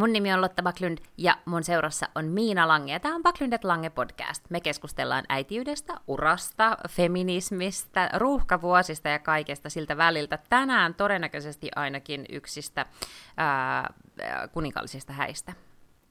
Mun 0.00 0.12
nimi 0.12 0.32
on 0.32 0.40
Lotta 0.40 0.62
Backlund 0.62 0.98
ja 1.16 1.36
mun 1.44 1.64
seurassa 1.64 2.08
on 2.14 2.24
Miina 2.24 2.68
Lange. 2.68 2.92
Ja 2.92 3.00
tämä 3.00 3.14
on 3.14 3.22
Backlundet 3.22 3.64
Lange 3.64 3.90
podcast. 3.90 4.44
Me 4.50 4.60
keskustellaan 4.60 5.24
äitiydestä, 5.28 6.00
urasta, 6.06 6.76
feminismistä, 6.88 8.10
ruuhkavuosista 8.16 9.08
ja 9.08 9.18
kaikesta 9.18 9.70
siltä 9.70 9.96
väliltä. 9.96 10.38
Tänään 10.50 10.94
todennäköisesti 10.94 11.68
ainakin 11.76 12.26
yksistä 12.28 12.86
ää, 13.36 13.92
kuninkaallisista 14.52 15.12
häistä. 15.12 15.52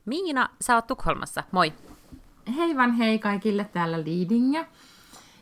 Miina, 0.06 0.50
sä 0.62 0.76
oot 0.76 0.88
Tukholmassa. 0.88 1.44
Moi! 1.52 1.74
Hei 2.56 2.78
vaan 2.78 2.92
hei 2.92 3.20
kaikille 3.20 3.64
täällä 3.64 3.98
Leadinga. 3.98 4.66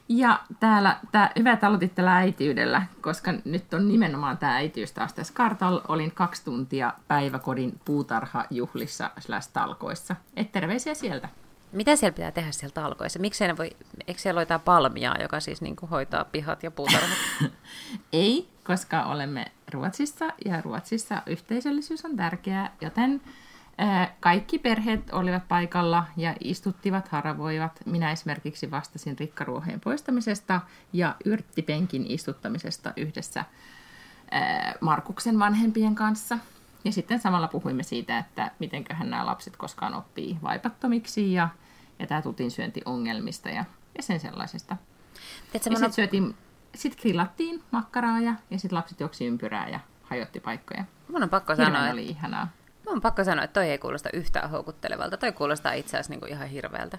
Ja 0.09 0.39
täällä, 0.59 0.97
tää, 1.11 1.31
hyvä, 1.39 1.51
että 1.51 1.67
aloitit 1.67 1.95
tällä 1.95 2.15
äitiydellä, 2.15 2.81
koska 3.01 3.33
nyt 3.45 3.73
on 3.73 3.87
nimenomaan 3.87 4.37
tämä 4.37 4.55
äitiys 4.55 4.91
taas 4.91 5.13
tässä 5.13 5.33
kartalla. 5.33 5.81
Olin 5.87 6.11
kaksi 6.11 6.45
tuntia 6.45 6.93
päiväkodin 7.07 7.79
puutarhajuhlissa 7.85 9.11
slash 9.19 9.49
talkoissa. 9.53 10.15
Et 10.35 10.51
terveisiä 10.51 10.93
sieltä. 10.93 11.29
Mitä 11.71 11.95
siellä 11.95 12.15
pitää 12.15 12.31
tehdä 12.31 12.51
siellä 12.51 12.73
talkoissa? 12.73 13.19
Miksi 13.19 13.43
voi, 13.57 13.69
eikö 14.07 14.21
siellä 14.21 14.37
ole 14.37 14.41
jotain 14.41 14.61
palmiaa, 14.61 15.15
joka 15.21 15.39
siis 15.39 15.61
niin 15.61 15.75
kuin 15.75 15.89
hoitaa 15.89 16.25
pihat 16.25 16.63
ja 16.63 16.71
puutarhat? 16.71 17.17
Ei, 18.13 18.49
koska 18.63 19.03
olemme 19.03 19.45
Ruotsissa 19.71 20.25
ja 20.45 20.61
Ruotsissa 20.61 21.21
yhteisöllisyys 21.25 22.05
on 22.05 22.15
tärkeää, 22.15 22.71
joten 22.81 23.21
kaikki 24.19 24.59
perheet 24.59 25.13
olivat 25.13 25.47
paikalla 25.47 26.05
ja 26.17 26.35
istuttivat, 26.39 27.07
haravoivat. 27.07 27.79
Minä 27.85 28.11
esimerkiksi 28.11 28.71
vastasin 28.71 29.19
rikkaruoheen 29.19 29.79
poistamisesta 29.79 30.61
ja 30.93 31.15
yrttipenkin 31.25 32.05
istuttamisesta 32.11 32.93
yhdessä 32.97 33.45
Markuksen 34.81 35.39
vanhempien 35.39 35.95
kanssa. 35.95 36.37
Ja 36.85 36.91
sitten 36.91 37.19
samalla 37.19 37.47
puhuimme 37.47 37.83
siitä, 37.83 38.17
että 38.17 38.51
mitenköhän 38.59 39.09
nämä 39.09 39.25
lapset 39.25 39.57
koskaan 39.57 39.93
oppii 39.93 40.37
vaipattomiksi 40.43 41.33
ja, 41.33 41.49
ja 41.99 42.07
tämä 42.07 42.21
tutin 42.21 42.51
syöntiongelmista 42.51 43.49
ja, 43.49 43.65
ja 43.97 44.03
sen 44.03 44.19
sellaisesta. 44.19 44.77
Ja 45.53 45.59
sitten 45.59 45.93
syötiin, 45.93 46.35
sitten 46.75 47.01
grillattiin 47.01 47.63
makkaraa 47.71 48.19
ja, 48.19 48.33
ja 48.51 48.59
sitten 48.59 48.77
lapset 48.77 48.99
juoksi 48.99 49.25
ympyrää 49.25 49.69
ja 49.69 49.79
hajotti 50.03 50.39
paikkoja. 50.39 50.83
Mun 51.07 51.23
on 51.23 51.29
pakko 51.29 51.53
Hirveän 51.53 51.73
sanoa, 51.73 51.91
oli 51.91 52.05
ihanaa. 52.05 52.47
Mä 52.87 52.93
on 52.93 53.01
pakko 53.01 53.23
sanoa, 53.23 53.43
että 53.43 53.59
toi 53.59 53.69
ei 53.69 53.77
kuulosta 53.77 54.09
yhtään 54.13 54.49
houkuttelevalta. 54.49 55.17
Toi 55.17 55.31
kuulostaa 55.31 55.73
itse 55.73 55.97
asiassa 55.97 56.13
niin 56.13 56.19
kuin 56.19 56.31
ihan 56.31 56.47
hirveältä. 56.47 56.97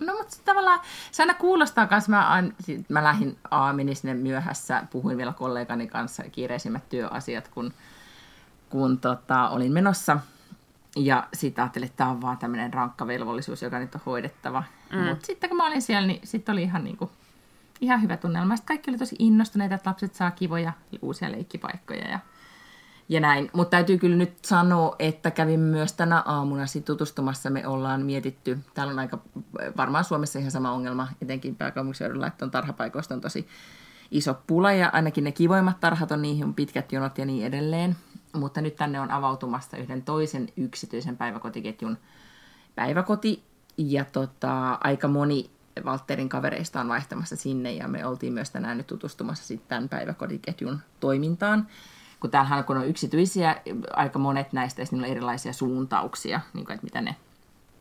No 0.00 0.14
mutta 0.18 0.36
tavallaan 0.44 0.80
se 1.12 1.22
aina 1.22 1.34
kuulostaa 1.34 1.86
kanssa, 1.86 2.10
mä, 2.10 2.42
mä 2.88 3.04
lähdin 3.04 3.38
aamini 3.50 3.94
sinne 3.94 4.14
myöhässä, 4.14 4.82
puhuin 4.90 5.16
vielä 5.16 5.32
kollegani 5.32 5.86
kanssa 5.86 6.22
kiireisimmät 6.22 6.88
työasiat, 6.88 7.48
kun, 7.48 7.72
kun 8.68 8.98
tota, 8.98 9.48
olin 9.48 9.72
menossa. 9.72 10.18
Ja 10.96 11.28
sitten 11.34 11.62
ajattelin, 11.62 11.86
että 11.86 11.96
tämä 11.96 12.10
on 12.10 12.20
vaan 12.20 12.38
tämmöinen 12.38 12.74
rankka 12.74 13.06
velvollisuus, 13.06 13.62
joka 13.62 13.78
nyt 13.78 13.94
on 13.94 14.00
hoidettava. 14.06 14.62
Mm. 14.92 14.98
Mutta 14.98 15.26
sitten 15.26 15.50
kun 15.50 15.56
mä 15.56 15.66
olin 15.66 15.82
siellä, 15.82 16.06
niin 16.06 16.20
sitten 16.24 16.52
oli 16.52 16.62
ihan, 16.62 16.84
niinku, 16.84 17.10
ihan 17.80 18.02
hyvä 18.02 18.16
tunnelma. 18.16 18.56
Sitten 18.56 18.74
kaikki 18.74 18.90
oli 18.90 18.98
tosi 18.98 19.16
innostuneita, 19.18 19.74
että 19.74 19.90
lapset 19.90 20.14
saa 20.14 20.30
kivoja 20.30 20.72
uusia 21.02 21.32
leikkipaikkoja. 21.32 22.08
Ja 22.08 22.18
ja 23.08 23.20
näin. 23.20 23.50
Mutta 23.52 23.70
täytyy 23.70 23.98
kyllä 23.98 24.16
nyt 24.16 24.44
sanoa, 24.44 24.96
että 24.98 25.30
kävin 25.30 25.60
myös 25.60 25.92
tänä 25.92 26.20
aamuna 26.20 26.66
sit 26.66 26.84
tutustumassa. 26.84 27.50
Me 27.50 27.66
ollaan 27.66 28.02
mietitty, 28.02 28.58
täällä 28.74 28.92
on 28.92 28.98
aika 28.98 29.18
varmaan 29.76 30.04
Suomessa 30.04 30.38
ihan 30.38 30.50
sama 30.50 30.72
ongelma, 30.72 31.08
etenkin 31.22 31.56
pääkaupunkiseudulla, 31.56 32.26
että 32.26 32.44
on 32.44 32.50
tarhapaikoista 32.50 33.14
on 33.14 33.20
tosi 33.20 33.48
iso 34.10 34.34
pula 34.46 34.72
ja 34.72 34.90
ainakin 34.92 35.24
ne 35.24 35.32
kivoimmat 35.32 35.80
tarhat 35.80 36.12
on 36.12 36.22
niihin 36.22 36.54
pitkät 36.54 36.92
jonot 36.92 37.18
ja 37.18 37.24
niin 37.24 37.46
edelleen. 37.46 37.96
Mutta 38.32 38.60
nyt 38.60 38.76
tänne 38.76 39.00
on 39.00 39.10
avautumassa 39.10 39.76
yhden 39.76 40.02
toisen 40.02 40.48
yksityisen 40.56 41.16
päiväkotiketjun 41.16 41.98
päiväkoti 42.74 43.44
ja 43.76 44.04
tota, 44.04 44.78
aika 44.84 45.08
moni 45.08 45.50
Valterin 45.84 46.28
kavereista 46.28 46.80
on 46.80 46.88
vaihtamassa 46.88 47.36
sinne 47.36 47.72
ja 47.72 47.88
me 47.88 48.06
oltiin 48.06 48.32
myös 48.32 48.50
tänään 48.50 48.76
nyt 48.76 48.86
tutustumassa 48.86 49.44
sitten 49.44 49.68
tämän 49.68 49.88
päiväkotiketjun 49.88 50.78
toimintaan 51.00 51.66
kun 52.22 52.30
täällähän 52.30 52.64
kun 52.64 52.76
on 52.76 52.86
yksityisiä, 52.86 53.56
aika 53.90 54.18
monet 54.18 54.52
näistä, 54.52 54.82
niillä 54.90 55.06
on 55.06 55.10
erilaisia 55.10 55.52
suuntauksia, 55.52 56.40
niin 56.54 56.66
kuin, 56.66 56.74
että 56.74 56.84
mitä 56.84 57.00
ne 57.00 57.16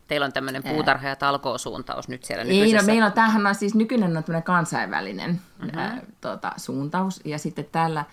Teillä 0.07 0.25
on 0.25 0.33
tämmöinen 0.33 0.63
puutarha- 0.63 1.07
ja 1.07 1.15
talkoosuuntaus 1.15 2.07
nyt 2.07 2.23
siellä 2.23 2.43
nykyisessä... 2.43 2.77
Ei, 2.77 2.81
no, 2.81 2.85
meillä 2.85 3.05
on, 3.05 3.11
tämähän 3.11 3.47
on 3.47 3.55
siis 3.55 3.75
nykyinen 3.75 4.17
on 4.17 4.23
tämmöinen 4.23 4.43
kansainvälinen 4.43 5.31
mm-hmm. 5.31 5.79
ää, 5.79 6.01
tota, 6.21 6.51
suuntaus, 6.57 7.21
ja 7.25 7.37
sitten 7.37 7.65
täällä 7.71 8.05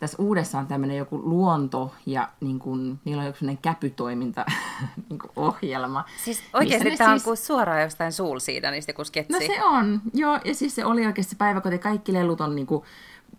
tässä 0.00 0.16
uudessa 0.20 0.58
on 0.58 0.66
tämmöinen 0.66 0.96
joku 0.96 1.18
luonto 1.18 1.94
ja 2.06 2.28
niin 2.40 2.58
kuin, 2.58 3.00
niillä 3.04 3.20
on 3.20 3.26
joku 3.26 3.38
sellainen 3.38 3.62
käpytoiminta 3.62 4.44
niin 5.08 5.20
ohjelma. 5.36 6.04
Siis 6.24 6.42
oikeasti 6.52 6.96
tämä 6.96 7.10
siis... 7.10 7.22
on 7.22 7.24
kuin 7.24 7.36
suoraan 7.36 7.82
jostain 7.82 8.12
Soulseedanista 8.12 8.90
joku 8.90 9.04
sketsi. 9.04 9.32
No 9.32 9.38
se 9.38 9.64
on, 9.64 10.00
joo. 10.14 10.38
Ja 10.44 10.54
siis 10.54 10.74
se 10.74 10.84
oli 10.84 11.06
oikeasti 11.06 11.36
päiväkoti. 11.36 11.78
Kaikki 11.78 12.12
lelut 12.12 12.40
on 12.40 12.56
niin 12.56 12.66
kuin 12.66 12.84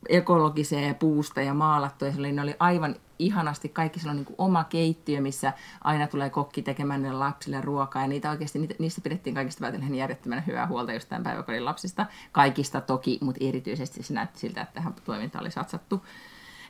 ekologiseen 0.09 0.87
ja 0.87 0.93
puusta 0.93 1.41
ja 1.41 1.53
maalattu. 1.53 2.05
Ja 2.05 2.11
se 2.11 2.19
oli, 2.19 2.31
ne 2.31 2.41
oli 2.41 2.55
aivan 2.59 2.95
ihanasti. 3.19 3.69
Kaikki 3.69 3.99
siellä 3.99 4.11
on 4.11 4.17
niin 4.17 4.35
oma 4.37 4.63
keittiö, 4.63 5.21
missä 5.21 5.53
aina 5.83 6.07
tulee 6.07 6.29
kokki 6.29 6.61
tekemään 6.61 7.01
niille 7.01 7.17
lapsille 7.17 7.61
ruokaa. 7.61 8.01
Ja 8.01 8.07
niitä 8.07 8.29
oikeasti, 8.29 8.59
niitä, 8.59 8.75
niistä 8.79 9.01
pidettiin 9.01 9.35
kaikista 9.35 9.61
päätellen 9.61 9.95
järjettömän 9.95 10.43
hyvää 10.47 10.67
huolta 10.67 10.93
just 10.93 11.09
tämän 11.09 11.23
päiväkodin 11.23 11.65
lapsista. 11.65 12.05
Kaikista 12.31 12.81
toki, 12.81 13.17
mutta 13.21 13.45
erityisesti 13.45 14.03
se 14.03 14.13
näytti 14.13 14.39
siltä, 14.39 14.61
että 14.61 14.73
tähän 14.73 14.93
toimintaan 15.05 15.43
oli 15.43 15.51
satsattu. 15.51 16.05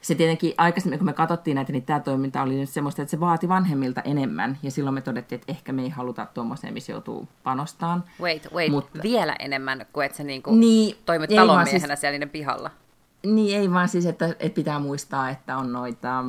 Se 0.01 0.15
tietenkin 0.15 0.53
aikaisemmin, 0.57 0.99
kun 0.99 1.05
me 1.05 1.13
katsottiin 1.13 1.55
näitä, 1.55 1.71
niin 1.71 1.85
tämä 1.85 1.99
toiminta 1.99 2.41
oli 2.41 2.55
nyt 2.55 2.69
semmoista, 2.69 3.01
että 3.01 3.09
se 3.09 3.19
vaati 3.19 3.49
vanhemmilta 3.49 4.01
enemmän. 4.01 4.57
Ja 4.63 4.71
silloin 4.71 4.93
me 4.93 5.01
todettiin, 5.01 5.39
että 5.39 5.51
ehkä 5.51 5.71
me 5.71 5.81
ei 5.81 5.89
haluta 5.89 6.27
tuommoiseen, 6.33 6.73
missä 6.73 6.91
joutuu 6.91 7.27
panostaan. 7.43 8.03
Wait, 8.21 8.47
wait, 8.53 8.71
Mutta, 8.71 8.99
vielä 9.03 9.35
enemmän 9.39 9.85
kuin 9.93 10.05
että 10.05 10.17
se 10.17 10.23
niinku 10.23 10.55
niin, 10.55 10.95
toimit 11.05 11.29
talonmiehenä 11.35 11.87
siis, 11.87 11.99
siellä 11.99 12.11
niiden 12.11 12.29
pihalla. 12.29 12.71
Niin, 13.25 13.59
ei 13.59 13.71
vaan 13.71 13.89
siis, 13.89 14.05
että, 14.05 14.25
että 14.25 14.55
pitää 14.55 14.79
muistaa, 14.79 15.29
että 15.29 15.57
on 15.57 15.73
noita, 15.73 16.25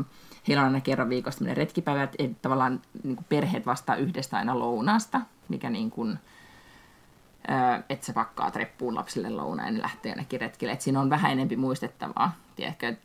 heillä 0.48 0.60
on 0.60 0.66
aina 0.66 0.80
kerran 0.80 1.08
viikossa 1.08 1.38
tämmöinen 1.38 1.56
retkipäivä, 1.56 2.02
että 2.02 2.38
tavallaan 2.42 2.80
niin 3.02 3.16
kuin 3.16 3.26
perheet 3.28 3.66
vastaa 3.66 3.96
yhdestä 3.96 4.36
aina 4.36 4.58
lounaasta, 4.58 5.20
mikä 5.48 5.70
niin 5.70 5.90
kuin, 5.90 6.18
että 7.88 8.06
sä 8.06 8.12
pakkaa 8.12 8.52
reppuun 8.54 8.94
lapsille 8.94 9.30
lounaan 9.30 9.68
ja 9.68 9.72
ne 9.72 9.82
lähtee 9.82 10.10
jonnekin 10.10 10.40
retkille. 10.40 10.72
Että 10.72 10.84
siinä 10.84 11.00
on 11.00 11.10
vähän 11.10 11.32
enempi 11.32 11.56
muistettavaa. 11.56 12.32
Tiedätkö, 12.56 12.96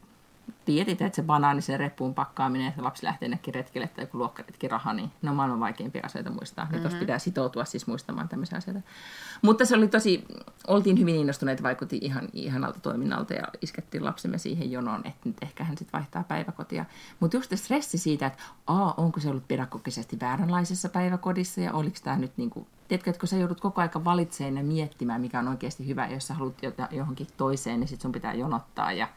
tiedät, 0.65 1.01
että 1.01 1.15
se 1.15 1.23
banaanisen 1.23 1.79
reppuun 1.79 2.13
pakkaaminen, 2.13 2.67
että 2.67 2.83
lapsi 2.83 3.05
lähtee 3.05 3.25
ennenkin 3.25 3.53
retkelle 3.53 3.87
tai 3.87 4.03
joku 4.03 4.17
luokkaretki 4.17 4.67
raha, 4.67 4.93
niin 4.93 5.11
ne 5.21 5.29
on 5.29 5.35
maailman 5.35 5.59
vaikeimpia 5.59 6.01
asioita 6.05 6.29
muistaa. 6.29 6.65
Mm-hmm. 6.65 6.75
Ja 6.75 6.81
tuossa 6.81 6.99
pitää 6.99 7.19
sitoutua 7.19 7.65
siis 7.65 7.87
muistamaan 7.87 8.29
tämmöisiä 8.29 8.57
asioita. 8.57 8.81
Mutta 9.41 9.65
se 9.65 9.75
oli 9.75 9.87
tosi, 9.87 10.25
oltiin 10.67 10.99
hyvin 10.99 11.15
innostuneita, 11.15 11.63
vaikutti 11.63 11.97
ihan 12.01 12.29
ihanalta 12.33 12.79
toiminnalta 12.79 13.33
ja 13.33 13.43
iskettiin 13.61 14.05
lapsemme 14.05 14.37
siihen 14.37 14.71
jonoon, 14.71 15.01
että 15.05 15.29
nyt 15.29 15.37
ehkä 15.41 15.63
hän 15.63 15.77
sitten 15.77 15.99
vaihtaa 15.99 16.23
päiväkotia. 16.23 16.85
Mutta 17.19 17.37
just 17.37 17.51
stressi 17.55 17.97
siitä, 17.97 18.25
että 18.25 18.43
a, 18.67 18.93
onko 18.97 19.19
se 19.19 19.29
ollut 19.29 19.47
pedagogisesti 19.47 20.19
vääränlaisessa 20.19 20.89
päiväkodissa 20.89 21.61
ja 21.61 21.73
oliko 21.73 21.97
tämä 22.03 22.17
nyt 22.17 22.37
niin 22.37 22.49
kuin, 22.49 22.67
tiedätkö, 22.87 23.09
että 23.09 23.19
kun 23.19 23.29
sä 23.29 23.37
joudut 23.37 23.61
koko 23.61 23.81
aika 23.81 24.03
valitsemaan 24.03 24.57
ja 24.57 24.63
miettimään, 24.63 25.21
mikä 25.21 25.39
on 25.39 25.47
oikeasti 25.47 25.87
hyvä, 25.87 26.07
jos 26.07 26.27
sä 26.27 26.33
haluat 26.33 26.55
johonkin 26.91 27.27
toiseen, 27.37 27.79
niin 27.79 27.87
sitten 27.87 28.01
sun 28.01 28.11
pitää 28.11 28.33
jonottaa 28.33 28.91
ja 28.91 29.07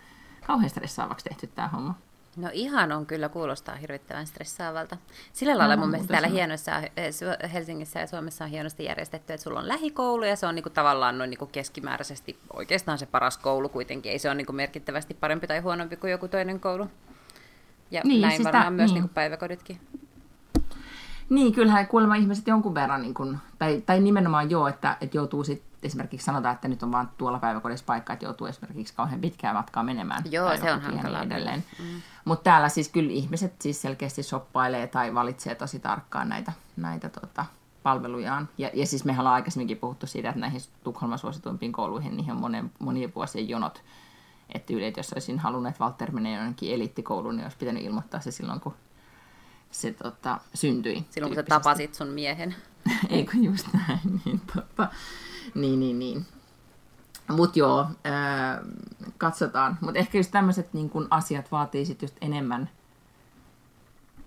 kauhean 0.50 0.70
stressaavaksi 0.70 1.24
tehty 1.24 1.46
tämä 1.46 1.68
homma. 1.68 1.94
No 2.36 2.50
ihan 2.52 2.92
on 2.92 3.06
kyllä, 3.06 3.28
kuulostaa 3.28 3.74
hirvittävän 3.74 4.26
stressaavalta. 4.26 4.96
Sillä 5.32 5.58
lailla 5.58 5.76
no, 5.76 5.80
mun 5.80 5.90
mielestä 5.90 6.10
täällä 6.10 6.28
hienossa, 6.28 6.78
eh, 6.78 7.52
Helsingissä 7.52 8.00
ja 8.00 8.06
Suomessa 8.06 8.44
on 8.44 8.50
hienosti 8.50 8.84
järjestetty, 8.84 9.32
että 9.32 9.44
sulla 9.44 9.60
on 9.60 9.68
lähikoulu 9.68 10.24
ja 10.24 10.36
se 10.36 10.46
on 10.46 10.54
niinku 10.54 10.70
tavallaan 10.70 11.18
noin 11.18 11.30
niinku 11.30 11.46
keskimääräisesti 11.46 12.38
oikeastaan 12.52 12.98
se 12.98 13.06
paras 13.06 13.38
koulu 13.38 13.68
kuitenkin. 13.68 14.12
Ei 14.12 14.18
se 14.18 14.28
ole 14.28 14.34
niinku 14.34 14.52
merkittävästi 14.52 15.14
parempi 15.14 15.46
tai 15.46 15.58
huonompi 15.58 15.96
kuin 15.96 16.10
joku 16.10 16.28
toinen 16.28 16.60
koulu. 16.60 16.86
Ja 17.90 18.00
niin, 18.04 18.20
näin 18.20 18.36
siis 18.36 18.44
varmaan 18.44 18.64
tämä, 18.64 18.76
myös 18.76 18.90
niin. 18.90 18.94
niinku 18.94 19.14
päiväkoditkin. 19.14 19.80
Niin, 21.28 21.52
kyllähän 21.52 21.86
kuulemma 21.86 22.14
ihmiset 22.14 22.46
jonkun 22.46 22.74
verran, 22.74 23.02
niin 23.02 23.14
kun, 23.14 23.38
tai, 23.58 23.82
tai 23.86 24.00
nimenomaan 24.00 24.50
joo, 24.50 24.68
että, 24.68 24.96
että 25.00 25.16
joutuu 25.16 25.44
sitten 25.44 25.69
esimerkiksi 25.82 26.24
sanotaan, 26.24 26.54
että 26.54 26.68
nyt 26.68 26.82
on 26.82 26.92
vaan 26.92 27.10
tuolla 27.18 27.38
päiväkodissa 27.38 27.84
paikka, 27.86 28.12
että 28.12 28.24
joutuu 28.24 28.46
esimerkiksi 28.46 28.94
kauhean 28.94 29.20
pitkää 29.20 29.52
matkaa 29.52 29.82
menemään. 29.82 30.22
Joo, 30.30 30.56
se 30.56 30.72
on 30.72 30.80
hankalaa. 30.80 31.20
Niin 31.20 31.32
edelleen. 31.32 31.64
Mm. 31.78 32.02
Mutta 32.24 32.44
täällä 32.44 32.68
siis 32.68 32.88
kyllä 32.88 33.12
ihmiset 33.12 33.62
siis 33.62 33.82
selkeästi 33.82 34.22
shoppailee 34.22 34.86
tai 34.86 35.14
valitsee 35.14 35.54
tosi 35.54 35.78
tarkkaan 35.78 36.28
näitä, 36.28 36.52
näitä 36.76 37.08
tota, 37.08 37.44
palvelujaan. 37.82 38.48
Ja, 38.58 38.70
ja 38.74 38.86
siis 38.86 39.04
mehän 39.04 39.20
ollaan 39.20 39.34
aikaisemminkin 39.34 39.76
puhuttu 39.76 40.06
siitä, 40.06 40.28
että 40.28 40.40
näihin 40.40 40.60
Tukholman 40.84 41.18
suosituimpiin 41.18 41.72
kouluihin 41.72 42.16
niihin 42.16 42.32
on 42.32 42.40
monen, 42.40 42.72
monien 42.78 43.12
vuosien 43.14 43.48
jonot. 43.48 43.82
Että 44.54 44.72
yli, 44.72 44.84
että 44.84 44.98
jos 44.98 45.12
olisin 45.12 45.38
halunnut, 45.38 45.70
että 45.70 45.84
Walter 45.84 46.12
menee 46.12 46.36
jonnekin 46.36 46.74
eliittikouluun, 46.74 47.36
niin 47.36 47.44
olisi 47.44 47.56
pitänyt 47.56 47.84
ilmoittaa 47.84 48.20
se 48.20 48.30
silloin, 48.30 48.60
kun 48.60 48.74
se 49.70 49.92
tota, 49.92 50.40
syntyi. 50.54 51.06
Silloin, 51.10 51.30
kun 51.30 51.36
sä 51.36 51.42
tapasit 51.42 51.94
sun 51.94 52.08
miehen. 52.08 52.54
Eikö 53.08 53.36
just 53.36 53.66
näin, 53.72 54.20
niin 54.24 54.40
tota, 54.54 54.88
niin, 55.54 55.80
niin, 55.80 55.98
niin. 55.98 56.26
Mutta 57.28 57.58
joo, 57.58 57.86
ää, 58.04 58.62
katsotaan. 59.18 59.78
Mutta 59.80 59.98
ehkä 59.98 60.18
just 60.18 60.30
tämmöiset 60.30 60.72
niin 60.72 60.90
kun 60.90 61.06
asiat 61.10 61.52
vaatii 61.52 61.84
sit 61.86 62.02
just 62.02 62.16
enemmän 62.20 62.70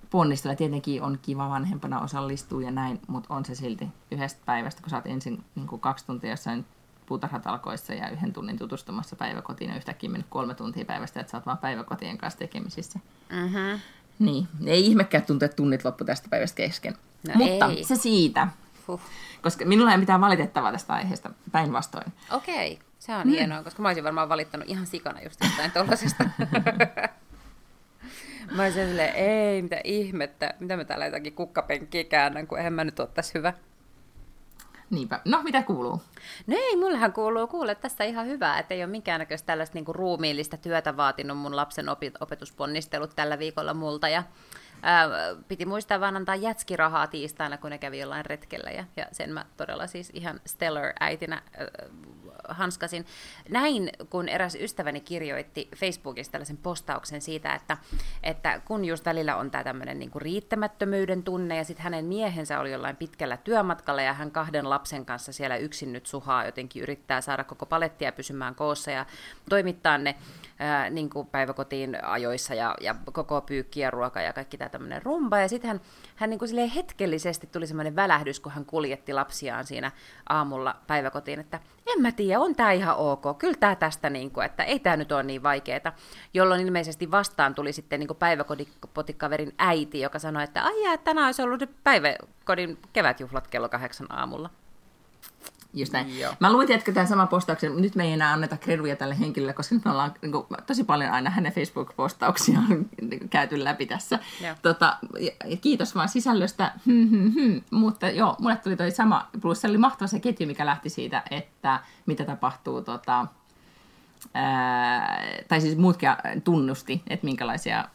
ponnistella. 0.09 0.55
Tietenkin 0.55 1.01
on 1.01 1.19
kiva 1.21 1.49
vanhempana 1.49 2.01
osallistua 2.01 2.61
ja 2.61 2.71
näin, 2.71 2.99
mutta 3.07 3.33
on 3.33 3.45
se 3.45 3.55
silti 3.55 3.87
yhdestä 4.11 4.41
päivästä, 4.45 4.81
kun 4.81 4.89
sä 4.89 4.95
oot 4.95 5.05
ensin 5.05 5.43
niin 5.55 5.67
kuin 5.67 5.81
kaksi 5.81 6.05
tuntia 6.05 6.29
jossain 6.29 6.65
puutarhatalkoissa 7.05 7.93
ja 7.93 8.09
yhden 8.09 8.33
tunnin 8.33 8.57
tutustumassa 8.57 9.15
päiväkotiin 9.15 9.69
ja 9.69 9.75
yhtäkkiä 9.75 10.09
mennyt 10.09 10.27
kolme 10.29 10.53
tuntia 10.53 10.85
päivästä, 10.85 11.19
että 11.19 11.31
sä 11.31 11.37
oot 11.37 11.45
vaan 11.45 11.57
päiväkotien 11.57 12.17
kanssa 12.17 12.39
tekemisissä. 12.39 12.99
Mm-hmm. 13.29 13.79
Niin, 14.19 14.47
ei 14.65 14.85
ihmekään 14.85 15.23
tuntuu, 15.23 15.45
että 15.45 15.55
tunnit 15.55 15.85
loppu 15.85 16.03
tästä 16.05 16.27
päivästä 16.29 16.55
kesken. 16.55 16.97
No 17.27 17.33
Mutta 17.35 17.65
ei. 17.65 17.83
se 17.83 17.95
siitä, 17.95 18.47
Huh. 18.87 19.01
koska 19.41 19.65
minulla 19.65 19.91
ei 19.91 19.97
mitään 19.97 20.21
valitettavaa 20.21 20.71
tästä 20.71 20.93
aiheesta, 20.93 21.29
päinvastoin. 21.51 22.13
Okei, 22.31 22.79
se 22.99 23.15
on 23.15 23.27
mm. 23.27 23.31
hienoa, 23.31 23.63
koska 23.63 23.81
mä 23.81 23.87
olisin 23.87 24.03
varmaan 24.03 24.29
valittanut 24.29 24.69
ihan 24.69 24.87
sikana 24.87 25.21
just 25.21 25.43
jostain 25.43 25.71
tollasesta. 25.71 26.23
mä 28.55 28.63
olisin 28.63 28.87
silleen, 28.87 29.15
ei, 29.15 29.61
mitä 29.61 29.81
ihmettä, 29.83 30.53
mitä 30.59 30.77
mä 30.77 30.85
täällä 30.85 31.05
jotakin 31.05 31.33
kukkapenkkiä 31.33 32.03
käännän, 32.03 32.47
kun 32.47 32.57
eihän 32.57 32.73
mä 32.73 32.83
nyt 32.83 32.99
ole 32.99 33.09
tässä 33.13 33.39
hyvä. 33.39 33.53
Niinpä. 34.89 35.19
No, 35.25 35.43
mitä 35.43 35.63
kuuluu? 35.63 36.01
No 36.47 36.55
ei, 36.57 36.75
mullehan 36.75 37.13
kuuluu 37.13 37.47
kuule 37.47 37.75
tässä 37.75 38.03
ihan 38.03 38.27
hyvää, 38.27 38.59
että 38.59 38.73
ei 38.73 38.83
ole 38.83 38.91
minkäännäköistä 38.91 39.45
tällaista 39.45 39.75
niinku 39.75 39.93
ruumiillista 39.93 40.57
työtä 40.57 40.97
vaatinut 40.97 41.37
mun 41.37 41.55
lapsen 41.55 41.85
opetusponnistelut 42.19 43.15
tällä 43.15 43.39
viikolla 43.39 43.73
multa. 43.73 44.09
Ja, 44.09 44.23
ää, 44.83 45.09
piti 45.47 45.65
muistaa 45.65 45.99
vaan 45.99 46.15
antaa 46.15 46.35
jätskirahaa 46.35 47.07
tiistaina, 47.07 47.57
kun 47.57 47.69
ne 47.69 47.77
kävi 47.77 47.99
jollain 47.99 48.25
retkellä. 48.25 48.71
Ja, 48.71 48.83
ja 48.95 49.05
sen 49.11 49.33
mä 49.33 49.45
todella 49.57 49.87
siis 49.87 50.09
ihan 50.13 50.41
stellar 50.45 50.93
äitinä 50.99 51.35
ää, 51.35 51.67
hanskasin. 52.47 53.05
Näin, 53.49 53.89
kun 54.09 54.29
eräs 54.29 54.55
ystäväni 54.55 55.01
kirjoitti 55.01 55.69
Facebookissa 55.75 56.31
tällaisen 56.31 56.57
postauksen 56.57 57.21
siitä, 57.21 57.55
että, 57.55 57.77
että 58.23 58.61
kun 58.65 58.85
just 58.85 59.05
välillä 59.05 59.35
on 59.35 59.51
tämä 59.51 59.63
tämmöinen 59.63 59.99
niinku 59.99 60.19
riittämättömyyden 60.19 61.23
tunne, 61.23 61.57
ja 61.57 61.63
sitten 61.63 61.83
hänen 61.83 62.05
miehensä 62.05 62.59
oli 62.59 62.71
jollain 62.71 62.95
pitkällä 62.95 63.37
työmatkalla, 63.37 64.01
ja 64.01 64.13
hän 64.13 64.31
kahden 64.31 64.69
lapsen 64.69 65.05
kanssa 65.05 65.33
siellä 65.33 65.57
yksin 65.57 65.93
nyt 65.93 66.05
suhaa 66.05 66.45
jotenkin 66.45 66.83
yrittää 66.83 67.21
saada 67.21 67.43
koko 67.43 67.65
palettia 67.65 68.11
pysymään 68.11 68.55
koossa, 68.55 68.91
ja 68.91 69.05
toimittaa 69.49 69.97
ne 69.97 70.15
ää, 70.63 70.89
niin 70.89 71.09
kuin 71.09 71.27
päiväkotiin 71.27 72.05
ajoissa, 72.05 72.53
ja, 72.53 72.75
ja 72.81 72.95
koko 73.11 73.41
pyykki 73.41 73.79
ja 73.79 73.91
ruoka, 73.91 74.21
ja 74.21 74.33
kaikki 74.33 74.57
tämä 74.57 74.69
tämmöinen 74.69 75.01
rumba, 75.01 75.39
ja 75.39 75.49
sitten 75.49 75.67
hän, 75.67 75.81
hän 76.15 76.29
niin 76.29 76.39
kuin 76.39 76.69
hetkellisesti 76.69 77.47
tuli 77.47 77.67
semmoinen 77.67 77.95
välähdys, 77.95 78.39
kun 78.39 78.51
hän 78.51 78.65
kuljetti 78.65 79.13
lapsiaan 79.13 79.65
siinä 79.65 79.91
aamulla 80.29 80.75
päiväkotiin, 80.87 81.39
että 81.39 81.59
en 81.85 82.01
mä 82.01 82.11
tiedä, 82.11 82.39
on 82.39 82.55
tämä 82.55 82.71
ihan 82.71 82.95
ok, 82.97 83.23
kyllä 83.37 83.57
tämä 83.59 83.75
tästä, 83.75 84.09
niin 84.09 84.31
kuin, 84.31 84.45
että 84.45 84.63
ei 84.63 84.79
tämä 84.79 84.97
nyt 84.97 85.11
ole 85.11 85.23
niin 85.23 85.43
vaikeaa, 85.43 85.95
jolloin 86.33 86.61
ilmeisesti 86.61 87.11
vastaan 87.11 87.55
tuli 87.55 87.73
sitten 87.73 87.99
niin 87.99 88.15
päiväkotikaverin 88.19 89.53
äiti, 89.57 89.99
joka 89.99 90.19
sanoi, 90.19 90.43
että 90.43 90.63
ai 90.63 90.97
tänään 91.03 91.25
olisi 91.25 91.41
ollut 91.41 91.63
päiväkodin 91.83 92.77
kevätjuhlat 92.93 93.47
kello 93.47 93.69
kahdeksan 93.69 94.11
aamulla. 94.11 94.49
Just 95.73 95.93
näin. 95.93 96.19
Joo. 96.19 96.33
Mä 96.39 96.53
luin, 96.53 96.67
tiedätkö, 96.67 96.93
tämän 96.93 97.07
saman 97.07 97.27
postauksen, 97.27 97.71
mutta 97.71 97.81
nyt 97.81 97.95
me 97.95 98.03
ei 98.03 98.11
enää 98.13 98.33
anneta 98.33 98.57
kreduja 98.57 98.95
tälle 98.95 99.19
henkilölle, 99.19 99.53
koska 99.53 99.75
nyt 99.75 99.85
me 99.85 99.91
ollaan 99.91 100.13
niin 100.21 100.31
kuin, 100.31 100.45
tosi 100.67 100.83
paljon 100.83 101.11
aina 101.11 101.29
hänen 101.29 101.53
Facebook-postauksiaan 101.53 102.85
niin 103.01 103.19
kuin, 103.19 103.29
käyty 103.29 103.63
läpi 103.63 103.85
tässä. 103.85 104.19
Joo. 104.43 104.55
Tota, 104.61 104.97
kiitos 105.61 105.95
vaan 105.95 106.09
sisällöstä, 106.09 106.71
hmm, 106.85 107.09
hmm, 107.09 107.31
hmm. 107.33 107.61
mutta 107.71 108.09
joo, 108.09 108.35
mulle 108.39 108.55
tuli 108.55 108.75
toi 108.75 108.91
sama, 108.91 109.29
plus 109.41 109.61
se 109.61 109.67
oli 109.67 109.77
mahtava 109.77 110.07
se 110.07 110.19
ketju, 110.19 110.47
mikä 110.47 110.65
lähti 110.65 110.89
siitä, 110.89 111.23
että 111.31 111.79
mitä 112.05 112.25
tapahtuu, 112.25 112.81
tota, 112.81 113.27
ää, 114.33 115.23
tai 115.47 115.61
siis 115.61 115.77
muutkin 115.77 116.09
tunnusti, 116.43 117.01
että 117.07 117.25
minkälaisia 117.25 117.85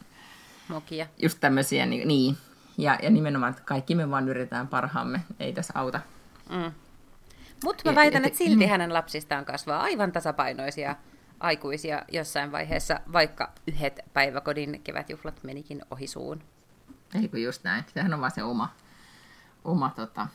Mokia. 0.68 1.06
just 1.18 1.38
tämmöisiä, 1.40 1.86
niin, 1.86 2.08
niin. 2.08 2.36
Ja, 2.78 2.98
ja 3.02 3.10
nimenomaan, 3.10 3.50
että 3.50 3.62
kaikki 3.64 3.94
me 3.94 4.10
vaan 4.10 4.28
yritetään 4.28 4.68
parhaamme, 4.68 5.20
ei 5.40 5.52
tässä 5.52 5.72
auta. 5.76 6.00
Mm. 6.50 6.72
Mutta 7.64 7.90
mä 7.90 7.94
väitän, 7.94 8.24
että 8.24 8.38
silti 8.38 8.66
hänen 8.66 8.94
lapsistaan 8.94 9.44
kasvaa 9.44 9.80
aivan 9.80 10.12
tasapainoisia 10.12 10.96
aikuisia 11.40 12.02
jossain 12.12 12.52
vaiheessa, 12.52 13.00
vaikka 13.12 13.52
yhdet 13.66 14.00
päiväkodin 14.12 14.80
kevätjuhlat 14.84 15.44
menikin 15.44 15.82
ohi 15.90 16.06
suun. 16.06 16.42
Ei 17.22 17.28
kun 17.28 17.42
just 17.42 17.64
näin. 17.64 17.84
Sehän 17.94 18.14
on 18.14 18.20
vaan 18.20 18.30
se 18.30 18.42
oma, 18.42 18.74
oma 19.64 19.92
tota, 19.96 20.26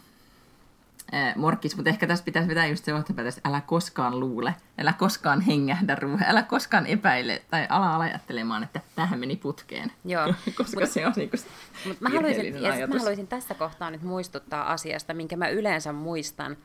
morkkis, 1.36 1.76
mutta 1.76 1.90
ehkä 1.90 2.08
tässä 2.08 2.26
pitäisi 2.26 2.50
vetää 2.50 2.68
just 2.68 2.86
se 2.86 2.92
johtopäätös, 2.92 3.42
älä 3.46 3.62
koskaan 3.62 4.20
luule, 4.20 4.56
älä 4.78 4.94
koskaan 4.94 5.42
hengähdä 5.42 5.96
ruuhe, 5.96 6.26
älä 6.28 6.44
koskaan 6.44 6.86
epäile 6.86 7.42
tai 7.52 7.68
ala 7.70 7.98
ajattelemaan, 7.98 8.64
että 8.64 8.82
tähän 8.96 9.20
meni 9.20 9.36
putkeen. 9.36 9.92
Joo, 10.06 10.34
Koska 10.58 10.80
mut- 10.80 10.90
se 10.90 11.08
on 11.08 11.14
niinku 11.16 11.38
Mut 11.86 12.02
mä, 12.02 12.10
haluaisin, 12.10 12.64
ja 12.64 12.88
mä 12.88 12.98
haluaisin 12.98 13.28
tässä 13.28 13.54
kohtaa 13.54 13.92
nyt 13.92 14.02
muistuttaa 14.02 14.72
asiasta, 14.72 15.14
minkä 15.14 15.38
mä 15.38 15.48
yleensä 15.48 15.94
muistan 15.94 16.58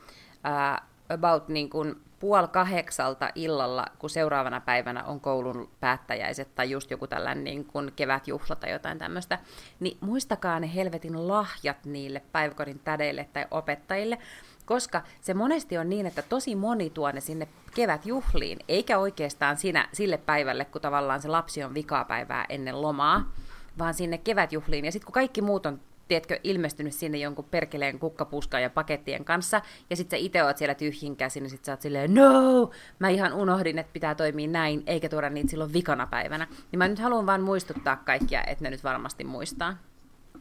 uh, 0.44 0.88
about 1.08 1.48
niin 1.48 1.70
kuin 1.70 1.96
puoli 2.20 2.48
kahdeksalta 2.48 3.30
illalla, 3.34 3.86
kun 3.98 4.10
seuraavana 4.10 4.60
päivänä 4.60 5.04
on 5.04 5.20
koulun 5.20 5.70
päättäjäiset 5.80 6.54
tai 6.54 6.70
just 6.70 6.90
joku 6.90 7.06
tällainen 7.06 7.44
niin 7.44 7.64
kuin 7.64 7.92
kevätjuhla 7.96 8.56
tai 8.56 8.70
jotain 8.70 8.98
tämmöistä, 8.98 9.38
niin 9.80 9.98
muistakaa 10.00 10.60
ne 10.60 10.74
helvetin 10.74 11.28
lahjat 11.28 11.84
niille 11.84 12.22
päiväkodin 12.32 12.78
tädeille 12.84 13.28
tai 13.32 13.46
opettajille, 13.50 14.18
koska 14.66 15.02
se 15.20 15.34
monesti 15.34 15.78
on 15.78 15.88
niin, 15.88 16.06
että 16.06 16.22
tosi 16.22 16.54
moni 16.54 16.90
tuo 16.90 17.12
ne 17.12 17.20
sinne 17.20 17.48
kevätjuhliin, 17.74 18.58
eikä 18.68 18.98
oikeastaan 18.98 19.56
siinä, 19.56 19.88
sille 19.92 20.16
päivälle, 20.16 20.64
kun 20.64 20.80
tavallaan 20.80 21.22
se 21.22 21.28
lapsi 21.28 21.64
on 21.64 21.74
vikapäivää 21.74 22.46
ennen 22.48 22.82
lomaa, 22.82 23.32
vaan 23.78 23.94
sinne 23.94 24.18
kevätjuhliin. 24.18 24.84
Ja 24.84 24.92
sitten 24.92 25.06
kun 25.06 25.12
kaikki 25.12 25.42
muut 25.42 25.66
on, 25.66 25.80
tiedätkö, 26.08 26.40
ilmestynyt 26.44 26.92
sinne 26.92 27.18
jonkun 27.18 27.44
perkeleen 27.44 27.98
kukkapuskan 27.98 28.62
ja 28.62 28.70
pakettien 28.70 29.24
kanssa, 29.24 29.62
ja 29.90 29.96
sitten 29.96 30.18
sä 30.18 30.24
itse 30.24 30.44
oot 30.44 30.56
siellä 30.56 30.74
tyhjin 30.74 31.16
käsin, 31.16 31.42
niin 31.42 31.50
sit 31.50 31.64
sä 31.64 31.72
oot 31.72 31.80
silleen, 31.80 32.14
no, 32.14 32.70
mä 32.98 33.08
ihan 33.08 33.32
unohdin, 33.32 33.78
että 33.78 33.92
pitää 33.92 34.14
toimia 34.14 34.48
näin, 34.48 34.82
eikä 34.86 35.08
tuoda 35.08 35.30
niitä 35.30 35.50
silloin 35.50 35.72
vikana 35.72 36.06
päivänä. 36.06 36.46
Niin 36.72 36.78
mä 36.78 36.88
nyt 36.88 36.98
haluan 36.98 37.26
vaan 37.26 37.42
muistuttaa 37.42 37.96
kaikkia, 37.96 38.44
että 38.44 38.64
ne 38.64 38.70
nyt 38.70 38.84
varmasti 38.84 39.24
muistaa. 39.24 39.76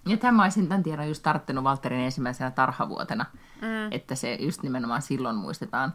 Ja 0.05 0.17
tämä 0.17 0.43
olisin 0.43 0.67
tämän 0.67 0.83
tiedon 0.83 1.07
just 1.07 1.23
tarttunut 1.23 1.63
Valterin 1.63 1.99
ensimmäisenä 1.99 2.51
tarhavuotena, 2.51 3.25
mm. 3.61 3.91
että 3.91 4.15
se 4.15 4.37
just 4.39 4.63
nimenomaan 4.63 5.01
silloin 5.01 5.35
muistetaan. 5.35 5.93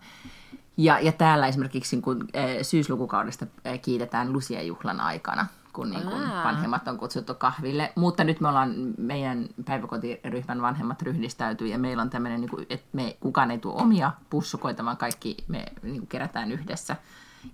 Ja, 0.77 1.01
ja 1.01 1.13
täällä 1.13 1.47
esimerkiksi 1.47 2.01
kun 2.01 2.29
eh, 2.35 2.63
syyslukukaudesta 2.63 3.47
eh, 3.65 3.81
kiitetään 3.81 4.33
Lucia-juhlan 4.33 5.01
aikana, 5.01 5.47
kun 5.73 5.91
niin 5.91 6.09
Aa. 6.09 6.45
vanhemmat 6.45 6.89
on 6.89 6.99
kutsuttu 6.99 7.35
kahville. 7.35 7.93
Mutta 7.97 8.25
nyt 8.25 8.41
me 8.41 8.49
ollaan, 8.49 8.75
meidän 8.99 9.49
päiväkotiryhmän 9.65 10.63
vanhemmat 10.63 11.03
ryhdistäytyy 11.03 11.69
ja 11.69 11.79
meillä 11.79 12.03
on 12.03 12.11
tämmöinen, 12.11 12.41
niin 12.41 12.51
kuin, 12.51 12.67
että 12.71 12.87
me, 12.93 13.17
kukaan 13.21 13.51
ei 13.51 13.59
tuo 13.59 13.83
omia 13.83 14.13
pussukoita, 14.31 14.85
vaan 14.85 14.97
kaikki 14.97 15.37
me 15.49 15.65
niin 15.83 15.99
kuin 15.99 16.07
kerätään 16.07 16.53
yhdessä. 16.53 16.97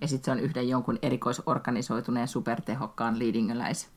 Ja 0.01 0.07
sitten 0.07 0.25
se 0.25 0.31
on 0.31 0.39
yhden 0.39 0.69
jonkun 0.69 0.99
erikoisorganisoituneen 1.01 2.27
supertehokkaan 2.27 3.19
leadingiläis 3.19 3.89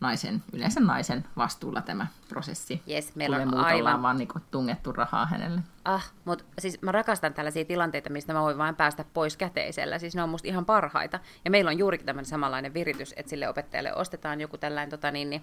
naisen, 0.00 0.42
yleensä 0.52 0.80
naisen 0.80 1.24
vastuulla 1.36 1.82
tämä 1.82 2.06
prosessi. 2.28 2.82
Jes, 2.86 3.14
meillä 3.14 3.36
on 3.36 3.42
me 3.42 3.46
muut 3.46 3.66
aivan- 3.66 4.02
vaan 4.02 4.18
niin 4.18 4.28
tungettu 4.50 4.92
rahaa 4.92 5.26
hänelle. 5.26 5.60
Ah, 5.84 6.12
mutta 6.24 6.44
siis 6.58 6.82
mä 6.82 6.92
rakastan 6.92 7.34
tällaisia 7.34 7.64
tilanteita, 7.64 8.10
mistä 8.10 8.32
mä 8.32 8.42
voin 8.42 8.58
vain 8.58 8.74
päästä 8.74 9.04
pois 9.14 9.36
käteisellä. 9.36 9.98
Siis 9.98 10.14
ne 10.16 10.22
on 10.22 10.28
musta 10.28 10.48
ihan 10.48 10.64
parhaita. 10.64 11.20
Ja 11.44 11.50
meillä 11.50 11.68
on 11.68 11.78
juurikin 11.78 12.06
tämmöinen 12.06 12.28
samanlainen 12.28 12.74
viritys, 12.74 13.14
että 13.16 13.30
sille 13.30 13.48
opettajalle 13.48 13.94
ostetaan 13.94 14.40
joku 14.40 14.58
tällainen 14.58 14.90
tota, 14.90 15.10
niin, 15.10 15.30
niin, 15.30 15.42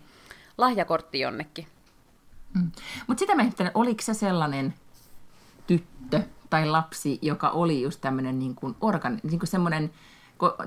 lahjakortti 0.57 1.19
jonnekin. 1.19 1.67
Mm. 2.53 2.71
Mutta 3.07 3.19
sitä 3.19 3.35
mä 3.35 3.41
ihmettelen, 3.41 3.71
oliko 3.75 4.01
se 4.01 4.13
sellainen 4.13 4.73
tyttö 5.67 6.21
tai 6.49 6.65
lapsi, 6.65 7.19
joka 7.21 7.49
oli 7.49 7.81
just 7.81 8.01
tämmöinen 8.01 8.39
niin 8.39 8.55
kuin 8.55 8.75
organ, 8.81 9.19
niin 9.23 9.39
kuin 9.39 9.49
semmoinen, 9.49 9.91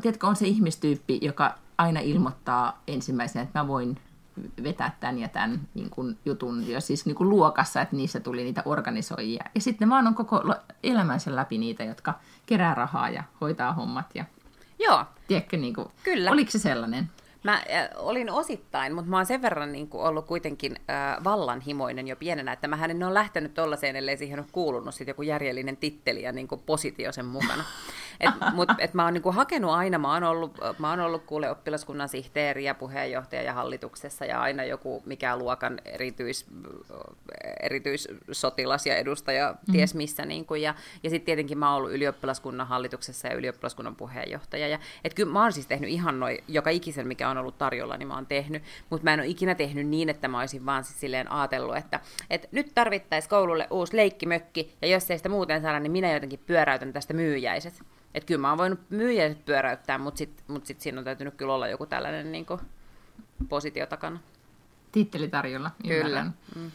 tiedätkö, 0.03 0.27
on 0.27 0.37
se 0.37 0.47
ihmistyyppi, 0.47 1.19
joka 1.23 1.55
aina 1.79 2.01
ilmoittaa 2.01 2.83
ensimmäisenä, 2.89 3.43
että 3.43 3.59
mä 3.59 3.69
voin 3.69 3.99
vetää 4.63 4.97
tämän 5.01 5.19
ja 5.19 5.29
tämän 5.29 5.61
niin 5.75 5.91
kuin 5.91 6.19
jutun 6.25 6.69
jo 6.69 6.81
siis 6.81 7.07
niin 7.07 7.17
kuin 7.17 7.31
luokassa, 7.31 7.81
että 7.81 7.97
niissä 7.97 8.21
tuli 8.21 8.45
niitä 8.45 8.63
organisoijia. 8.65 9.45
Ja 9.55 9.61
sitten 9.61 9.91
vaan 9.91 10.07
on 10.07 10.15
koko 10.15 10.55
elämänsä 10.83 11.37
läpi 11.37 11.59
niitä, 11.59 11.85
jotka 11.85 12.15
kerää 12.47 12.75
rahaa 12.75 13.11
ja 13.11 13.25
hoitaa 13.41 13.73
hommat. 13.73 14.07
Ja, 14.15 14.25
Joo, 14.79 15.05
tiedätkö, 15.29 15.57
niin 15.57 15.75
kuin, 15.75 15.89
Kyllä. 16.03 16.31
oliko 16.31 16.51
se 16.51 16.59
sellainen? 16.59 17.11
Mä 17.43 17.55
äh, 17.55 17.89
olin 17.97 18.31
osittain, 18.31 18.95
mutta 18.95 19.11
mä 19.11 19.17
oon 19.17 19.27
sen 19.27 19.43
verran 19.43 19.73
niin 19.73 19.89
kuin, 19.89 20.05
ollut 20.05 20.27
kuitenkin 20.27 20.77
äh, 20.91 21.25
vallanhimoinen 21.25 22.09
jo 22.09 22.17
pienenä, 22.17 22.53
että 22.53 22.69
mä 22.69 22.85
en 22.85 23.03
ole 23.03 23.15
lähtenyt 23.15 23.55
tollaiseen, 23.55 23.97
ellei 23.97 24.17
siihen 24.17 24.39
ole 24.39 24.47
kuulunut 24.53 24.95
sit 24.95 25.09
joku 25.09 25.23
järjellinen 25.23 25.77
titteli 25.77 26.23
ja 26.23 26.33
niin 26.33 26.49
kuin, 26.49 26.61
positio 26.67 27.13
sen 27.13 27.27
mukana. 27.27 27.65
Et, 28.21 28.31
mut, 28.53 28.69
et 28.79 28.95
mä 28.95 29.05
oon 29.05 29.15
niinku 29.15 29.33
hakenut 29.33 29.71
aina, 29.71 29.99
mä 29.99 30.13
oon 30.13 30.25
ollut, 30.25 30.59
mä 30.79 30.91
oon 30.91 31.01
ollut 31.01 31.25
kuule 31.25 31.51
oppilaskunnan 31.51 32.09
sihteeri 32.09 32.65
ja 32.65 32.75
puheenjohtaja 32.75 33.43
ja 33.43 33.53
hallituksessa 33.53 34.25
ja 34.25 34.41
aina 34.41 34.65
joku 34.65 35.03
mikä 35.07 35.37
luokan 35.37 35.81
erityis, 35.85 36.47
erityissotilas 37.63 38.87
ja 38.87 38.97
edustaja 38.97 39.55
mm. 39.69 39.73
ties 39.73 39.95
missä. 39.95 40.27
Niinku, 40.27 40.55
ja 40.55 40.75
ja 41.03 41.11
sitten 41.11 41.27
tietenkin 41.27 41.59
mä 41.59 41.69
oon 41.69 41.77
ollut 41.77 41.93
ylioppilaskunnan 41.93 42.67
hallituksessa 42.67 43.29
ja 43.29 43.35
ylioppilaskunnan 43.35 43.97
puheenjohtaja. 43.97 44.69
Ja, 44.69 44.79
et 45.05 45.15
kyllä 45.15 45.33
mä 45.33 45.43
oon 45.43 45.53
siis 45.53 45.67
tehnyt 45.67 45.91
ihan 45.91 46.21
noin, 46.21 46.39
joka 46.49 46.71
ikisen 46.71 47.09
mikä 47.09 47.29
on 47.29 47.39
ollut 47.39 47.59
tarjolla, 47.59 47.97
niin 47.97 48.09
mä 48.09 48.15
oon 48.15 48.27
tehnyt. 48.27 48.63
Mutta 48.91 49.05
mä 49.05 49.15
en 49.15 49.21
ole 49.21 49.29
ikinä 49.29 49.55
tehnyt 49.55 49.87
niin, 49.87 50.09
että 50.09 50.29
mä 50.29 50.41
olisin 50.41 50.67
vaan 50.67 50.85
siis 50.85 51.01
silleen 51.01 51.33
ajatellut, 51.33 51.77
että, 51.77 52.01
että 52.31 52.49
nyt 52.53 52.71
tarvittaisiin 52.75 53.31
koululle 53.31 53.67
uusi 53.71 53.97
leikkimökki, 53.97 54.77
ja 54.83 54.89
jos 54.89 55.11
ei 55.11 55.17
sitä 55.17 55.29
muuten 55.29 55.63
saada, 55.63 55.81
niin 55.81 55.93
minä 55.93 56.13
jotenkin 56.13 56.41
pyöräytän 56.47 56.93
tästä 56.93 57.15
myyjäiset. 57.15 57.83
Että 58.17 58.27
kyllä 58.27 58.41
mä 58.41 58.49
oon 58.49 58.59
voinut 58.59 58.81
myyjäiset 58.91 59.45
pyöräyttää, 59.45 59.99
mutta 59.99 60.19
sitten 60.19 60.45
mut 60.49 60.67
sit 60.67 60.81
siinä 60.81 60.99
on 60.99 61.05
täytynyt 61.05 61.35
kyllä 61.35 61.55
olla 61.55 61.69
joku 61.69 61.87
tällainen 61.87 62.33
niin 62.33 62.47
kuin, 62.47 62.61
positio 63.49 63.87
takana. 63.87 64.21
Titteli 64.93 65.29
tarjolla, 65.29 65.71
Kyllä. 65.89 66.25
Mm. 66.55 66.71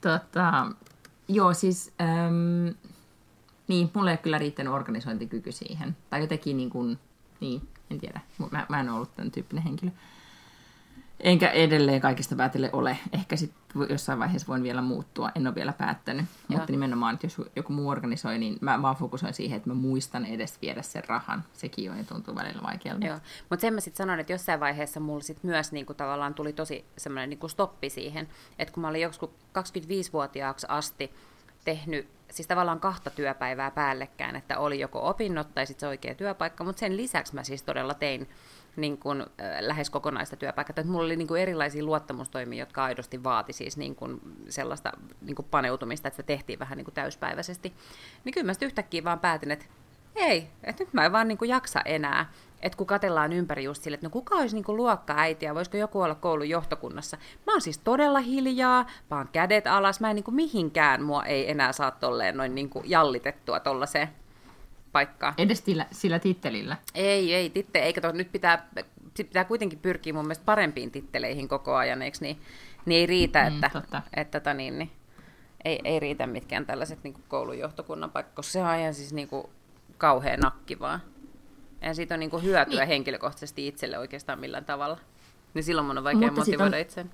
Tota, 0.00 0.66
joo, 1.28 1.54
siis... 1.54 1.92
Äm, 2.00 2.74
niin, 3.68 3.90
mulla 3.94 4.10
ei 4.10 4.14
ole 4.14 4.22
kyllä 4.22 4.38
riittänyt 4.38 4.72
organisointikyky 4.72 5.52
siihen. 5.52 5.96
Tai 6.10 6.20
jotenkin 6.20 6.56
niin 6.56 6.70
kuin, 6.70 6.98
niin, 7.40 7.68
en 7.90 7.98
tiedä. 7.98 8.20
Mä, 8.50 8.66
mä 8.68 8.80
en 8.80 8.90
ollut 8.90 9.16
tämän 9.16 9.30
tyyppinen 9.30 9.64
henkilö. 9.64 9.90
Enkä 11.22 11.50
edelleen 11.50 12.00
kaikista 12.00 12.36
päätelle 12.36 12.70
ole. 12.72 12.98
Ehkä 13.12 13.36
sitten 13.36 13.86
jossain 13.88 14.18
vaiheessa 14.18 14.48
voin 14.48 14.62
vielä 14.62 14.82
muuttua. 14.82 15.30
En 15.34 15.46
ole 15.46 15.54
vielä 15.54 15.72
päättänyt. 15.72 16.26
Joo. 16.48 16.58
Mutta 16.58 16.72
nimenomaan, 16.72 17.14
että 17.14 17.26
jos 17.26 17.40
joku 17.56 17.72
muu 17.72 17.88
organisoi, 17.88 18.38
niin 18.38 18.58
mä 18.60 18.82
vaan 18.82 18.96
fokusoin 18.96 19.34
siihen, 19.34 19.56
että 19.56 19.70
mä 19.70 19.74
muistan 19.74 20.26
edes 20.26 20.58
viedä 20.62 20.82
sen 20.82 21.02
rahan. 21.08 21.44
Sekin 21.52 21.90
on 21.90 21.98
ja 21.98 22.04
tuntuu 22.04 22.34
välillä 22.34 22.62
vaikealta. 22.62 23.06
Joo. 23.06 23.18
Mutta 23.50 23.60
sen 23.60 23.74
mä 23.74 23.80
sitten 23.80 23.98
sanon, 23.98 24.20
että 24.20 24.32
jossain 24.32 24.60
vaiheessa 24.60 25.00
mulla 25.00 25.22
sit 25.22 25.44
myös 25.44 25.72
niinku, 25.72 25.94
tavallaan 25.94 26.34
tuli 26.34 26.52
tosi 26.52 26.84
semmoinen 26.96 27.30
niinku 27.30 27.48
stoppi 27.48 27.90
siihen. 27.90 28.28
Että 28.58 28.74
kun 28.74 28.80
mä 28.80 28.88
olin 28.88 29.02
joskus 29.02 29.30
25-vuotiaaksi 29.30 30.66
asti 30.68 31.12
tehnyt 31.64 32.08
siis 32.30 32.48
tavallaan 32.48 32.80
kahta 32.80 33.10
työpäivää 33.10 33.70
päällekkäin, 33.70 34.36
että 34.36 34.58
oli 34.58 34.80
joko 34.80 35.08
opinnot 35.08 35.54
tai 35.54 35.66
sitten 35.66 35.80
se 35.80 35.86
oikea 35.86 36.14
työpaikka, 36.14 36.64
mutta 36.64 36.80
sen 36.80 36.96
lisäksi 36.96 37.34
mä 37.34 37.44
siis 37.44 37.62
todella 37.62 37.94
tein 37.94 38.28
niin 38.76 38.98
kuin, 38.98 39.20
äh, 39.20 39.26
lähes 39.60 39.90
kokonaista 39.90 40.36
työpaikkaa. 40.36 40.72
Että 40.80 40.92
mulla 40.92 41.04
oli 41.04 41.16
niin 41.16 41.28
kuin 41.28 41.42
erilaisia 41.42 41.84
luottamustoimia, 41.84 42.62
jotka 42.62 42.84
aidosti 42.84 43.24
vaati 43.24 43.52
siis 43.52 43.76
niin 43.76 43.94
kuin 43.94 44.20
sellaista 44.48 44.92
niin 45.20 45.36
kuin 45.36 45.46
paneutumista, 45.50 46.08
että 46.08 46.16
se 46.16 46.22
tehtiin 46.22 46.58
vähän 46.58 46.76
niin 46.76 46.84
kuin 46.84 46.94
täyspäiväisesti. 46.94 47.72
Niin 48.24 48.34
kyllä 48.34 48.46
mä 48.46 48.52
sitten 48.52 48.66
yhtäkkiä 48.66 49.04
vaan 49.04 49.20
päätin, 49.20 49.50
että 49.50 49.64
ei, 50.16 50.48
että 50.64 50.84
nyt 50.84 50.92
mä 50.92 51.04
en 51.04 51.12
vaan 51.12 51.28
niin 51.28 51.38
kuin 51.38 51.48
jaksa 51.48 51.80
enää 51.84 52.26
että 52.62 52.78
kun 52.78 52.86
katellaan 52.86 53.32
ympäri 53.32 53.64
just 53.64 53.82
sille, 53.82 53.94
että 53.94 54.06
no 54.06 54.10
kuka 54.10 54.34
olisi 54.34 54.56
niin 54.56 54.76
luokka-äiti 54.76 55.46
ja 55.46 55.54
voisiko 55.54 55.76
joku 55.76 56.00
olla 56.00 56.14
koulun 56.14 56.48
johtokunnassa. 56.48 57.16
Mä 57.46 57.52
oon 57.52 57.60
siis 57.60 57.78
todella 57.78 58.20
hiljaa, 58.20 58.86
vaan 59.10 59.28
kädet 59.32 59.66
alas, 59.66 60.00
mä 60.00 60.10
en 60.10 60.16
niin 60.16 60.24
kuin 60.24 60.34
mihinkään 60.34 61.02
mua 61.02 61.24
ei 61.24 61.50
enää 61.50 61.72
saa 61.72 61.90
tolleen 61.90 62.36
noin 62.36 62.54
niin 62.54 62.70
kuin 62.70 62.90
jallitettua 62.90 63.60
tollaiseen 63.60 64.08
paikkaan. 64.92 65.34
Edes 65.38 65.64
sillä, 65.64 65.86
sillä 65.90 66.18
tittelillä? 66.18 66.76
Ei, 66.94 67.34
ei, 67.34 67.50
titte, 67.50 67.78
eikä 67.78 68.00
to, 68.00 68.12
nyt 68.12 68.32
pitää, 68.32 68.68
pitää 69.16 69.44
kuitenkin 69.44 69.78
pyrkiä 69.78 70.12
mun 70.12 70.24
mielestä 70.24 70.44
parempiin 70.44 70.90
titteleihin 70.90 71.48
koko 71.48 71.74
ajan, 71.74 72.02
eikö 72.02 72.18
niin? 72.20 72.40
Niin 72.86 73.00
ei 73.00 73.06
riitä, 73.06 73.50
mm, 73.50 73.54
että, 73.54 73.78
että, 73.78 74.02
että 74.16 74.40
tota 74.40 74.54
niin, 74.54 74.78
niin, 74.78 74.90
ei, 75.64 75.80
ei 75.84 76.00
riitä 76.00 76.26
mitkään 76.26 76.66
tällaiset 76.66 76.98
niin 77.02 77.14
kuin 77.14 77.24
koulun 77.28 77.58
johtokunnan 77.58 78.10
paikka, 78.10 78.32
koska 78.34 78.52
se 78.52 78.62
on 78.62 78.78
ihan 78.78 78.94
siis 78.94 79.12
niin 79.12 79.28
kuin 79.28 79.46
kauhean 79.98 80.40
nakki 80.40 80.78
vaan. 80.78 81.00
Ja 81.80 81.94
siitä 81.94 82.14
on 82.14 82.20
niin 82.20 82.30
kuin 82.30 82.42
hyötyä 82.42 82.80
niin. 82.80 82.88
henkilökohtaisesti 82.88 83.68
itselle 83.68 83.98
oikeastaan 83.98 84.40
millään 84.40 84.64
tavalla. 84.64 84.98
Niin 85.54 85.64
silloin 85.64 85.86
mun 85.86 85.98
on 85.98 86.04
vaikea 86.04 86.20
mutta 86.20 86.40
motivoida 86.40 86.76
on... 86.76 86.82
itseäni. 86.82 87.10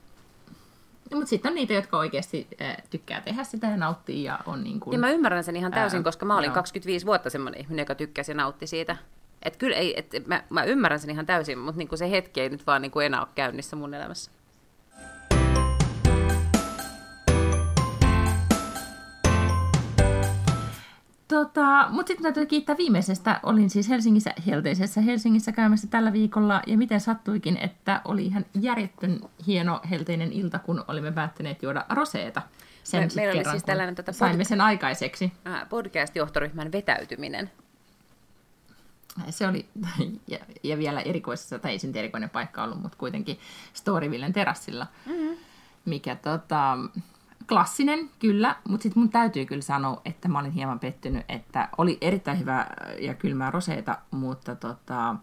Mutta 1.15 1.31
sitten 1.31 1.49
on 1.51 1.55
niitä, 1.55 1.73
jotka 1.73 1.99
oikeasti 1.99 2.47
äh, 2.63 2.77
tykkää 2.91 3.21
tehdä 3.21 3.45
sitä 3.45 3.67
ja 3.67 3.77
nauttii 3.77 4.25
ja 4.25 4.39
on 4.47 4.65
niin 4.65 4.81
kuin... 4.81 4.93
Ja 4.93 4.99
mä 4.99 5.11
ymmärrän 5.11 5.45
sen 5.45 5.57
ihan 5.57 5.73
täysin, 5.73 5.97
ää, 5.97 6.03
koska 6.03 6.27
mä 6.27 6.37
olin 6.37 6.49
joo. 6.49 6.55
25 6.55 7.07
vuotta 7.07 7.31
semmoinen 7.31 7.61
ihminen, 7.61 7.83
joka 7.83 7.95
tykkäsi 7.95 8.33
ja 8.33 8.37
nautti 8.37 8.67
siitä. 8.67 8.97
Et 9.43 9.57
kyllä 9.57 9.77
ei, 9.77 9.99
et, 9.99 10.27
mä, 10.27 10.43
mä 10.51 10.65
ymmärrän 10.65 11.01
sen 11.01 11.11
ihan 11.11 11.27
täysin, 11.27 11.59
mutta 11.59 11.79
niin 11.79 11.89
kuin 11.89 11.99
se 11.99 12.11
hetki 12.11 12.41
ei 12.41 12.49
nyt 12.49 12.67
vaan 12.67 12.83
niin 12.83 12.93
kuin 12.93 13.07
enää 13.07 13.21
ole 13.21 13.29
käynnissä 13.35 13.77
mun 13.77 13.95
elämässä. 13.95 14.31
Tota, 21.29 21.89
mutta 21.91 22.09
sitten 22.09 22.23
täytyy 22.23 22.47
kiittää 22.47 22.77
viimeisestä. 22.77 23.41
Olin 23.43 23.71
siis 23.71 23.89
Helsingissä, 23.89 24.35
helteisessä 24.47 25.01
Helsingissä 25.01 25.53
käymässä 25.53 25.87
tällä 25.87 26.13
viikolla, 26.13 26.63
ja 26.67 26.79
miten 26.79 27.01
sattuikin, 27.01 27.57
että 27.57 28.01
oli 28.05 28.27
ihan 28.27 28.47
järjettön 28.61 29.21
hieno 29.47 29.81
helteinen 29.91 30.33
ilta, 30.33 30.59
kun 30.59 30.85
olimme 30.89 31.13
päättäneet 31.13 31.63
juoda 31.63 31.85
roseeta. 31.91 32.43
Sen 32.85 33.01
Me, 33.01 33.09
meillä 33.15 33.33
kerran, 33.33 33.51
oli 33.51 33.59
siis 33.59 33.65
tällainen 33.65 33.95
tota 33.95 34.13
saimme 34.13 34.45
sen 34.45 34.61
aikaiseksi. 34.61 35.33
Podcast-johtoryhmän 35.69 36.73
vetäytyminen. 36.73 37.51
Se 39.31 39.47
oli, 39.47 39.67
ja, 40.29 40.39
ja 40.63 40.79
vielä 40.79 41.01
erikoisessa, 41.01 41.59
tai 41.59 41.71
ei 41.73 41.79
sen 41.79 41.97
erikoinen 41.97 42.31
paikka 42.31 42.65
ollut, 42.65 42.83
mutta 42.83 42.99
kuitenkin 42.99 43.39
Storyvillen 43.73 44.33
terassilla, 44.33 44.87
mm-hmm. 45.07 45.37
mikä 45.85 46.17
tota, 46.17 46.79
klassinen, 47.49 48.11
kyllä, 48.19 48.57
mutta 48.69 48.83
sitten 48.83 49.01
mun 49.03 49.11
täytyy 49.11 49.45
kyllä 49.45 49.63
sanoa, 49.63 50.01
että 50.05 50.29
mä 50.29 50.39
olin 50.39 50.53
hieman 50.53 50.81
pettynyt, 50.81 51.25
että 51.29 51.69
oli 51.79 51.99
erittäin 52.01 52.39
hyvä 52.39 52.67
ja 53.01 53.15
kylmää 53.15 53.51
roseita, 53.51 53.99
mutta, 54.11 54.57
tota, 54.57 55.17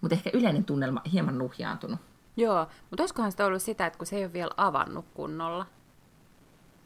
mutta 0.00 0.14
ehkä 0.14 0.30
yleinen 0.32 0.64
tunnelma 0.64 1.02
hieman 1.12 1.38
nuhjaantunut. 1.38 2.00
Joo, 2.36 2.66
mutta 2.90 3.02
olisikohan 3.02 3.30
sitä 3.30 3.46
ollut 3.46 3.62
sitä, 3.62 3.86
että 3.86 3.96
kun 3.96 4.06
se 4.06 4.16
ei 4.16 4.24
ole 4.24 4.32
vielä 4.32 4.50
avannut 4.56 5.04
kunnolla? 5.14 5.66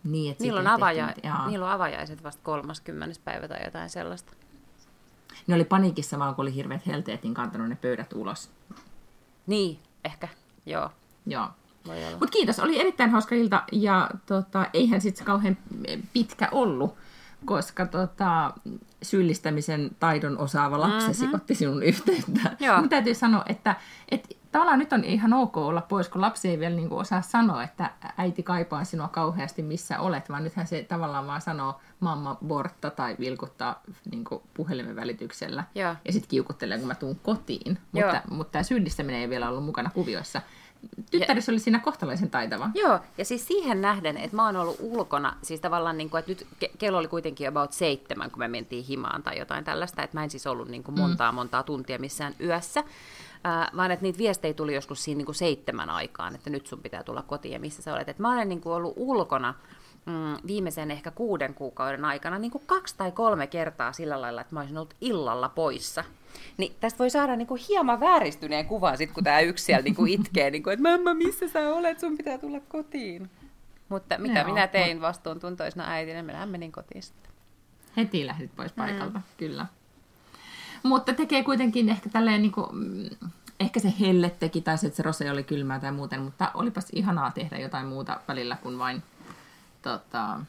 Niin, 0.05 0.33
että 0.33 0.45
niillä, 0.45 0.61
on 0.61 0.67
avaja- 0.67 1.07
tehty, 1.07 1.29
niillä 1.47 1.67
on 1.67 1.73
avajaiset 1.73 2.23
vasta 2.23 2.43
30. 2.43 3.21
päivä 3.25 3.49
tai 3.49 3.65
jotain 3.65 3.91
sellaista. 3.91 4.33
Ne 5.47 5.55
oli 5.55 5.65
paniikissa 5.65 6.19
vaan, 6.19 6.35
kun 6.35 6.43
oli 6.43 6.55
hirveät 6.55 6.87
helteet, 6.87 7.23
niin 7.23 7.35
kantanut 7.35 7.69
ne 7.69 7.77
pöydät 7.77 8.13
ulos. 8.13 8.51
Niin, 9.47 9.79
ehkä, 10.05 10.29
joo. 10.67 10.91
Joo, 11.27 11.49
mutta 12.11 12.33
kiitos, 12.33 12.59
oli 12.59 12.81
erittäin 12.81 13.11
hauska 13.11 13.35
ilta 13.35 13.63
ja 13.73 14.11
tota, 14.27 14.67
eihän 14.73 15.01
sitten 15.01 15.27
kauhean 15.27 15.59
pitkä 16.13 16.49
ollut, 16.53 16.95
koska 17.45 17.87
tota, 17.87 18.53
syyllistämisen 19.03 19.91
taidon 20.01 20.39
osaava 20.39 20.81
lapsesi 20.81 21.23
mm-hmm. 21.23 21.35
otti 21.35 21.55
sinun 21.55 21.83
yhteyttä. 21.83 22.57
Mutta 22.77 22.89
täytyy 22.89 23.15
sanoa, 23.15 23.43
että 23.47 23.77
et, 24.09 24.39
tavallaan 24.53 24.79
nyt 24.79 24.93
on 24.93 25.05
ihan 25.05 25.33
ok 25.33 25.57
olla 25.57 25.81
pois, 25.81 26.09
kun 26.09 26.21
lapsi 26.21 26.49
ei 26.49 26.59
vielä 26.59 26.77
niinku 26.77 26.99
osaa 26.99 27.23
sanoa, 27.23 27.63
että 27.63 27.91
äiti 28.17 28.43
kaipaa 28.43 28.85
sinua 28.85 29.09
kauheasti 29.09 29.63
missä 29.63 30.01
olet, 30.01 30.31
vaan 30.31 30.45
nythän 30.45 30.67
se 30.67 30.83
tavallaan 30.83 31.27
vaan 31.27 31.41
sanoo 31.41 31.81
mamma 32.01 32.37
bortta 32.47 32.91
tai 32.91 33.17
vilkuttaa 33.19 33.83
niinku 34.11 34.43
puhelimen 34.55 34.97
välityksellä. 34.97 35.65
Joo. 35.75 35.95
Ja 36.05 36.13
sitten 36.13 36.31
kiukuttelee, 36.31 36.79
kun 36.79 36.89
mä 36.89 36.95
tuun 36.95 37.21
kotiin. 37.23 37.79
Joo. 37.93 38.13
Mutta, 38.13 38.23
mutta 38.31 38.53
tämä 38.53 38.63
syyllistäminen 38.63 39.21
ei 39.21 39.31
vielä 39.31 39.49
ollut 39.49 39.65
mukana 39.65 39.91
kuvioissa 39.95 40.43
tyttärissä 41.11 41.53
oli 41.53 41.59
siinä 41.59 41.79
kohtalaisen 41.79 42.31
taitava. 42.31 42.71
Joo, 42.75 43.01
ja 43.19 43.25
siis 43.25 43.47
siihen 43.47 43.81
nähden, 43.81 44.17
että 44.17 44.37
mä 44.37 44.47
oon 44.47 44.57
ollut 44.57 44.77
ulkona, 44.81 45.37
siis 45.43 45.61
tavallaan, 45.61 45.99
niin 45.99 46.11
kuin, 46.11 46.19
että 46.19 46.31
nyt 46.31 46.47
kello 46.79 46.99
oli 46.99 47.09
kuitenkin 47.09 47.49
about 47.49 47.73
seitsemän, 47.73 48.31
kun 48.31 48.39
me 48.39 48.49
mentiin 48.49 48.85
himaan 48.85 49.23
tai 49.23 49.39
jotain 49.39 49.65
tällaista, 49.65 50.03
että 50.03 50.17
mä 50.17 50.25
en 50.25 50.31
siis 50.31 50.47
ollut 50.47 50.69
niin 50.69 50.83
kuin 50.83 50.99
montaa 50.99 51.33
mm. 51.33 51.37
montaa 51.37 51.63
tuntia 51.63 51.99
missään 51.99 52.35
yössä, 52.41 52.85
vaan 53.77 53.91
että 53.91 54.03
niitä 54.03 54.19
viestejä 54.19 54.55
tuli 54.55 54.75
joskus 54.75 55.05
siinä 55.05 55.17
niin 55.19 55.27
kuin 55.27 55.35
seitsemän 55.35 55.91
aikaan, 55.91 56.35
että 56.35 56.51
nyt 56.51 56.67
sun 56.67 56.81
pitää 56.81 57.03
tulla 57.03 57.23
kotiin 57.23 57.53
ja 57.53 57.61
missä 57.61 57.83
sä 57.83 57.95
olet. 57.95 58.09
Että 58.09 58.23
mä 58.23 58.33
olen 58.33 58.49
niin 58.49 58.61
kuin 58.61 58.73
ollut 58.73 58.95
ulkona 58.97 59.55
mm, 60.07 60.37
viimeisen 60.47 60.91
ehkä 60.91 61.11
kuuden 61.11 61.55
kuukauden 61.55 62.05
aikana 62.05 62.39
niin 62.39 62.51
kuin 62.51 62.65
kaksi 62.67 62.95
tai 62.97 63.13
kolme 63.13 63.47
kertaa 63.47 63.93
sillä 63.93 64.21
lailla, 64.21 64.41
että 64.41 64.55
mä 64.55 64.61
olisin 64.61 64.79
ollut 64.79 64.95
illalla 65.01 65.49
poissa. 65.49 66.05
Niin 66.57 66.75
tästä 66.81 66.99
voi 66.99 67.11
saada 67.11 67.37
niinku 67.37 67.59
hieman 67.69 68.01
vääristyneen 68.01 68.67
kuvan, 68.67 68.99
sit, 68.99 69.13
kun 69.13 69.25
tämä 69.25 69.41
yksi 69.41 69.65
siellä 69.65 69.83
niinku 69.83 70.05
itkee, 70.19 70.51
niinku, 70.51 70.71
että 70.71 70.83
mamma, 70.83 71.15
missä 71.15 71.49
sä 71.49 71.75
olet, 71.75 72.01
sun 72.01 72.17
pitää 72.17 72.39
tulla 72.39 72.61
kotiin. 72.69 73.31
Mutta 73.89 74.19
mitä 74.19 74.39
Joo, 74.39 74.49
minä 74.49 74.67
tein 74.67 75.01
vastuuntuntoisena 75.01 75.91
äitinä, 75.91 76.23
minä 76.23 76.47
menin 76.47 76.73
kotiin 76.73 77.03
sitten. 77.03 77.33
Heti 77.97 78.27
lähdit 78.27 78.57
pois 78.57 78.73
paikalta, 78.73 79.19
mm. 79.19 79.25
kyllä. 79.37 79.67
Mutta 80.83 81.15
tekee 81.15 81.45
kuitenkin 81.45 81.89
ehkä 81.89 82.09
tälleen 82.09 82.43
niin 82.43 82.53
kuin, 82.53 82.67
mm, 82.73 83.29
ehkä 83.61 83.81
se 83.81 83.93
helle 84.01 84.31
teki 84.31 84.61
tai 84.61 84.79
se, 84.79 84.87
että 84.87 84.97
se 84.97 85.03
rose 85.03 85.31
oli 85.31 85.45
kylmää 85.45 85.81
tai 85.81 85.93
muuten, 85.93 86.21
mutta 86.23 86.51
olipas 86.55 86.87
ihanaa 86.93 87.31
tehdä 87.31 87.59
jotain 87.59 87.87
muuta 87.87 88.21
välillä 88.29 88.57
kuin 88.57 88.79
vain 88.79 89.03
tota, 89.85 90.41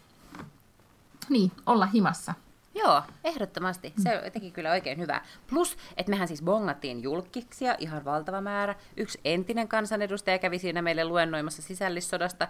niin, 1.29 1.51
olla 1.65 1.85
himassa. 1.85 2.33
Joo, 2.75 3.01
ehdottomasti. 3.23 3.93
Se 4.03 4.29
teki 4.33 4.51
kyllä 4.51 4.71
oikein 4.71 4.97
hyvää. 4.99 5.25
Plus, 5.49 5.77
että 5.97 6.09
mehän 6.09 6.27
siis 6.27 6.41
bongattiin 6.41 7.03
julkiksia, 7.03 7.75
ihan 7.79 8.05
valtava 8.05 8.41
määrä. 8.41 8.75
Yksi 8.97 9.19
entinen 9.25 9.67
kansanedustaja 9.67 10.39
kävi 10.39 10.59
siinä 10.59 10.81
meille 10.81 11.05
luennoimassa 11.05 11.61
sisällissodasta. 11.61 12.47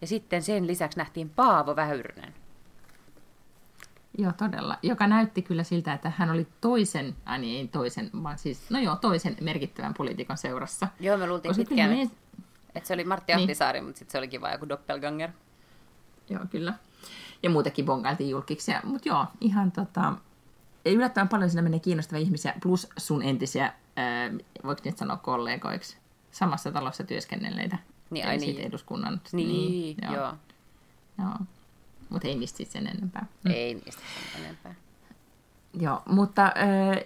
Ja 0.00 0.06
sitten 0.06 0.42
sen 0.42 0.66
lisäksi 0.66 0.98
nähtiin 0.98 1.30
Paavo 1.30 1.76
Väyrynen. 1.76 2.34
Joo, 4.18 4.32
todella. 4.32 4.78
Joka 4.82 5.06
näytti 5.06 5.42
kyllä 5.42 5.64
siltä, 5.64 5.92
että 5.92 6.12
hän 6.16 6.30
oli 6.30 6.46
toisen, 6.60 7.16
ai 7.24 7.38
niin, 7.38 7.60
ei 7.60 7.68
toisen, 7.68 8.10
vaan 8.22 8.38
siis, 8.38 8.70
no 8.70 8.78
joo, 8.78 8.96
toisen 8.96 9.36
merkittävän 9.40 9.94
poliitikon 9.94 10.38
seurassa. 10.38 10.88
Joo, 11.00 11.16
me 11.16 11.26
luultiin 11.26 11.50
Koska 11.50 11.68
pitkään, 11.68 11.90
me- 11.90 12.10
että 12.74 12.86
se 12.86 12.94
oli 12.94 13.04
Martti 13.04 13.32
Niin. 13.32 13.42
Ahtisaari, 13.42 13.80
mutta 13.80 13.98
sitten 13.98 14.12
se 14.12 14.18
olikin 14.18 14.40
vaan 14.40 14.52
joku 14.52 14.68
doppelganger. 14.68 15.30
Joo, 16.30 16.40
kyllä. 16.50 16.74
Ja 17.42 17.50
muutenkin 17.50 17.84
bongailtiin 17.84 18.30
julkiksi. 18.30 18.72
Mutta 18.84 19.08
joo, 19.08 19.26
ihan 19.40 19.72
tota, 19.72 20.12
ei 20.84 20.94
yllättävän 20.94 21.28
paljon 21.28 21.50
siinä 21.50 21.62
menee 21.62 21.80
kiinnostavia 21.80 22.22
ihmisiä, 22.22 22.54
plus 22.62 22.88
sun 22.96 23.22
entisiä, 23.22 23.72
ää, 23.96 24.30
voiko 24.64 24.82
nyt 24.84 24.98
sanoa 24.98 25.16
kollegoiksi, 25.16 25.96
samassa 26.30 26.72
talossa 26.72 27.04
työskennelleitä. 27.04 27.78
Niin, 28.10 28.28
ai 28.28 28.36
niin. 28.36 28.60
eduskunnan. 28.60 29.20
Niin, 29.32 29.96
joo. 30.02 30.14
joo. 30.14 30.34
joo. 31.18 31.36
Mutta 32.08 32.28
ei 32.28 32.34
niistä 32.34 32.64
sen 32.64 32.86
enempää. 32.86 33.26
Ei 33.54 33.74
niistä 33.74 34.02
sen 34.32 34.44
enempää. 34.44 34.74
Joo, 35.80 36.02
mutta 36.06 36.52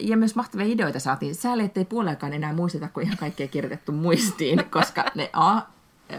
ja 0.00 0.16
myös 0.16 0.36
mahtavia 0.36 0.66
ideoita 0.66 1.00
saatiin. 1.00 1.34
Sääli, 1.34 1.64
ettei 1.64 1.84
puolellakaan 1.84 2.32
enää 2.32 2.52
muisteta, 2.52 2.88
kun 2.88 3.02
ihan 3.02 3.16
kaikkea 3.18 3.48
kirjoitettu 3.48 3.92
muistiin, 3.92 4.64
koska 4.70 5.04
ne 5.14 5.30
A 5.32 5.60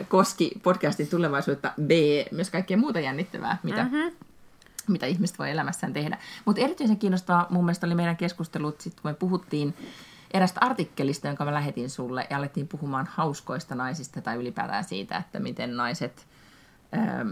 koski 0.07 0.51
podcastin 0.63 1.07
tulevaisuutta, 1.07 1.73
B 1.81 1.91
myös 2.31 2.49
kaikkea 2.49 2.77
muuta 2.77 2.99
jännittävää, 2.99 3.57
mitä, 3.63 3.83
mm-hmm. 3.83 4.11
mitä 4.87 5.05
ihmiset 5.05 5.39
voi 5.39 5.51
elämässään 5.51 5.93
tehdä. 5.93 6.17
Mutta 6.45 6.61
erityisen 6.61 6.97
kiinnostavaa 6.97 7.47
mun 7.49 7.65
mielestä 7.65 7.87
oli 7.87 7.95
meidän 7.95 8.17
keskustelut, 8.17 8.81
sit, 8.81 8.99
kun 9.01 9.11
me 9.11 9.15
puhuttiin 9.15 9.73
erästä 10.31 10.59
artikkelista, 10.63 11.27
jonka 11.27 11.45
mä 11.45 11.53
lähetin 11.53 11.89
sulle, 11.89 12.27
ja 12.29 12.37
alettiin 12.37 12.67
puhumaan 12.67 13.09
hauskoista 13.11 13.75
naisista 13.75 14.21
tai 14.21 14.35
ylipäätään 14.35 14.83
siitä, 14.83 15.17
että 15.17 15.39
miten 15.39 15.77
naiset, 15.77 16.27
ähm, 16.97 17.29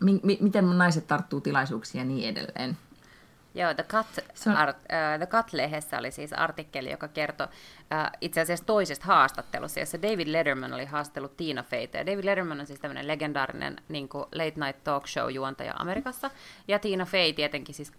mi- 0.00 0.20
mi- 0.22 0.38
miten 0.40 0.78
naiset 0.78 1.06
tarttuu 1.06 1.40
tilaisuuksiin 1.40 1.98
ja 1.98 2.04
niin 2.04 2.28
edelleen. 2.28 2.76
Joo, 3.54 3.74
The 3.74 3.82
Cut, 3.82 4.06
Se 4.34 4.50
on- 4.50 4.56
art, 4.56 4.76
uh, 4.78 4.84
The 5.18 5.26
Cut-lehdessä 5.26 5.98
oli 5.98 6.10
siis 6.10 6.32
artikkeli, 6.32 6.90
joka 6.90 7.08
kertoi 7.08 7.46
uh, 7.46 8.10
itse 8.20 8.40
asiassa 8.40 8.64
toisesta 8.66 9.06
haastattelusta, 9.06 9.80
jossa 9.80 10.02
David 10.02 10.28
Letterman 10.32 10.72
oli 10.72 10.84
haastellut 10.84 11.36
Tina 11.36 11.62
Feytä. 11.62 11.98
Ja 11.98 12.06
David 12.06 12.24
Letterman 12.24 12.60
on 12.60 12.66
siis 12.66 12.80
tämmöinen 12.80 13.08
legendaarinen 13.08 13.76
niin 13.88 14.08
kuin 14.08 14.24
late 14.32 14.52
night 14.56 14.84
talk 14.84 15.06
show 15.06 15.30
juontaja 15.32 15.74
Amerikassa. 15.78 16.30
Ja 16.68 16.78
Tina 16.78 17.04
Fey 17.06 17.32
tietenkin 17.32 17.74
siis 17.74 17.92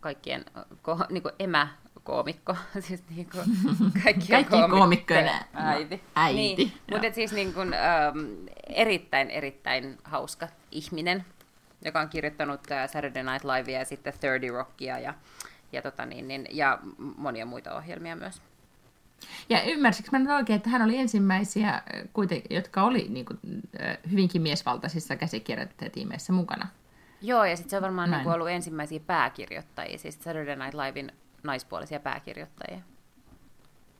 kaikkien 0.00 0.44
uh, 0.56 0.78
ko, 0.82 0.98
niin 1.10 1.22
kuin 1.22 1.34
emäkoomikko, 1.38 2.56
siis 2.86 3.02
niin 3.10 3.28
kuin 3.32 3.44
kaikkien 4.04 4.46
koomikkojen 4.70 5.30
äiti. 5.54 6.02
äiti, 6.16 6.36
Niin, 6.56 6.72
mutta 6.90 7.12
siis 7.12 7.32
niin 7.32 7.54
kuin, 7.54 7.68
um, 7.68 8.46
erittäin, 8.66 9.30
erittäin 9.30 9.98
hauska 10.04 10.48
ihminen, 10.70 11.24
joka 11.84 12.00
on 12.00 12.08
kirjoittanut 12.08 12.60
uh, 12.60 12.90
Saturday 12.92 13.22
Night 13.22 13.44
Livea 13.44 13.78
ja 13.78 13.84
sitten 13.84 14.12
30 14.12 14.58
Rockia 14.58 14.98
ja, 14.98 15.14
ja, 15.72 15.82
tota 15.82 16.06
niin, 16.06 16.28
niin, 16.28 16.46
ja 16.50 16.78
monia 17.16 17.46
muita 17.46 17.76
ohjelmia 17.76 18.16
myös. 18.16 18.42
Ja 19.48 19.62
ymmärsikö 19.62 20.08
mä 20.12 20.18
nyt 20.18 20.30
oikein, 20.30 20.56
että 20.56 20.70
hän 20.70 20.82
oli 20.82 20.96
ensimmäisiä, 20.96 21.68
äh, 21.68 21.82
kuitenkin, 22.12 22.56
jotka 22.56 22.82
oli 22.82 23.06
niin 23.08 23.24
kuin, 23.24 23.38
hyvinkin 24.10 24.42
miesvaltaisissa 24.42 25.16
käsikirjoittajatiimeissä 25.16 26.32
mukana? 26.32 26.66
Joo, 27.22 27.44
ja 27.44 27.56
sitten 27.56 27.70
se 27.70 27.76
on 27.76 27.82
varmaan 27.82 28.10
Näin. 28.10 28.18
niin 28.18 28.24
kuin 28.24 28.34
ollut 28.34 28.48
ensimmäisiä 28.48 29.00
pääkirjoittajia, 29.06 29.98
siis 29.98 30.22
Saturday 30.22 30.56
Night 30.56 30.74
Livein 30.74 31.12
naispuolisia 31.42 32.00
pääkirjoittajia. 32.00 32.80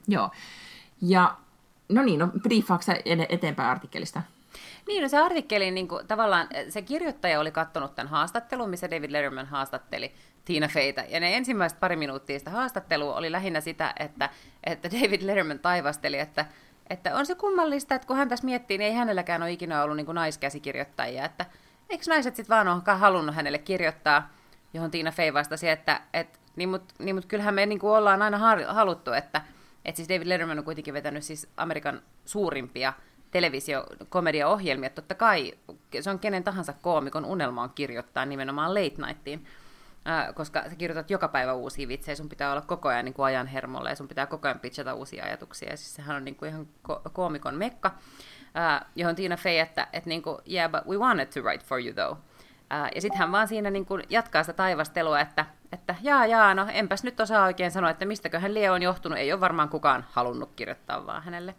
Joo. 0.08 0.30
Ja 1.02 1.36
no 1.88 2.02
niin, 2.02 2.18
no 2.18 2.28
ed- 3.04 3.26
eteenpäin 3.28 3.70
artikkelista? 3.70 4.22
Niin, 4.86 5.02
no 5.02 5.08
se 5.08 5.18
artikkeli, 5.18 5.70
niin 5.70 5.88
kuin, 5.88 6.06
tavallaan 6.06 6.48
se 6.68 6.82
kirjoittaja 6.82 7.40
oli 7.40 7.52
katsonut 7.52 7.94
tämän 7.94 8.10
haastattelun, 8.10 8.70
missä 8.70 8.90
David 8.90 9.12
Letterman 9.12 9.46
haastatteli 9.46 10.14
Tina 10.44 10.68
Feytä. 10.68 11.04
Ja 11.08 11.20
ne 11.20 11.36
ensimmäiset 11.36 11.80
pari 11.80 11.96
minuuttia 11.96 12.38
sitä 12.38 12.50
haastattelua 12.50 13.16
oli 13.16 13.32
lähinnä 13.32 13.60
sitä, 13.60 13.92
että, 13.98 14.30
että 14.64 14.90
David 15.00 15.26
Letterman 15.26 15.58
taivasteli, 15.58 16.18
että, 16.18 16.46
että 16.90 17.16
on 17.16 17.26
se 17.26 17.34
kummallista, 17.34 17.94
että 17.94 18.06
kun 18.06 18.16
hän 18.16 18.28
tässä 18.28 18.44
miettii, 18.44 18.78
niin 18.78 18.88
ei 18.88 18.94
hänelläkään 18.94 19.42
ole 19.42 19.52
ikinä 19.52 19.82
ollut 19.82 19.96
niin 19.96 20.06
kuin 20.06 20.14
naiskäsikirjoittajia. 20.14 21.24
Että 21.24 21.46
eikö 21.90 22.04
naiset 22.08 22.36
sitten 22.36 22.56
vaan 22.56 22.68
ole 22.68 22.98
halunnut 22.98 23.34
hänelle 23.34 23.58
kirjoittaa, 23.58 24.30
johon 24.74 24.90
Tina 24.90 25.12
Fey 25.12 25.34
vastasi, 25.34 25.68
että 25.68 26.00
et, 26.14 26.40
niin 26.56 26.68
mutta 26.68 26.94
niin 26.98 27.14
mut 27.14 27.26
kyllähän 27.26 27.54
me 27.54 27.66
niin 27.66 27.78
kuin 27.78 27.90
ollaan 27.90 28.22
aina 28.22 28.38
haluttu, 28.68 29.12
että 29.12 29.42
et 29.84 29.96
siis 29.96 30.08
David 30.08 30.28
Letterman 30.28 30.58
on 30.58 30.64
kuitenkin 30.64 30.94
vetänyt 30.94 31.22
siis 31.22 31.48
Amerikan 31.56 32.02
suurimpia 32.24 32.92
televisiokomediaohjelmia. 33.30 34.90
Totta 34.90 35.14
kai 35.14 35.52
se 36.00 36.10
on 36.10 36.18
kenen 36.18 36.44
tahansa 36.44 36.72
koomikon 36.72 37.24
unelma 37.24 37.62
on 37.62 37.70
kirjoittaa 37.74 38.26
nimenomaan 38.26 38.74
late 38.74 39.06
nightiin, 39.06 39.46
ää, 40.04 40.32
koska 40.32 40.62
sä 40.68 40.76
kirjoitat 40.76 41.10
joka 41.10 41.28
päivä 41.28 41.52
uusia 41.52 41.88
vitsejä, 41.88 42.16
sun 42.16 42.28
pitää 42.28 42.52
olla 42.52 42.60
koko 42.60 42.88
ajan 42.88 43.04
niin 43.04 43.14
kuin 43.14 43.26
ajan 43.26 43.46
hermolla 43.46 43.88
ja 43.88 43.96
sun 43.96 44.08
pitää 44.08 44.26
koko 44.26 44.48
ajan 44.48 44.60
pitchata 44.60 44.94
uusia 44.94 45.24
ajatuksia. 45.24 45.70
Ja 45.70 45.76
siis 45.76 45.94
sehän 45.94 46.16
on 46.16 46.24
niin 46.24 46.36
kuin 46.36 46.48
ihan 46.48 46.66
ko- 46.88 47.10
koomikon 47.12 47.54
mekka, 47.54 47.90
ää, 48.54 48.86
johon 48.96 49.16
Tiina 49.16 49.36
Fey, 49.36 49.58
että, 49.58 49.88
että 49.92 50.08
niin 50.08 50.22
kuin, 50.22 50.38
yeah, 50.50 50.70
but 50.70 50.86
we 50.88 50.96
wanted 50.96 51.26
to 51.26 51.40
write 51.40 51.64
for 51.64 51.80
you 51.80 51.94
though. 51.94 52.18
Ää, 52.70 52.88
ja 52.94 53.00
sitten 53.00 53.18
hän 53.18 53.32
vaan 53.32 53.48
siinä 53.48 53.70
niin 53.70 53.86
kuin 53.86 54.02
jatkaa 54.08 54.42
sitä 54.42 54.52
taivastelua, 54.52 55.20
että, 55.20 55.46
että 55.72 55.94
jaa, 56.02 56.26
jaa, 56.26 56.54
no 56.54 56.66
enpäs 56.72 57.04
nyt 57.04 57.20
osaa 57.20 57.44
oikein 57.44 57.70
sanoa, 57.70 57.90
että 57.90 58.04
mistäköhän 58.04 58.54
Leo 58.54 58.72
on 58.72 58.82
johtunut. 58.82 59.18
Ei 59.18 59.32
ole 59.32 59.40
varmaan 59.40 59.68
kukaan 59.68 60.06
halunnut 60.10 60.50
kirjoittaa 60.56 61.06
vaan 61.06 61.22
hänelle. 61.22 61.54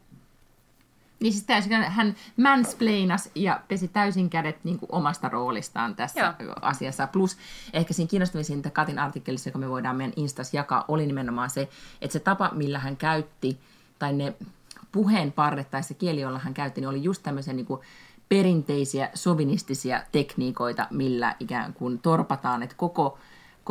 Niin 1.21 1.33
siis 1.33 1.45
täysin, 1.45 1.71
hän 1.71 2.15
mansplainas 2.37 3.29
ja 3.35 3.59
pesi 3.67 3.87
täysin 3.87 4.29
kädet 4.29 4.63
niin 4.63 4.79
kuin 4.79 4.89
omasta 4.91 5.29
roolistaan 5.29 5.95
tässä 5.95 6.35
Joo. 6.39 6.55
asiassa. 6.61 7.07
Plus 7.07 7.37
ehkä 7.73 7.93
siinä 7.93 8.09
kiinnostavisinta 8.09 8.69
Katin 8.69 8.99
artikkelissa, 8.99 9.49
joka 9.49 9.59
me 9.59 9.69
voidaan 9.69 9.95
meidän 9.95 10.13
Instas 10.15 10.53
jakaa, 10.53 10.85
oli 10.87 11.05
nimenomaan 11.05 11.49
se, 11.49 11.69
että 12.01 12.13
se 12.13 12.19
tapa, 12.19 12.51
millä 12.53 12.79
hän 12.79 12.97
käytti, 12.97 13.59
tai 13.99 14.13
ne 14.13 14.33
puheenparret 14.91 15.71
tai 15.71 15.83
se 15.83 15.93
kieli, 15.93 16.21
jolla 16.21 16.39
hän 16.39 16.53
käytti, 16.53 16.81
niin 16.81 16.89
oli 16.89 17.03
just 17.03 17.23
tämmöisiä 17.23 17.53
niin 17.53 17.65
kuin 17.65 17.81
perinteisiä 18.29 19.09
sovinistisia 19.13 20.03
tekniikoita, 20.11 20.87
millä 20.89 21.35
ikään 21.39 21.73
kuin 21.73 21.99
torpataan, 21.99 22.63
että 22.63 22.75
koko 22.75 23.17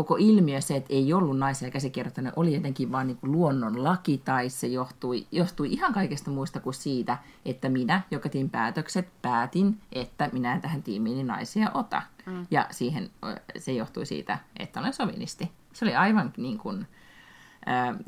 koko 0.00 0.16
ilmiö 0.18 0.60
se, 0.60 0.76
että 0.76 0.94
ei 0.94 1.12
ollut 1.12 1.38
naisia 1.38 1.70
käsikirjoittajana, 1.70 2.32
oli 2.36 2.54
jotenkin 2.54 2.92
vaan 2.92 3.06
niin 3.06 3.16
kuin 3.16 3.32
luonnon 3.32 3.84
laki, 3.84 4.18
tai 4.24 4.50
se 4.50 4.66
johtui, 4.66 5.26
johtui 5.32 5.72
ihan 5.72 5.92
kaikesta 5.92 6.30
muista 6.30 6.60
kuin 6.60 6.74
siitä, 6.74 7.18
että 7.44 7.68
minä, 7.68 8.02
joka 8.10 8.28
tein 8.28 8.50
päätökset, 8.50 9.08
päätin, 9.22 9.80
että 9.92 10.30
minä 10.32 10.54
en 10.54 10.60
tähän 10.60 10.82
tiimiin 10.82 11.26
naisia 11.26 11.70
ota. 11.74 12.02
Mm. 12.26 12.46
Ja 12.50 12.66
siihen 12.70 13.10
se 13.58 13.72
johtui 13.72 14.06
siitä, 14.06 14.38
että 14.56 14.80
olen 14.80 14.92
sovinisti. 14.92 15.50
Se 15.72 15.84
oli 15.84 15.94
aivan 15.94 16.32
niin 16.36 16.58
kuin, 16.58 16.86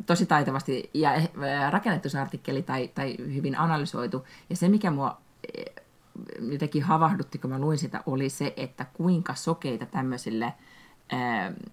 tosi 0.07 0.27
taitavasti 0.27 0.91
ja 0.95 1.11
ää, 1.11 1.71
rakennettu 1.71 2.09
se 2.09 2.19
artikkeli 2.19 2.63
tai, 2.63 2.89
tai 2.89 3.17
hyvin 3.19 3.59
analysoitu. 3.59 4.27
Ja 4.51 4.57
se, 4.57 4.69
mikä 4.69 4.91
mua 4.91 5.21
eh, 5.59 5.65
jotenkin 6.51 6.83
havahdutti, 6.83 7.39
kun 7.39 7.51
mä 7.51 7.59
luin 7.59 7.79
sitä, 7.79 8.03
oli 8.07 8.29
se, 8.29 8.55
että 8.57 8.87
kuinka 8.93 9.35
sokeita 9.35 9.87
tämmöisille 9.87 10.53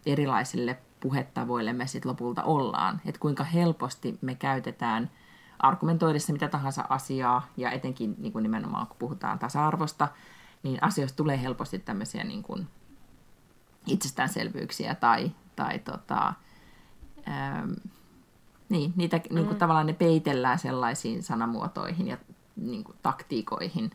erilaisille 0.06 0.78
puhetavoille 1.00 1.74
me 1.74 1.88
sitten 1.88 2.10
lopulta 2.10 2.44
ollaan. 2.44 3.02
Että 3.06 3.20
kuinka 3.20 3.44
helposti 3.44 4.18
me 4.22 4.36
käytetään 4.36 5.12
argumentoidessa 5.60 6.34
mitä 6.34 6.48
tahansa 6.48 6.86
asiaa, 6.90 7.48
ja 7.58 7.72
etenkin 7.72 8.16
niin 8.18 8.34
kuin 8.34 8.44
nimenomaan 8.44 8.88
kun 8.88 8.98
puhutaan 9.00 9.40
tasa-arvosta, 9.40 10.08
niin 10.64 10.84
asioista 10.84 11.18
tulee 11.18 11.42
helposti 11.42 11.80
tämmöisiä 11.80 12.24
niin 12.24 12.44
kuin 12.44 12.68
itsestäänselvyyksiä 13.88 14.96
tai, 14.96 15.32
tai 15.56 15.80
tota, 15.80 16.34
ähm, 17.28 17.72
niin, 18.70 18.94
niitä 18.96 19.18
mm. 19.18 19.36
niin 19.36 19.48
kuin 19.48 19.58
tavallaan 19.58 19.88
ne 19.88 19.94
peitellään 19.94 20.60
sellaisiin 20.60 21.24
sanamuotoihin 21.24 22.08
ja 22.08 22.18
niin 22.56 22.84
kuin 22.84 22.98
taktiikoihin, 23.02 23.92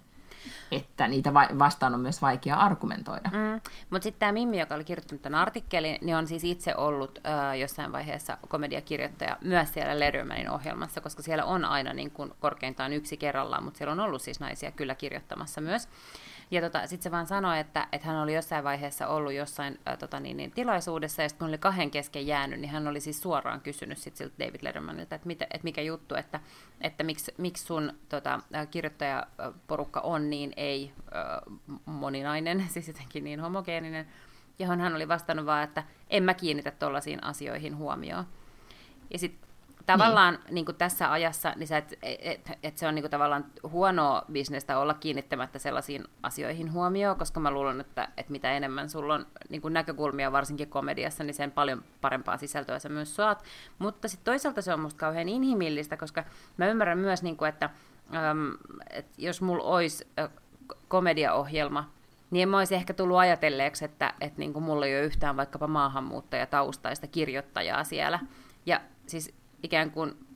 että 0.73 1.09
niitä 1.09 1.35
va- 1.35 1.49
vastaan 1.59 1.95
on 1.95 2.01
myös 2.01 2.23
vaikea 2.23 2.57
argumentoida. 2.57 3.31
Mm. 3.33 3.61
Mutta 3.91 4.03
sitten 4.05 4.21
tämä 4.21 4.33
Mimmi, 4.33 4.61
joka 4.61 4.75
oli 4.75 4.85
kirjoittanut 4.85 5.23
tämän 5.23 5.41
artikkelin, 5.41 5.99
niin 6.01 6.17
on 6.17 6.27
siis 6.27 6.45
itse 6.45 6.75
ollut 6.77 7.19
äh, 7.27 7.59
jossain 7.59 7.93
vaiheessa 7.93 8.39
komediakirjoittaja 8.49 9.37
myös 9.41 9.73
siellä 9.73 10.01
Lettermanin 10.01 10.51
ohjelmassa, 10.51 11.01
koska 11.01 11.23
siellä 11.23 11.45
on 11.45 11.65
aina 11.65 11.93
niin 11.93 12.11
kun 12.11 12.35
korkeintaan 12.41 12.93
yksi 12.93 13.17
kerrallaan, 13.17 13.65
mutta 13.65 13.79
siellä 13.79 13.93
on 13.93 14.01
ollut 14.01 14.23
siis 14.23 14.41
naisia 14.41 14.71
kyllä 14.71 14.95
kirjoittamassa 14.95 15.61
myös. 15.61 15.89
Ja 16.55 16.61
tota, 16.61 16.87
sitten 16.87 17.03
se 17.03 17.11
vaan 17.11 17.27
sanoi, 17.27 17.59
että, 17.59 17.89
että 17.93 18.07
hän 18.07 18.17
oli 18.17 18.35
jossain 18.35 18.65
vaiheessa 18.65 19.09
ollut 19.09 19.33
jossain 19.33 19.79
äh, 19.89 19.99
tota, 19.99 20.21
niin, 20.21 20.37
niin, 20.37 20.51
tilaisuudessa, 20.51 21.23
ja 21.23 21.29
sitten 21.29 21.39
kun 21.39 21.49
oli 21.49 21.59
kahden 21.59 21.91
kesken 21.91 22.27
jäänyt, 22.27 22.61
niin 22.61 22.71
hän 22.71 22.89
oli 22.89 23.01
siis 23.01 23.23
suoraan 23.23 23.61
kysynyt 23.61 23.99
sit 23.99 24.17
siltä 24.17 24.35
David 24.39 24.61
Lettermanilta, 24.63 25.15
että, 25.15 25.27
mitä, 25.27 25.45
että 25.45 25.65
mikä 25.65 25.83
juttu, 25.83 26.15
että, 26.15 26.41
että 26.81 27.05
miksi, 27.05 27.35
miksi 27.39 27.65
sun 27.65 27.93
tota, 28.09 28.41
kirjoittajaporukka 28.71 30.01
on 30.01 30.31
niin 30.31 30.53
ei 30.57 30.93
äh, 30.97 31.79
moninainen, 31.85 32.65
siis 32.73 32.89
jotenkin 32.89 33.25
niin 33.25 33.41
homogeeninen, 33.41 34.07
johon 34.59 34.81
hän 34.81 34.95
oli 34.95 35.09
vastannut 35.09 35.47
vaan, 35.47 35.65
että 35.65 35.83
en 36.11 36.23
mä 36.23 36.35
kiinnitä 36.35 36.71
tuollaisiin 36.71 37.25
asioihin 37.25 37.77
huomioon. 37.77 38.25
Ja 39.11 39.19
sitten 39.19 39.44
tavallaan 39.87 40.35
niin. 40.35 40.55
Niin 40.55 40.65
kuin 40.65 40.77
tässä 40.77 41.13
ajassa, 41.13 41.53
niin 41.57 41.67
sä 41.67 41.77
et, 41.77 41.95
et, 42.03 42.51
et 42.63 42.79
se 42.79 42.89
on 42.89 42.95
niin 42.95 43.03
kuin 43.03 43.11
tavallaan 43.11 43.45
huonoa 43.63 44.25
bisnestä 44.33 44.79
olla 44.79 44.95
kiinnittämättä 44.95 45.59
sellaisiin 45.59 46.05
asioihin 46.23 46.73
huomioon, 46.73 47.19
koska 47.19 47.41
mä 47.41 47.51
luulen, 47.51 47.81
että, 47.81 48.09
että 48.17 48.33
mitä 48.33 48.53
enemmän 48.53 48.89
sulla 48.89 49.15
on 49.15 49.27
niin 49.49 49.63
kuin 49.63 49.75
näkökulmia, 49.75 50.33
varsinkin 50.33 50.69
komediassa, 50.69 51.25
niin 51.25 51.35
sen 51.35 51.51
paljon 51.51 51.85
parempaa 52.01 52.37
sisältöä 52.37 52.79
sä 52.79 52.89
myös 52.89 53.17
saat. 53.17 53.45
Mutta 53.79 54.09
sitten 54.09 54.25
toisaalta 54.25 54.63
se 54.63 54.73
on 54.73 54.81
musta 54.81 54.99
kauhean 54.99 55.29
inhimillistä, 55.29 55.97
koska 55.97 56.25
mä 56.57 56.67
ymmärrän 56.67 56.99
myös, 56.99 57.23
niin 57.23 57.37
kuin, 57.37 57.49
että, 57.49 57.71
äm, 58.15 58.53
että 58.91 59.13
jos 59.19 59.43
mulla 59.43 59.65
olisi 59.65 60.09
komediaohjelma, 60.89 61.91
niin 62.31 62.43
en 62.43 62.49
mä 62.49 62.59
olisi 62.59 62.75
ehkä 62.75 62.95
tullut 62.95 63.19
ajatelleeksi, 63.19 63.85
että, 63.85 64.15
että 64.21 64.39
niin 64.39 64.53
kuin 64.53 64.63
mulla 64.63 64.87
ei 64.87 64.97
ole 64.97 65.05
yhtään 65.07 65.37
vaikkapa 65.37 65.67
maahanmuuttajataustaista 65.67 67.07
kirjoittajaa 67.07 67.85
siellä. 67.85 68.19
Ja 68.67 68.81
siis 69.07 69.35
ikään 69.65 69.91
kuin, 69.91 70.27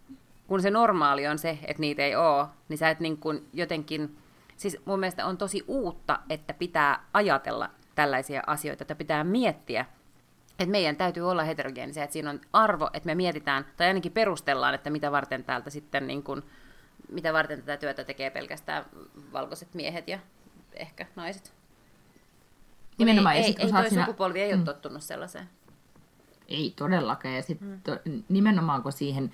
kun 0.46 0.62
se 0.62 0.70
normaali 0.70 1.26
on 1.26 1.38
se, 1.38 1.58
että 1.62 1.80
niitä 1.80 2.02
ei 2.02 2.16
ole, 2.16 2.46
niin 2.68 2.78
sä 2.78 2.90
et 2.90 3.00
niin 3.00 3.18
kuin 3.18 3.48
jotenkin, 3.52 4.18
siis 4.56 4.76
mun 4.84 5.00
mielestä 5.00 5.26
on 5.26 5.38
tosi 5.38 5.64
uutta, 5.66 6.18
että 6.30 6.54
pitää 6.54 7.04
ajatella 7.12 7.70
tällaisia 7.94 8.42
asioita, 8.46 8.84
että 8.84 8.94
pitää 8.94 9.24
miettiä, 9.24 9.86
että 10.50 10.70
meidän 10.70 10.96
täytyy 10.96 11.30
olla 11.30 11.44
heterogeenisia, 11.44 12.04
että 12.04 12.12
siinä 12.12 12.30
on 12.30 12.40
arvo, 12.52 12.90
että 12.92 13.06
me 13.06 13.14
mietitään, 13.14 13.66
tai 13.76 13.86
ainakin 13.86 14.12
perustellaan, 14.12 14.74
että 14.74 14.90
mitä 14.90 15.12
varten 15.12 15.44
täältä 15.44 15.70
sitten 15.70 16.06
niin 16.06 16.22
kuin, 16.22 16.42
mitä 17.10 17.32
varten 17.32 17.58
tätä 17.58 17.76
työtä 17.76 18.04
tekee 18.04 18.30
pelkästään 18.30 18.84
valkoiset 19.32 19.74
miehet 19.74 20.08
ja 20.08 20.18
ehkä 20.74 21.06
naiset. 21.16 21.52
Nimenomaan. 22.98 23.36
Ei, 23.36 23.44
ei, 23.44 23.56
ei 23.58 23.72
toi 23.72 23.88
siinä... 23.88 24.04
sukupolvi 24.04 24.40
ei 24.40 24.52
mm. 24.52 24.58
ole 24.58 24.64
tottunut 24.64 25.02
sellaiseen. 25.02 25.48
Ei 26.48 26.72
todellakaan. 26.76 27.34
Ja 27.34 27.42
sit 27.42 27.60
mm. 27.60 27.80
to, 27.84 27.98
nimenomaan 28.28 28.82
kun 28.82 28.92
siihen 28.92 29.30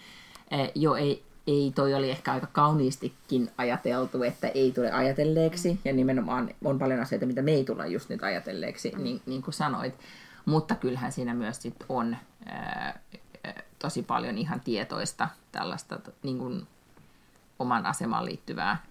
eh, 0.51 0.73
jo 0.75 0.95
ei, 0.95 1.25
ei 1.47 1.73
toi 1.75 1.95
oli 1.95 2.11
ehkä 2.11 2.33
aika 2.33 2.47
kauniistikin 2.47 3.51
ajateltu, 3.59 4.23
että 4.23 4.49
ei 4.49 4.73
tule 4.73 4.93
ajatelleeksi. 4.93 5.73
Mm. 5.73 5.79
Ja 5.85 5.93
nimenomaan 5.93 6.51
on 6.65 6.79
paljon 6.79 7.01
asioita, 7.01 7.27
mitä 7.27 7.43
me 7.43 7.53
ei 7.53 7.65
tulla 7.65 7.87
just 7.87 8.09
nyt 8.09 8.23
ajatelleeksi, 8.23 8.93
mm. 8.97 9.03
niin, 9.03 9.23
niin 9.27 9.43
kuin 9.43 9.55
sanoit. 9.55 9.95
Mutta 10.45 10.75
kyllähän 10.75 11.13
siinä 11.13 11.35
myös 11.35 11.63
sit 11.63 11.85
on 11.89 12.17
ää, 12.47 13.01
tosi 13.79 14.03
paljon 14.03 14.39
ihan 14.39 14.61
tietoista 14.61 15.29
tällaista 15.53 16.01
niin 16.23 16.39
kuin 16.39 16.67
oman 17.59 17.87
asemaan 17.87 18.25
liittyvää 18.25 18.83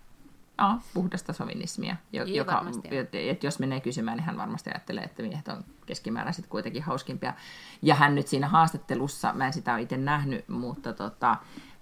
ja, 0.57 0.77
puhdasta 0.93 1.33
sovinismia, 1.33 1.95
jo, 2.11 2.23
Joo, 2.23 2.37
joka, 2.37 2.65
että 3.13 3.45
jos 3.45 3.59
menee 3.59 3.79
kysymään, 3.79 4.17
niin 4.17 4.25
hän 4.25 4.37
varmasti 4.37 4.69
ajattelee, 4.69 5.03
että 5.03 5.23
miehet 5.23 5.47
on 5.47 5.63
keskimääräiset 5.85 6.47
kuitenkin 6.47 6.83
hauskimpia. 6.83 7.33
Ja 7.81 7.95
hän 7.95 8.15
nyt 8.15 8.27
siinä 8.27 8.47
haastattelussa, 8.47 9.33
mä 9.33 9.47
en 9.47 9.53
sitä 9.53 9.73
ole 9.73 9.81
itse 9.81 9.97
nähnyt, 9.97 10.49
mutta 10.49 10.93
tota, 10.93 11.37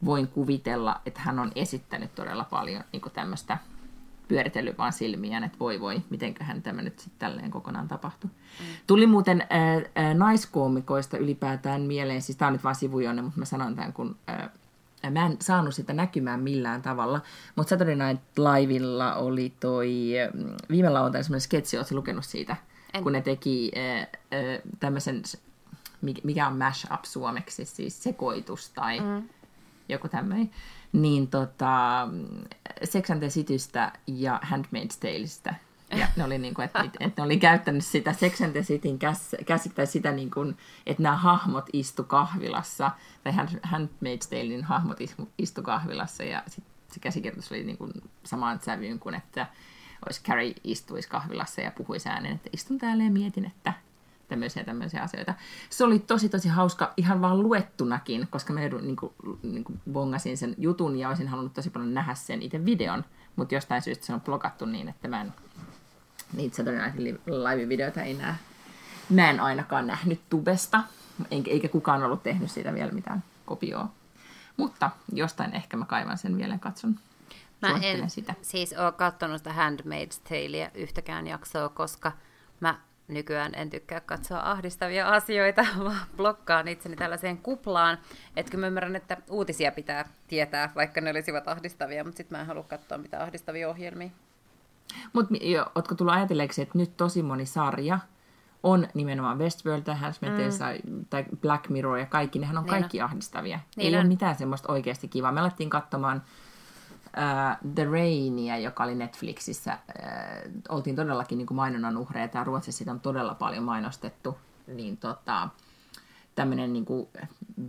voin 0.06 0.28
kuvitella, 0.28 1.02
että 1.06 1.22
hän 1.22 1.40
on 1.40 1.52
esittänyt 1.56 2.16
todella 2.16 2.44
paljon 2.44 2.84
niin 2.92 3.02
tämmöistä 3.14 3.58
pyöritellyt 4.28 4.78
vaan 4.78 4.94
silmiään, 4.94 5.44
että 5.44 5.60
voi 5.60 5.80
voi, 5.80 6.02
mitenköhän 6.10 6.62
tämä 6.62 6.82
nyt 6.82 7.00
sitten 7.00 7.20
tälleen 7.20 7.52
kokonaan 7.52 7.88
tapahtui. 7.88 8.30
Mm. 8.30 8.66
Tuli 8.88 9.08
muuten 9.08 9.42
äh, 9.42 10.06
äh, 10.06 10.16
naiskoomikoista 10.16 11.18
ylipäätään 11.18 11.82
mieleen, 11.82 12.22
siis 12.22 12.38
tämä 12.38 12.48
on 12.48 12.54
nyt 12.54 12.64
vaan 12.64 12.76
sivujonne, 12.76 13.22
mutta 13.22 13.40
mä 13.40 13.46
sanon 13.46 13.76
tämän, 13.76 13.94
kun 13.94 14.16
äh, 14.30 14.50
mä 15.10 15.26
en 15.26 15.38
saanut 15.42 15.76
sitä 15.76 15.94
näkymään 15.94 16.40
millään 16.40 16.82
tavalla, 16.82 17.22
mutta 17.56 17.70
Saturday 17.70 17.96
Night 17.96 18.24
Livella 18.38 19.16
oli 19.16 19.54
toi, 19.60 20.12
mm, 20.34 20.54
viime 20.70 20.90
lauantaina 20.90 21.24
semmoinen 21.24 21.42
sketsi, 21.42 21.78
ootko 21.78 21.96
lukenut 21.96 22.26
siitä, 22.26 22.56
en. 22.94 23.04
kun 23.04 23.12
ne 23.12 23.22
teki 23.22 23.72
äh, 23.78 24.00
äh, 24.00 24.62
tämmöisen, 24.80 25.24
mikä 26.24 26.48
on 26.48 26.58
mash-up 26.58 27.06
suomeksi, 27.06 27.66
siis 27.66 28.04
sekoitus 28.04 28.70
tai 28.70 29.00
mm. 29.00 29.30
joku 29.90 30.08
tämmöinen, 30.08 30.52
niin 30.94 31.28
tota, 31.28 32.08
Sex 32.84 33.10
and 33.10 33.20
the 33.20 33.28
Citystä 33.28 33.92
ja 34.08 34.40
Handmaid's 34.44 34.98
Taleista 35.00 35.54
ja 35.92 36.08
ne 36.16 36.24
oli, 36.24 36.38
niin 36.38 36.54
kuin, 36.54 36.66
että, 36.66 36.84
että 37.00 37.22
ne 37.22 37.26
oli 37.26 37.38
käyttänyt 37.38 37.86
sitä 37.86 38.14
Sex 38.14 38.42
and 38.42 38.52
the 38.52 38.62
Cityn 38.62 39.00
käsittää 39.46 39.86
sitä, 39.86 40.12
niin 40.12 40.32
kuin, 40.32 40.58
että 40.86 41.04
nämä 41.04 41.16
hahmot 41.16 41.66
istu 41.74 42.04
kahvilassa, 42.04 42.92
tai 43.24 43.34
Handmaid's 43.68 44.30
Talein 44.30 44.64
hahmot 44.64 44.98
istu 45.38 45.62
kahvilassa, 45.62 46.24
ja 46.24 46.44
sit 46.48 46.64
se 46.92 47.00
käsikirjoitus 47.00 47.52
oli 47.52 47.64
niin 47.64 47.78
kuin 47.78 47.92
samaan 48.24 48.60
sävyyn 48.62 49.00
kuin, 49.00 49.16
että 49.16 49.48
olisi 50.06 50.24
Carrie 50.24 50.54
istuisi 50.64 51.10
kahvilassa 51.10 51.62
ja 51.62 51.72
puhuisi 51.72 52.10
äänen, 52.10 52.32
että 52.32 52.50
istun 52.54 52.78
täällä 52.78 53.04
ja 53.04 53.12
mietin, 53.12 53.46
että 53.46 53.74
tämmöisiä 54.28 54.64
tämmöisiä 54.64 55.02
asioita. 55.02 55.34
Se 55.70 55.84
oli 55.84 56.00
tosi 56.00 56.30
tosi 56.30 56.50
hauska 56.50 56.94
ihan 56.98 57.22
vaan 57.22 57.44
luettunakin, 57.44 58.28
koska 58.30 58.54
mä 58.54 58.60
niin 58.60 58.96
kuin, 58.96 59.14
niin 59.44 59.64
kuin 59.64 59.82
bongasin 59.92 60.38
sen 60.38 60.56
jutun 60.58 60.98
ja 60.98 61.10
olisin 61.10 61.28
halunnut 61.28 61.54
tosi 61.54 61.70
paljon 61.70 61.94
nähdä 61.94 62.16
sen 62.16 62.42
itse 62.42 62.66
videon, 62.66 63.06
mutta 63.36 63.56
jostain 63.56 63.82
syystä 63.82 64.06
se 64.06 64.14
on 64.14 64.22
blokattu 64.22 64.66
niin, 64.66 64.90
että 64.90 65.08
mä 65.08 65.22
en 65.22 65.34
niitä 66.34 66.56
Saturday 66.56 66.92
Night 66.92 67.00
live-videoita 67.26 68.02
ei 68.02 68.14
näe. 68.14 68.36
Mä 69.10 69.30
en 69.30 69.40
ainakaan 69.40 69.88
nähnyt 69.88 70.20
tubesta, 70.30 70.84
eikä 71.32 71.68
kukaan 71.68 72.04
ollut 72.04 72.24
tehnyt 72.24 72.52
siitä 72.52 72.74
vielä 72.74 72.92
mitään 72.92 73.24
kopioa. 73.46 73.92
Mutta 74.58 74.90
jostain 75.14 75.56
ehkä 75.56 75.78
mä 75.78 75.86
kaivan 75.86 76.18
sen 76.18 76.38
vielä 76.38 76.54
ja 76.54 76.60
katson. 76.60 76.96
Mä 77.62 77.80
en 77.82 78.10
sitä. 78.10 78.34
siis 78.42 78.74
ole 78.74 78.92
katsonut 78.92 79.38
sitä 79.38 79.50
Handmaid's 79.50 80.30
Talea 80.30 80.70
yhtäkään 80.76 81.28
jaksoa, 81.28 81.70
koska 81.70 82.12
mä 82.60 82.80
nykyään 83.08 83.52
en 83.56 83.70
tykkää 83.70 84.00
katsoa 84.00 84.52
ahdistavia 84.52 85.10
asioita, 85.10 85.66
vaan 85.84 86.02
blokkaan 86.18 86.68
itseni 86.68 86.96
tällaiseen 86.96 87.38
kuplaan. 87.38 87.98
Että 88.36 88.58
mä 88.58 88.68
ymmärrän, 88.68 88.96
että 88.96 89.18
uutisia 89.30 89.72
pitää 89.72 90.06
tietää, 90.28 90.72
vaikka 90.76 91.02
ne 91.02 91.10
olisivat 91.12 91.48
ahdistavia, 91.48 92.04
mutta 92.04 92.18
sitten 92.18 92.38
mä 92.38 92.42
en 92.42 92.48
halua 92.48 92.64
katsoa 92.64 92.98
mitään 92.98 93.24
ahdistavia 93.24 93.70
ohjelmia. 93.70 94.10
Mutta 95.14 95.34
ootko 95.76 95.96
tullut 95.96 96.14
ajatelleeksi, 96.14 96.62
että 96.62 96.78
nyt 96.78 96.98
tosi 96.98 97.24
moni 97.24 97.46
sarja 97.46 98.00
on 98.64 98.88
nimenomaan 98.94 99.40
Westworld 99.40 99.84
tai 99.84 99.96
mm. 100.84 101.06
tai 101.10 101.26
Black 101.42 101.70
Mirror 101.70 101.98
ja 101.98 102.06
kaikki, 102.06 102.40
nehän 102.40 102.58
on 102.58 102.64
niin 102.64 102.70
kaikki 102.70 103.02
on. 103.02 103.06
ahdistavia. 103.06 103.60
Niin 103.76 103.88
Ei 103.88 103.96
on. 103.96 104.02
ole 104.02 104.08
mitään 104.08 104.36
semmoista 104.36 104.72
oikeasti 104.72 105.08
kivaa. 105.08 105.32
Me 105.32 105.40
alettiin 105.40 105.70
katsomaan 105.70 106.22
uh, 107.06 107.72
The 107.76 107.84
Rainia, 107.84 108.58
joka 108.58 108.84
oli 108.84 108.96
Netflixissä. 108.96 109.78
Uh, 109.88 110.52
oltiin 110.70 110.96
todellakin 110.96 111.38
niin 111.38 111.46
kuin 111.48 111.56
mainonnan 111.56 111.98
uhreja. 111.98 112.28
Tämä 112.28 112.44
Ruotsissa 112.44 112.78
sitä 112.78 112.92
on 112.92 113.00
todella 113.00 113.34
paljon 113.34 113.64
mainostettu. 113.64 114.38
Niin 114.68 114.98
tota, 114.98 115.50
tämmöinen 116.36 116.74
niin 116.74 116.86
kuin 116.86 117.08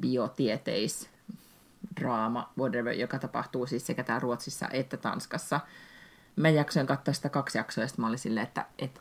biotieteis 0.00 1.10
draama, 2.00 2.52
whatever, 2.58 2.94
joka 2.94 3.18
tapahtuu 3.18 3.66
siis 3.66 3.86
sekä 3.86 4.04
täällä 4.04 4.20
Ruotsissa 4.20 4.68
että 4.72 4.96
Tanskassa– 4.96 5.60
mä 6.36 6.48
jaksoin 6.48 6.86
katsoa 6.86 7.14
sitä 7.14 7.28
kaksi 7.28 7.58
jaksoa, 7.58 7.84
ja 7.84 7.90
mä 7.96 8.06
olin 8.06 8.18
silleen, 8.18 8.46
että, 8.46 8.66
että 8.78 9.00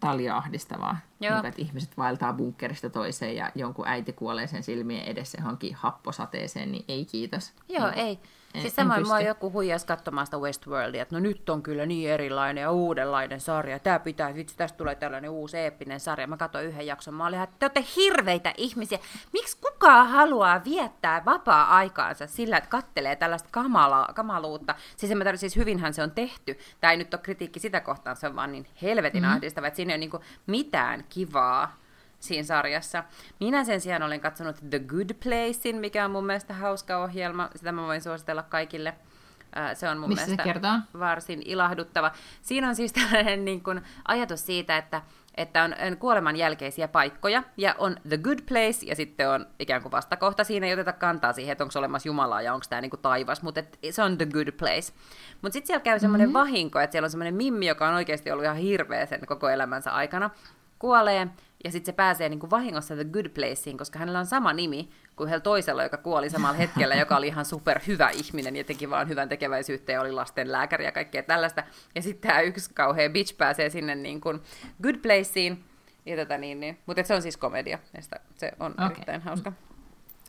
tämä 0.00 0.12
oli 0.12 0.30
ahdistavaa. 0.30 0.96
Niin, 1.20 1.32
että 1.46 1.62
ihmiset 1.62 1.96
vaeltaa 1.96 2.32
bunkkerista 2.32 2.90
toiseen 2.90 3.36
ja 3.36 3.52
jonkun 3.54 3.88
äiti 3.88 4.12
kuolee 4.12 4.46
sen 4.46 4.62
silmien 4.62 5.04
edessä 5.04 5.38
johonkin 5.40 5.74
happosateeseen, 5.74 6.72
niin 6.72 6.84
ei 6.88 7.04
kiitos. 7.04 7.52
Joo, 7.68 7.86
no. 7.86 7.92
ei. 7.96 8.18
Siis 8.60 8.76
samoin 8.76 9.06
mua 9.06 9.20
joku 9.20 9.52
huijas 9.52 9.84
katsomaan 9.84 10.26
sitä 10.26 10.38
Westworldia, 10.38 11.02
että 11.02 11.14
no 11.14 11.20
nyt 11.20 11.50
on 11.50 11.62
kyllä 11.62 11.86
niin 11.86 12.10
erilainen 12.10 12.62
ja 12.62 12.70
uudenlainen 12.70 13.40
sarja. 13.40 13.78
Tämä 13.78 13.98
pitää, 13.98 14.34
vitsi, 14.34 14.56
tästä 14.56 14.78
tulee 14.78 14.94
tällainen 14.94 15.30
uusi 15.30 15.58
eeppinen 15.58 16.00
sarja. 16.00 16.26
Mä 16.26 16.36
katsoin 16.36 16.66
yhden 16.66 16.86
jakson, 16.86 17.14
mä 17.14 17.26
olin, 17.26 17.42
että 17.42 17.56
te 17.58 17.64
olette 17.64 17.84
hirveitä 17.96 18.54
ihmisiä. 18.56 18.98
Miksi 19.32 19.56
kukaan 19.60 20.08
haluaa 20.08 20.64
viettää 20.64 21.24
vapaa-aikaansa 21.24 22.26
sillä, 22.26 22.56
että 22.56 22.70
kattelee 22.70 23.16
tällaista 23.16 23.48
kamala, 23.52 24.08
kamaluutta? 24.14 24.74
Siis, 24.96 25.14
mä 25.14 25.36
siis 25.36 25.56
hyvinhän 25.56 25.94
se 25.94 26.02
on 26.02 26.10
tehty. 26.10 26.58
Tämä 26.80 26.90
ei 26.90 26.96
nyt 26.96 27.14
ole 27.14 27.22
kritiikki 27.22 27.60
sitä 27.60 27.80
kohtaan, 27.80 28.16
se 28.16 28.26
on 28.26 28.36
vaan 28.36 28.52
niin 28.52 28.66
helvetin 28.82 29.22
mm-hmm. 29.22 29.34
ahdistava, 29.34 29.66
että 29.66 29.76
siinä 29.76 29.92
ei 29.92 29.96
ole 29.96 30.06
niin 30.06 30.22
mitään 30.46 31.04
kivaa 31.08 31.81
siinä 32.22 32.46
sarjassa. 32.46 33.04
Minä 33.40 33.64
sen 33.64 33.80
sijaan 33.80 34.02
olen 34.02 34.20
katsonut 34.20 34.56
The 34.70 34.78
Good 34.78 35.10
Placein, 35.24 35.76
mikä 35.76 36.04
on 36.04 36.10
mun 36.10 36.26
mielestä 36.26 36.54
hauska 36.54 36.98
ohjelma. 36.98 37.50
Sitä 37.56 37.72
mä 37.72 37.82
voin 37.82 38.02
suositella 38.02 38.42
kaikille. 38.42 38.94
Se 39.74 39.88
on 39.88 39.98
mun 39.98 40.08
Missä 40.08 40.26
mielestä 40.26 40.44
kertoo? 40.44 40.78
varsin 40.98 41.42
ilahduttava. 41.44 42.12
Siinä 42.42 42.68
on 42.68 42.76
siis 42.76 42.92
tällainen 42.92 43.44
niin 43.48 43.62
kuin, 43.62 43.80
ajatus 44.08 44.46
siitä, 44.46 44.76
että 44.76 45.02
että 45.34 45.62
on, 45.62 45.74
kuoleman 45.98 46.36
jälkeisiä 46.36 46.88
paikkoja, 46.88 47.42
ja 47.56 47.74
on 47.78 47.96
the 48.08 48.16
good 48.16 48.38
place, 48.48 48.86
ja 48.86 48.96
sitten 48.96 49.30
on 49.30 49.46
ikään 49.58 49.82
kuin 49.82 49.92
vastakohta. 49.92 50.44
Siinä 50.44 50.66
ei 50.66 50.72
oteta 50.72 50.92
kantaa 50.92 51.32
siihen, 51.32 51.52
että 51.52 51.64
onko 51.64 51.78
olemassa 51.78 52.08
Jumalaa 52.08 52.42
ja 52.42 52.54
onko 52.54 52.66
tämä 52.68 52.80
niinku 52.80 52.96
taivas, 52.96 53.42
mutta 53.42 53.62
se 53.90 54.02
on 54.02 54.18
the 54.18 54.26
good 54.26 54.52
place. 54.52 54.92
Mutta 55.42 55.52
sitten 55.52 55.66
siellä 55.66 55.82
käy 55.82 56.00
semmoinen 56.00 56.28
mm-hmm. 56.28 56.38
vahinko, 56.38 56.80
että 56.80 56.92
siellä 56.92 57.06
on 57.06 57.10
semmoinen 57.10 57.34
mimmi, 57.34 57.66
joka 57.66 57.88
on 57.88 57.94
oikeasti 57.94 58.30
ollut 58.30 58.44
ihan 58.44 58.56
hirveä 58.56 59.06
sen 59.06 59.26
koko 59.26 59.48
elämänsä 59.48 59.92
aikana, 59.92 60.30
kuolee, 60.78 61.28
ja 61.64 61.72
sitten 61.72 61.92
se 61.92 61.96
pääsee 61.96 62.28
niin 62.28 62.40
kuin 62.40 62.50
vahingossa 62.50 62.94
The 62.94 63.04
Good 63.04 63.28
Placeen, 63.28 63.76
koska 63.76 63.98
hänellä 63.98 64.18
on 64.18 64.26
sama 64.26 64.52
nimi 64.52 64.90
kuin 65.16 65.28
heillä 65.28 65.42
toisella, 65.42 65.82
joka 65.82 65.96
kuoli 65.96 66.30
samalla 66.30 66.56
hetkellä, 66.56 66.94
joka 66.94 67.16
oli 67.16 67.26
ihan 67.26 67.44
super 67.44 67.80
hyvä 67.86 68.10
ihminen 68.10 68.56
ja 68.56 68.64
teki 68.64 68.90
vaan 68.90 69.08
hyvän 69.08 69.28
tekeväisyyttä 69.28 69.92
ja 69.92 70.00
oli 70.00 70.12
lasten 70.12 70.52
lääkäri 70.52 70.84
ja 70.84 70.92
kaikkea 70.92 71.22
tällaista. 71.22 71.64
Ja 71.94 72.02
sitten 72.02 72.30
tämä 72.30 72.40
yksi 72.40 72.70
kauhea 72.74 73.10
bitch 73.10 73.36
pääsee 73.36 73.70
sinne 73.70 73.94
niin 73.94 74.20
kuin 74.20 74.40
Good 74.82 74.96
Placeen, 74.96 75.58
ja 76.06 76.16
tota 76.16 76.38
niin, 76.38 76.60
niin. 76.60 76.78
mutta 76.86 77.02
se 77.02 77.14
on 77.14 77.22
siis 77.22 77.36
komedia, 77.36 77.78
ja 77.94 78.02
sitä, 78.02 78.20
se 78.36 78.52
on 78.60 78.72
okay. 78.72 78.86
erittäin 78.86 79.22
hauska. 79.22 79.52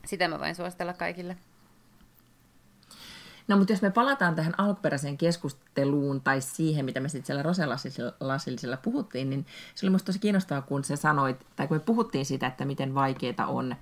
Sitä 0.05 0.27
mä 0.27 0.39
voin 0.39 0.55
suositella 0.55 0.93
kaikille. 0.93 1.37
No 3.47 3.57
mutta 3.57 3.73
jos 3.73 3.81
me 3.81 3.91
palataan 3.91 4.35
tähän 4.35 4.53
alkuperäiseen 4.57 5.17
keskusteluun 5.17 6.21
tai 6.21 6.41
siihen, 6.41 6.85
mitä 6.85 6.99
me 6.99 7.09
sitten 7.09 7.25
siellä 7.25 7.43
Roselassillisella 7.43 8.77
puhuttiin, 8.77 9.29
niin 9.29 9.45
se 9.75 9.85
oli 9.85 9.91
musta 9.91 10.05
tosi 10.05 10.19
kiinnostavaa, 10.19 10.61
kun 10.61 10.83
sä 10.83 10.95
sanoit, 10.95 11.45
tai 11.55 11.67
kun 11.67 11.77
me 11.77 11.83
puhuttiin 11.85 12.25
siitä, 12.25 12.47
että 12.47 12.65
miten 12.65 12.95
vaikeaa 12.95 13.47
on 13.47 13.75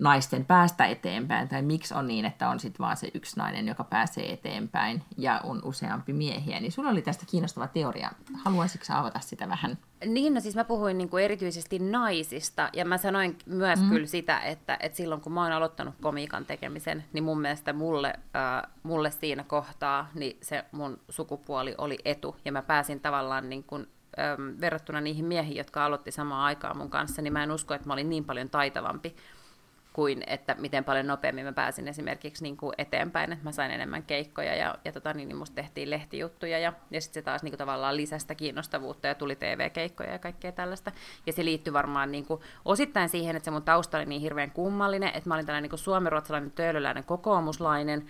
naisten 0.00 0.44
päästä 0.44 0.86
eteenpäin, 0.86 1.48
tai 1.48 1.62
miksi 1.62 1.94
on 1.94 2.06
niin, 2.06 2.24
että 2.24 2.48
on 2.48 2.60
sitten 2.60 2.84
vaan 2.84 2.96
se 2.96 3.10
yksi 3.14 3.36
nainen, 3.36 3.68
joka 3.68 3.84
pääsee 3.84 4.32
eteenpäin 4.32 5.02
ja 5.16 5.40
on 5.44 5.60
useampi 5.64 6.12
miehiä, 6.12 6.60
niin 6.60 6.72
sulla 6.72 6.90
oli 6.90 7.02
tästä 7.02 7.26
kiinnostava 7.30 7.66
teoria. 7.66 8.10
Haluaisitko 8.44 8.86
avata 8.94 9.20
sitä 9.20 9.48
vähän? 9.48 9.78
Niin, 10.06 10.34
no 10.34 10.40
siis 10.40 10.54
mä 10.54 10.64
puhuin 10.64 10.98
niin 10.98 11.08
kuin 11.08 11.24
erityisesti 11.24 11.78
naisista, 11.78 12.70
ja 12.72 12.84
mä 12.84 12.98
sanoin 12.98 13.38
myös 13.46 13.80
mm. 13.80 13.88
kyllä 13.88 14.06
sitä, 14.06 14.40
että, 14.40 14.76
että 14.80 14.96
silloin 14.96 15.20
kun 15.20 15.32
mä 15.32 15.42
oon 15.42 15.52
aloittanut 15.52 15.94
komiikan 16.02 16.46
tekemisen, 16.46 17.04
niin 17.12 17.24
mun 17.24 17.40
mielestä 17.40 17.72
mulle, 17.72 18.14
äh, 18.36 18.72
mulle 18.82 19.10
siinä 19.10 19.44
kohtaa 19.44 20.08
niin 20.14 20.38
se 20.42 20.64
mun 20.72 21.00
sukupuoli 21.08 21.74
oli 21.78 21.98
etu, 22.04 22.36
ja 22.44 22.52
mä 22.52 22.62
pääsin 22.62 23.00
tavallaan 23.00 23.48
niin 23.48 23.64
kuin, 23.64 23.86
verrattuna 24.60 25.00
niihin 25.00 25.24
miehiin, 25.24 25.56
jotka 25.56 25.84
aloitti 25.84 26.10
samaan 26.10 26.44
aikaan 26.44 26.76
mun 26.76 26.90
kanssa, 26.90 27.22
niin 27.22 27.32
mä 27.32 27.42
en 27.42 27.50
usko, 27.50 27.74
että 27.74 27.86
mä 27.86 27.92
olin 27.92 28.10
niin 28.10 28.24
paljon 28.24 28.50
taitavampi 28.50 29.16
kuin 29.94 30.22
että 30.26 30.56
miten 30.58 30.84
paljon 30.84 31.06
nopeammin 31.06 31.44
mä 31.44 31.52
pääsin 31.52 31.88
esimerkiksi 31.88 32.42
niin 32.42 32.56
kuin 32.56 32.72
eteenpäin, 32.78 33.32
että 33.32 33.44
mä 33.44 33.52
sain 33.52 33.70
enemmän 33.70 34.02
keikkoja 34.02 34.54
ja, 34.54 34.74
ja 34.84 34.92
tota, 34.92 35.12
niin, 35.12 35.28
niin 35.28 35.36
musta 35.36 35.54
tehtiin 35.54 35.90
lehtijuttuja 35.90 36.58
ja, 36.58 36.72
ja 36.90 37.00
sitten 37.00 37.22
se 37.22 37.24
taas 37.24 37.42
niin 37.42 37.52
kuin 37.52 37.58
tavallaan 37.58 37.96
lisästä 37.96 38.34
kiinnostavuutta 38.34 39.06
ja 39.06 39.14
tuli 39.14 39.36
TV-keikkoja 39.36 40.12
ja 40.12 40.18
kaikkea 40.18 40.52
tällaista. 40.52 40.92
Ja 41.26 41.32
se 41.32 41.44
liittyy 41.44 41.72
varmaan 41.72 42.12
niin 42.12 42.26
kuin, 42.26 42.40
osittain 42.64 43.08
siihen, 43.08 43.36
että 43.36 43.44
se 43.44 43.50
mun 43.50 43.62
tausta 43.62 43.98
oli 43.98 44.06
niin 44.06 44.20
hirveän 44.20 44.50
kummallinen, 44.50 45.08
että 45.14 45.28
mä 45.28 45.34
olin 45.34 45.46
tällainen 45.46 45.70
niin 45.70 45.78
suomenruotsalainen 45.78 46.50
töölöläinen 46.50 47.04
kokoomuslainen, 47.04 48.06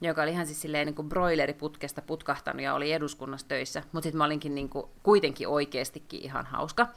joka 0.00 0.22
oli 0.22 0.30
ihan 0.30 0.46
siis 0.46 0.62
silleen 0.62 0.86
niin 0.86 0.94
kuin 0.94 1.08
broileriputkesta 1.08 2.02
putkahtanut 2.02 2.62
ja 2.62 2.74
oli 2.74 2.92
eduskunnassa 2.92 3.48
töissä, 3.48 3.82
mutta 3.92 4.04
sitten 4.04 4.18
mä 4.18 4.24
olinkin 4.24 4.54
niin 4.54 4.68
kuin, 4.68 4.86
kuitenkin 5.02 5.48
oikeastikin 5.48 6.20
ihan 6.20 6.46
hauska. 6.46 6.88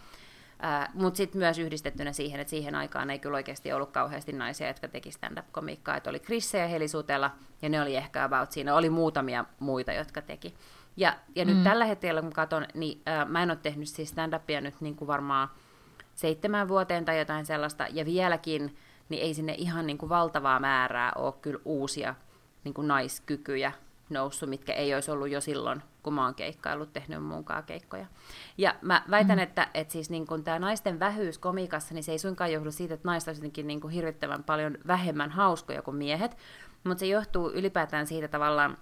Mutta 0.94 1.18
sitten 1.18 1.40
myös 1.40 1.60
yhdistettynä 1.60 2.14
siihen, 2.14 2.40
että 2.40 2.50
siihen 2.50 2.76
aikaan 2.76 3.10
ei 3.10 3.20
kyllä 3.20 3.36
oikeasti 3.36 3.74
ollut 3.74 3.92
kauheasti 3.92 4.34
naisia, 4.34 4.68
jotka 4.68 4.88
teki 4.88 5.12
stand-up-komiikkaa. 5.12 5.98
Että 5.98 6.10
oli 6.10 6.20
Krisse 6.20 6.58
ja 6.58 6.68
Heli 6.68 6.88
Sutela, 6.88 7.32
ja 7.62 7.70
ne 7.70 7.82
oli 7.82 7.96
ehkä 7.96 8.24
about 8.24 8.52
siinä. 8.52 8.76
Oli 8.76 8.90
muutamia 8.90 9.46
muita, 9.60 9.94
jotka 9.94 10.22
teki. 10.22 10.56
Ja, 10.98 11.18
ja 11.36 11.46
mm. 11.46 11.52
nyt 11.52 11.64
tällä 11.64 11.86
hetkellä, 11.86 12.22
kun 12.22 12.34
katson, 12.34 12.66
niin 12.74 13.02
ää, 13.06 13.26
mä 13.26 13.44
en 13.44 13.52
ole 13.52 13.60
tehnyt 13.62 13.88
siis 13.88 14.10
stand-upia 14.12 14.62
nyt 14.62 14.82
niin 14.82 14.96
kuin 14.96 15.08
varmaan 15.08 15.50
seitsemän 16.16 16.68
vuoteen 16.68 17.06
tai 17.06 17.20
jotain 17.20 17.46
sellaista, 17.46 17.88
ja 17.90 18.06
vieläkin, 18.06 18.78
niin 19.10 19.24
ei 19.24 19.34
sinne 19.34 19.56
ihan 19.58 19.88
niin 19.88 19.98
kuin 19.98 20.10
valtavaa 20.10 20.60
määrää 20.60 21.12
ole 21.16 21.34
kyllä 21.42 21.60
uusia 21.66 22.16
niin 22.64 22.74
kuin 22.74 22.88
naiskykyjä 22.88 23.72
noussut, 24.10 24.50
mitkä 24.50 24.74
ei 24.74 24.94
olisi 24.94 25.12
ollut 25.12 25.30
jo 25.30 25.42
silloin, 25.42 25.82
kun 26.06 26.14
mä 26.14 26.26
oon 26.26 26.36
keikkaillut, 26.36 26.94
tehnyt 26.94 27.24
muunkaan 27.24 27.64
keikkoja. 27.64 28.06
Ja 28.58 28.76
mä 28.82 29.04
väitän, 29.10 29.38
mm. 29.38 29.44
että, 29.44 29.68
että 29.74 29.92
siis 29.92 30.10
niin 30.10 30.26
tämä 30.44 30.60
naisten 30.60 31.00
vähyys 31.00 31.38
komikassa, 31.38 31.94
niin 31.94 32.04
se 32.04 32.12
ei 32.12 32.20
suinkaan 32.20 32.52
johdu 32.52 32.72
siitä, 32.72 32.94
että 32.94 33.08
naiset 33.08 33.28
olisivat 33.28 33.44
jotenkin 33.44 33.68
niin 33.68 33.90
hirvittävän 33.90 34.44
paljon 34.44 34.78
vähemmän 34.88 35.32
hauskoja 35.32 35.82
kuin 35.82 35.98
miehet, 35.98 36.38
mutta 36.84 37.00
se 37.00 37.06
johtuu 37.06 37.52
ylipäätään 37.52 38.08
siitä 38.08 38.28
tavallaan, 38.28 38.78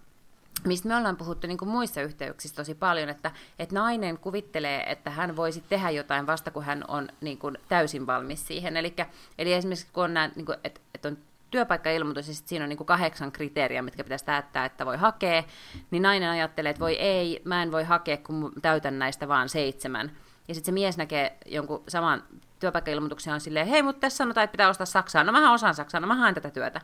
mistä 0.66 0.88
me 0.88 0.96
ollaan 0.96 1.18
puhuttu 1.18 1.48
niin 1.48 1.58
kuin 1.58 1.70
muissa 1.70 2.02
yhteyksissä 2.02 2.56
tosi 2.56 2.76
paljon, 2.76 3.10
että, 3.10 3.32
että 3.60 3.76
nainen 3.76 4.18
kuvittelee, 4.18 4.92
että 4.92 5.10
hän 5.10 5.36
voisi 5.36 5.64
tehdä 5.70 5.90
jotain 5.90 6.28
vasta, 6.28 6.52
kun 6.52 6.64
hän 6.64 6.84
on 6.88 7.10
niin 7.22 7.38
kuin 7.38 7.58
täysin 7.70 8.08
valmis 8.08 8.48
siihen. 8.48 8.78
Elikkä, 8.78 9.08
eli 9.38 9.54
esimerkiksi 9.54 9.88
kun 9.94 10.04
on 10.04 10.14
nämä, 10.14 10.32
niin 10.36 10.46
kuin, 10.46 10.58
että, 10.64 10.82
että 10.94 11.08
on 11.08 11.18
työpaikkailmoitus 11.54 12.28
ja 12.28 12.34
siinä 12.34 12.66
on 12.66 12.70
niin 12.70 12.78
kuin 12.78 12.88
kahdeksan 12.88 13.32
kriteeriä, 13.32 13.82
mitkä 13.82 14.04
pitäisi 14.04 14.26
täyttää, 14.26 14.66
että 14.66 14.86
voi 14.86 14.98
hakea, 14.98 15.44
niin 15.92 16.04
nainen 16.04 16.30
ajattelee, 16.30 16.70
että 16.70 16.80
voi 16.80 16.96
ei, 16.96 17.42
mä 17.46 17.64
en 17.64 17.72
voi 17.72 17.84
hakea, 17.84 18.18
kun 18.18 18.52
täytän 18.62 19.00
näistä 19.00 19.28
vaan 19.28 19.50
seitsemän. 19.50 20.12
Ja 20.48 20.54
sitten 20.54 20.66
se 20.66 20.72
mies 20.72 20.98
näkee 20.98 21.38
jonkun 21.46 21.84
saman 21.88 22.24
työpaikkailmoituksen 22.60 23.34
on 23.34 23.42
silleen, 23.42 23.68
hei, 23.68 23.84
mutta 23.84 24.00
tässä 24.00 24.18
sanotaan, 24.18 24.44
että 24.44 24.52
pitää 24.52 24.70
ostaa 24.70 24.86
Saksaa. 24.86 25.24
No 25.24 25.32
mähän 25.32 25.54
osaan 25.54 25.76
Saksaa, 25.76 26.02
no 26.02 26.08
mä 26.08 26.16
haen 26.16 26.36
tätä 26.36 26.50
työtä. 26.50 26.82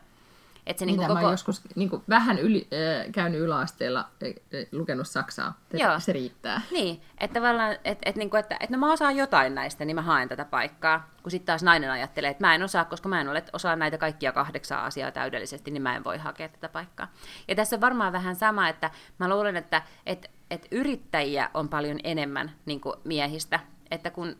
Et 0.69 0.77
se 0.77 0.85
niin 0.85 0.97
koko... 0.97 1.13
mä 1.13 1.21
joskus 1.21 1.61
niin 1.75 1.89
kuin 1.89 2.03
vähän 2.09 2.39
yli, 2.39 2.67
äh, 2.73 3.11
käynyt 3.11 3.41
yläasteella, 3.41 3.99
äh, 3.99 4.33
lukenut 4.71 5.07
Saksaa. 5.07 5.59
Joo. 5.73 5.99
Se 5.99 6.13
riittää. 6.13 6.61
Niin, 6.71 7.01
että 7.17 7.39
tavallaan, 7.39 7.75
et, 7.83 7.99
et, 8.05 8.15
niin 8.15 8.29
kuin, 8.29 8.39
että, 8.39 8.55
että 8.59 8.75
no 8.75 8.79
mä 8.79 8.93
osaan 8.93 9.17
jotain 9.17 9.55
näistä, 9.55 9.85
niin 9.85 9.95
mä 9.95 10.01
haen 10.01 10.29
tätä 10.29 10.45
paikkaa. 10.45 11.09
Kun 11.23 11.31
sitten 11.31 11.45
taas 11.45 11.63
nainen 11.63 11.91
ajattelee, 11.91 12.29
että 12.29 12.47
mä 12.47 12.55
en 12.55 12.63
osaa, 12.63 12.85
koska 12.85 13.09
mä 13.09 13.21
en 13.21 13.29
ole 13.29 13.43
osaa 13.53 13.75
näitä 13.75 13.97
kaikkia 13.97 14.31
kahdeksaa 14.31 14.85
asiaa 14.85 15.11
täydellisesti, 15.11 15.71
niin 15.71 15.83
mä 15.83 15.95
en 15.95 16.03
voi 16.03 16.17
hakea 16.17 16.49
tätä 16.49 16.69
paikkaa. 16.69 17.11
Ja 17.47 17.55
tässä 17.55 17.75
on 17.75 17.81
varmaan 17.81 18.13
vähän 18.13 18.35
sama, 18.35 18.69
että 18.69 18.91
mä 19.17 19.29
luulen, 19.29 19.55
että, 19.55 19.81
että, 20.05 20.29
että 20.51 20.67
yrittäjiä 20.71 21.49
on 21.53 21.69
paljon 21.69 21.99
enemmän 22.03 22.51
niin 22.65 22.81
kuin 22.81 22.95
miehistä. 23.03 23.59
Että, 23.91 24.11
kun, 24.11 24.35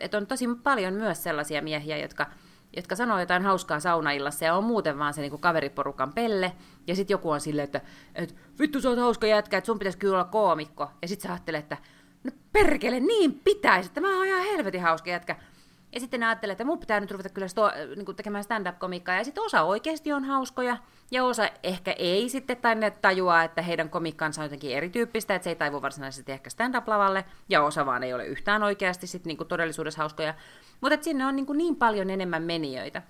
että 0.00 0.16
on 0.16 0.26
tosi 0.26 0.44
paljon 0.62 0.94
myös 0.94 1.22
sellaisia 1.22 1.62
miehiä, 1.62 1.98
jotka 1.98 2.26
jotka 2.76 2.96
sanoo 2.96 3.20
jotain 3.20 3.42
hauskaa 3.42 3.80
saunaillassa 3.80 4.44
ja 4.44 4.54
on 4.54 4.64
muuten 4.64 4.98
vaan 4.98 5.14
se 5.14 5.20
niinku 5.20 5.38
kaveriporukan 5.38 6.12
pelle. 6.12 6.52
Ja 6.86 6.94
sitten 6.96 7.14
joku 7.14 7.30
on 7.30 7.40
silleen, 7.40 7.64
että, 7.64 7.80
että 8.14 8.34
vittu 8.58 8.80
sä 8.80 8.88
oot 8.88 8.98
hauska 8.98 9.26
jätkä, 9.26 9.58
että 9.58 9.66
sun 9.66 9.78
pitäisi 9.78 9.98
kyllä 9.98 10.14
olla 10.14 10.24
koomikko. 10.24 10.90
Ja 11.02 11.08
sitten 11.08 11.28
sä 11.28 11.32
ajattelee, 11.32 11.60
että 11.60 11.76
no 12.24 12.30
perkele, 12.52 13.00
niin 13.00 13.40
pitäisi, 13.44 13.86
että 13.86 14.00
mä 14.00 14.16
oon 14.16 14.26
ihan 14.26 14.42
helvetin 14.42 14.82
hauska 14.82 15.10
jätkä. 15.10 15.36
Ja 15.92 16.00
sitten 16.00 16.22
ajattelee, 16.22 16.52
että 16.52 16.64
mun 16.64 16.78
pitää 16.78 17.00
nyt 17.00 17.10
ruveta 17.10 17.28
kyllä 17.28 17.48
sto, 17.48 17.70
niin 17.96 18.04
kuin 18.04 18.16
tekemään 18.16 18.44
stand-up-komiikkaa. 18.44 19.14
Ja 19.14 19.24
sitten 19.24 19.44
osa 19.44 19.62
oikeasti 19.62 20.12
on 20.12 20.24
hauskoja, 20.24 20.76
ja 21.10 21.24
osa 21.24 21.50
ehkä 21.62 21.92
ei 21.92 22.28
sitten, 22.28 22.56
tai 22.56 22.74
ne 22.74 22.90
tajuaa, 22.90 23.44
että 23.44 23.62
heidän 23.62 23.90
komikkansa 23.90 24.40
on 24.40 24.44
jotenkin 24.44 24.76
erityyppistä, 24.76 25.34
että 25.34 25.44
se 25.44 25.50
ei 25.50 25.56
taivu 25.56 25.82
varsinaisesti 25.82 26.32
ehkä 26.32 26.50
stand-up-lavalle, 26.50 27.24
ja 27.48 27.62
osa 27.62 27.86
vaan 27.86 28.02
ei 28.02 28.14
ole 28.14 28.26
yhtään 28.26 28.62
oikeasti 28.62 29.06
sitten 29.06 29.30
niin 29.30 29.36
kuin 29.36 29.48
todellisuudessa 29.48 29.98
hauskoja. 29.98 30.34
Mutta 30.80 31.04
sinne 31.04 31.26
on 31.26 31.36
niin, 31.36 31.46
kuin 31.46 31.58
niin 31.58 31.76
paljon 31.76 32.10
enemmän 32.10 32.42
menijöitä. 32.42 33.02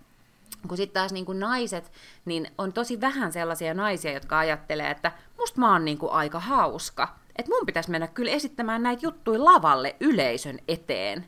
Kun 0.68 0.76
sitten 0.76 0.94
taas 0.94 1.12
niin 1.12 1.26
kuin 1.26 1.40
naiset, 1.40 1.92
niin 2.24 2.50
on 2.58 2.72
tosi 2.72 3.00
vähän 3.00 3.32
sellaisia 3.32 3.74
naisia, 3.74 4.12
jotka 4.12 4.38
ajattelee, 4.38 4.90
että 4.90 5.12
musta 5.38 5.60
mä 5.60 5.72
oon 5.72 5.84
niin 5.84 5.98
kuin 5.98 6.12
aika 6.12 6.40
hauska. 6.40 7.08
Että 7.36 7.52
mun 7.52 7.66
pitäisi 7.66 7.90
mennä 7.90 8.06
kyllä 8.06 8.30
esittämään 8.32 8.82
näitä 8.82 9.06
juttuja 9.06 9.44
lavalle 9.44 9.96
yleisön 10.00 10.58
eteen. 10.68 11.26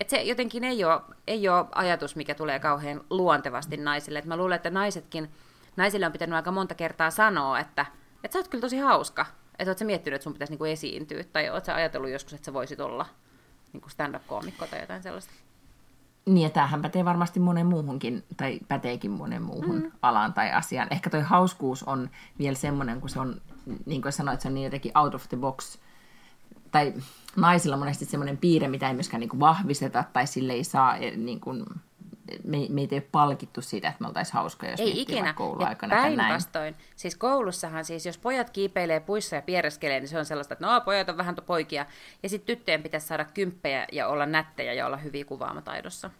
Et 0.00 0.08
se 0.08 0.22
jotenkin 0.22 0.64
ei 0.64 0.84
ole, 0.84 1.00
ei 1.26 1.48
ole 1.48 1.66
ajatus, 1.74 2.16
mikä 2.16 2.34
tulee 2.34 2.58
kauhean 2.58 3.00
luontevasti 3.10 3.76
naisille. 3.76 4.18
Et 4.18 4.24
mä 4.24 4.36
luulen, 4.36 4.56
että 4.56 4.70
naisetkin, 4.70 5.30
naisille 5.76 6.06
on 6.06 6.12
pitänyt 6.12 6.36
aika 6.36 6.52
monta 6.52 6.74
kertaa 6.74 7.10
sanoa, 7.10 7.58
että, 7.58 7.86
että 8.24 8.32
sä 8.32 8.38
oot 8.38 8.48
kyllä 8.48 8.62
tosi 8.62 8.78
hauska. 8.78 9.26
Että 9.58 9.70
oot 9.70 9.78
sä 9.78 9.84
miettinyt, 9.84 10.14
että 10.14 10.24
sun 10.24 10.32
pitäisi 10.32 10.52
niinku 10.52 10.64
esiintyä, 10.64 11.24
tai 11.24 11.50
oot 11.50 11.64
sä 11.64 11.74
ajatellut 11.74 12.10
joskus, 12.10 12.32
että 12.32 12.46
sä 12.46 12.52
voisit 12.52 12.80
olla 12.80 13.06
niinku 13.72 13.88
stand-up-koomikko 13.88 14.66
tai 14.66 14.80
jotain 14.80 15.02
sellaista. 15.02 15.32
Niin, 16.26 16.42
ja 16.42 16.50
tämähän 16.50 16.82
pätee 16.82 17.04
varmasti 17.04 17.40
monen 17.40 17.66
muuhunkin, 17.66 18.24
tai 18.36 18.60
päteekin 18.68 19.10
monen 19.10 19.42
muuhun 19.42 19.82
mm. 19.82 19.92
alaan 20.02 20.34
tai 20.34 20.52
asiaan. 20.52 20.88
Ehkä 20.90 21.10
toi 21.10 21.20
hauskuus 21.20 21.82
on 21.82 22.10
vielä 22.38 22.56
semmoinen, 22.56 23.00
kun 23.00 23.10
se 23.10 23.20
on, 23.20 23.40
niin 23.86 24.02
kuin 24.02 24.12
sanoit, 24.12 24.40
se 24.40 24.48
on 24.48 24.54
niin 24.54 24.64
jotenkin 24.64 24.98
out 24.98 25.14
of 25.14 25.28
the 25.28 25.36
box, 25.36 25.78
tai 26.70 26.94
naisilla 27.36 27.76
on 27.76 27.80
monesti 27.80 28.04
semmoinen 28.04 28.36
piirre, 28.36 28.68
mitä 28.68 28.88
ei 28.88 28.94
myöskään 28.94 29.20
niin 29.20 29.28
kuin 29.30 29.40
vahvisteta, 29.40 30.04
tai 30.12 30.26
sille 30.26 30.52
ei 30.52 30.64
saa, 30.64 30.96
eh, 30.96 31.16
niin 31.16 31.40
kuin, 31.40 31.64
me, 32.44 32.66
meitä 32.68 32.94
ei 32.94 32.98
ole 32.98 33.08
palkittu 33.12 33.62
siitä, 33.62 33.88
että 33.88 34.00
me 34.00 34.06
oltaisiin 34.08 34.34
hauskoja, 34.34 34.70
jos 34.70 34.80
ei 34.80 35.00
ikinä. 35.00 35.32
kouluaikana. 35.32 35.94
Ja 35.94 36.02
päinvastoin. 36.02 36.76
Siis 36.96 37.16
koulussahan 37.16 37.84
siis, 37.84 38.06
jos 38.06 38.18
pojat 38.18 38.50
kiipeilee 38.50 39.00
puissa 39.00 39.36
ja 39.36 39.42
piereskelee, 39.42 40.00
niin 40.00 40.08
se 40.08 40.18
on 40.18 40.24
sellaista, 40.24 40.54
että 40.54 40.66
no 40.66 40.80
pojat 40.80 41.08
on 41.08 41.16
vähän 41.16 41.36
poikia. 41.46 41.86
Ja 42.22 42.28
sitten 42.28 42.56
tyttöjen 42.56 42.82
pitäisi 42.82 43.06
saada 43.06 43.24
kymppejä 43.24 43.86
ja 43.92 44.08
olla 44.08 44.26
nättejä 44.26 44.72
ja 44.72 44.86
olla 44.86 44.96
hyviä 44.96 45.24
kuvaamataidossa. 45.24 46.10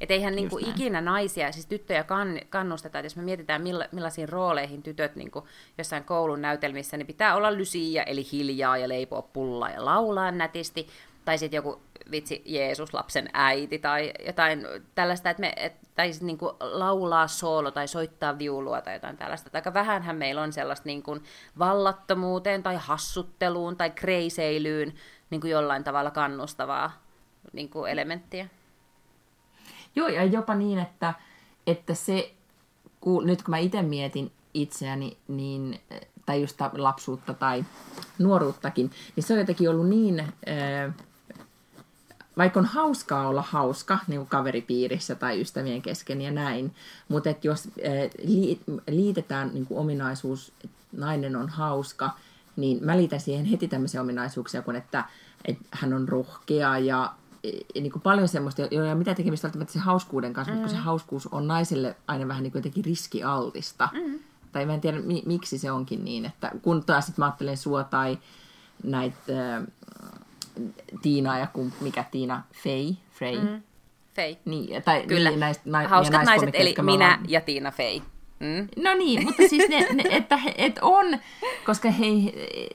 Että 0.00 0.14
eihän 0.14 0.36
niinku 0.36 0.58
ikinä 0.58 1.00
naisia, 1.00 1.52
siis 1.52 1.66
tyttöjä 1.66 2.04
kann, 2.04 2.38
kannusteta, 2.50 2.98
että 2.98 3.06
jos 3.06 3.16
me 3.16 3.22
mietitään 3.22 3.62
milla, 3.62 3.84
millaisiin 3.92 4.28
rooleihin 4.28 4.82
tytöt 4.82 5.16
niinku 5.16 5.48
jossain 5.78 6.04
koulun 6.04 6.42
näytelmissä, 6.42 6.96
niin 6.96 7.06
pitää 7.06 7.36
olla 7.36 7.54
lysiä, 7.54 8.02
eli 8.02 8.26
hiljaa 8.32 8.76
ja 8.76 8.88
leipoa 8.88 9.22
pullaa 9.22 9.70
ja 9.70 9.84
laulaa 9.84 10.30
nätisti, 10.30 10.88
tai 11.24 11.38
sitten 11.38 11.58
joku 11.58 11.82
vitsi 12.10 12.42
Jeesus, 12.44 12.94
lapsen 12.94 13.30
äiti 13.32 13.78
tai 13.78 14.12
jotain 14.26 14.66
tällaista, 14.94 15.30
että 15.30 15.40
me, 15.40 15.52
et, 15.56 15.72
tai 15.94 16.12
sit 16.12 16.22
niinku 16.22 16.56
laulaa 16.60 17.26
soolo 17.26 17.70
tai 17.70 17.88
soittaa 17.88 18.38
viulua 18.38 18.80
tai 18.80 18.94
jotain 18.94 19.16
tällaista. 19.16 19.50
Aika 19.52 19.74
vähänhän 19.74 20.16
meillä 20.16 20.42
on 20.42 20.52
sellaista 20.52 20.86
niinku 20.86 21.18
vallattomuuteen 21.58 22.62
tai 22.62 22.76
hassutteluun 22.76 23.76
tai 23.76 23.90
kreiseilyyn 23.90 24.94
niinku 25.30 25.46
jollain 25.46 25.84
tavalla 25.84 26.10
kannustavaa 26.10 26.92
niinku 27.52 27.84
elementtiä. 27.84 28.48
Joo, 29.96 30.08
ja 30.08 30.24
jopa 30.24 30.54
niin, 30.54 30.78
että, 30.78 31.14
että 31.66 31.94
se, 31.94 32.34
kun, 33.00 33.26
nyt 33.26 33.42
kun 33.42 33.50
mä 33.52 33.58
itse 33.58 33.82
mietin 33.82 34.32
itseäni, 34.54 35.16
niin, 35.28 35.80
tai 36.26 36.40
just 36.40 36.60
lapsuutta 36.72 37.34
tai 37.34 37.64
nuoruuttakin, 38.18 38.90
niin 39.16 39.24
se 39.24 39.32
on 39.32 39.38
jotenkin 39.38 39.70
ollut 39.70 39.88
niin... 39.88 40.20
Äh, 40.20 40.94
vaikka 42.36 42.60
on 42.60 42.66
hauskaa 42.66 43.28
olla 43.28 43.42
hauska 43.42 43.98
niin 44.06 44.26
kaveripiirissä 44.26 45.14
tai 45.14 45.40
ystävien 45.40 45.82
kesken 45.82 46.20
ja 46.20 46.30
näin, 46.30 46.74
mutta 47.08 47.30
että 47.30 47.46
jos 47.46 47.68
liitetään 48.90 49.50
niin 49.54 49.66
ominaisuus, 49.70 50.52
että 50.64 50.76
nainen 50.92 51.36
on 51.36 51.48
hauska, 51.48 52.10
niin 52.56 52.84
mä 52.84 52.96
liitän 52.96 53.20
siihen 53.20 53.44
heti 53.44 53.68
tämmöisiä 53.68 54.00
ominaisuuksia 54.00 54.62
kuin, 54.62 54.76
että, 54.76 55.04
että 55.44 55.64
hän 55.70 55.92
on 55.92 56.08
rohkea 56.08 56.78
ja 56.78 57.12
niin 57.74 57.92
kuin 57.92 58.02
paljon 58.02 58.28
semmoista, 58.28 58.62
ei 58.70 58.78
ole 58.78 58.94
mitä 58.94 59.14
tekemistä 59.14 59.46
välttämättä 59.48 59.72
se 59.72 59.78
hauskuuden 59.78 60.32
kanssa, 60.32 60.54
mm. 60.54 60.58
mutta 60.58 60.74
se 60.74 60.80
hauskuus 60.80 61.26
on 61.26 61.48
naiselle 61.48 61.96
aina 62.06 62.28
vähän 62.28 62.42
niin 62.42 62.52
kuin 62.52 62.60
jotenkin 62.60 62.84
riskialtista. 62.84 63.88
Mm. 63.92 64.18
Tai 64.52 64.66
mä 64.66 64.74
en 64.74 64.80
tiedä, 64.80 65.00
mi- 65.00 65.22
miksi 65.26 65.58
se 65.58 65.72
onkin 65.72 66.04
niin, 66.04 66.24
että 66.24 66.50
kun 66.62 66.84
taas 66.84 67.06
sit 67.06 67.18
mä 67.18 67.24
ajattelen 67.24 67.56
sua 67.56 67.84
tai 67.84 68.18
näitä 68.82 69.56
äh, 69.56 69.62
Tiinaa 71.02 71.38
ja 71.38 71.46
kun, 71.46 71.72
mikä 71.80 72.04
Tiina, 72.10 72.42
Fei, 72.52 72.96
Frey. 73.10 73.40
Mm. 73.40 73.62
Fei. 74.14 74.38
Niin, 74.44 74.82
tai 74.82 75.06
Kyllä. 75.06 75.30
Niin, 75.30 75.40
näistä, 75.40 75.62
na, 75.66 75.88
Hauskat 75.88 76.24
naiset, 76.24 76.50
eli 76.52 76.74
minä 76.82 76.92
ollaan... 76.92 77.20
ja 77.28 77.40
Tiina 77.40 77.70
Fei. 77.70 78.02
Mm. 78.40 78.82
No 78.82 78.94
niin, 78.94 79.24
mutta 79.24 79.42
siis 79.48 79.68
ne, 79.68 79.86
ne, 79.92 80.04
että 80.10 80.36
he, 80.36 80.54
et 80.58 80.78
on, 80.82 81.18
koska 81.66 81.90
he, 81.90 82.06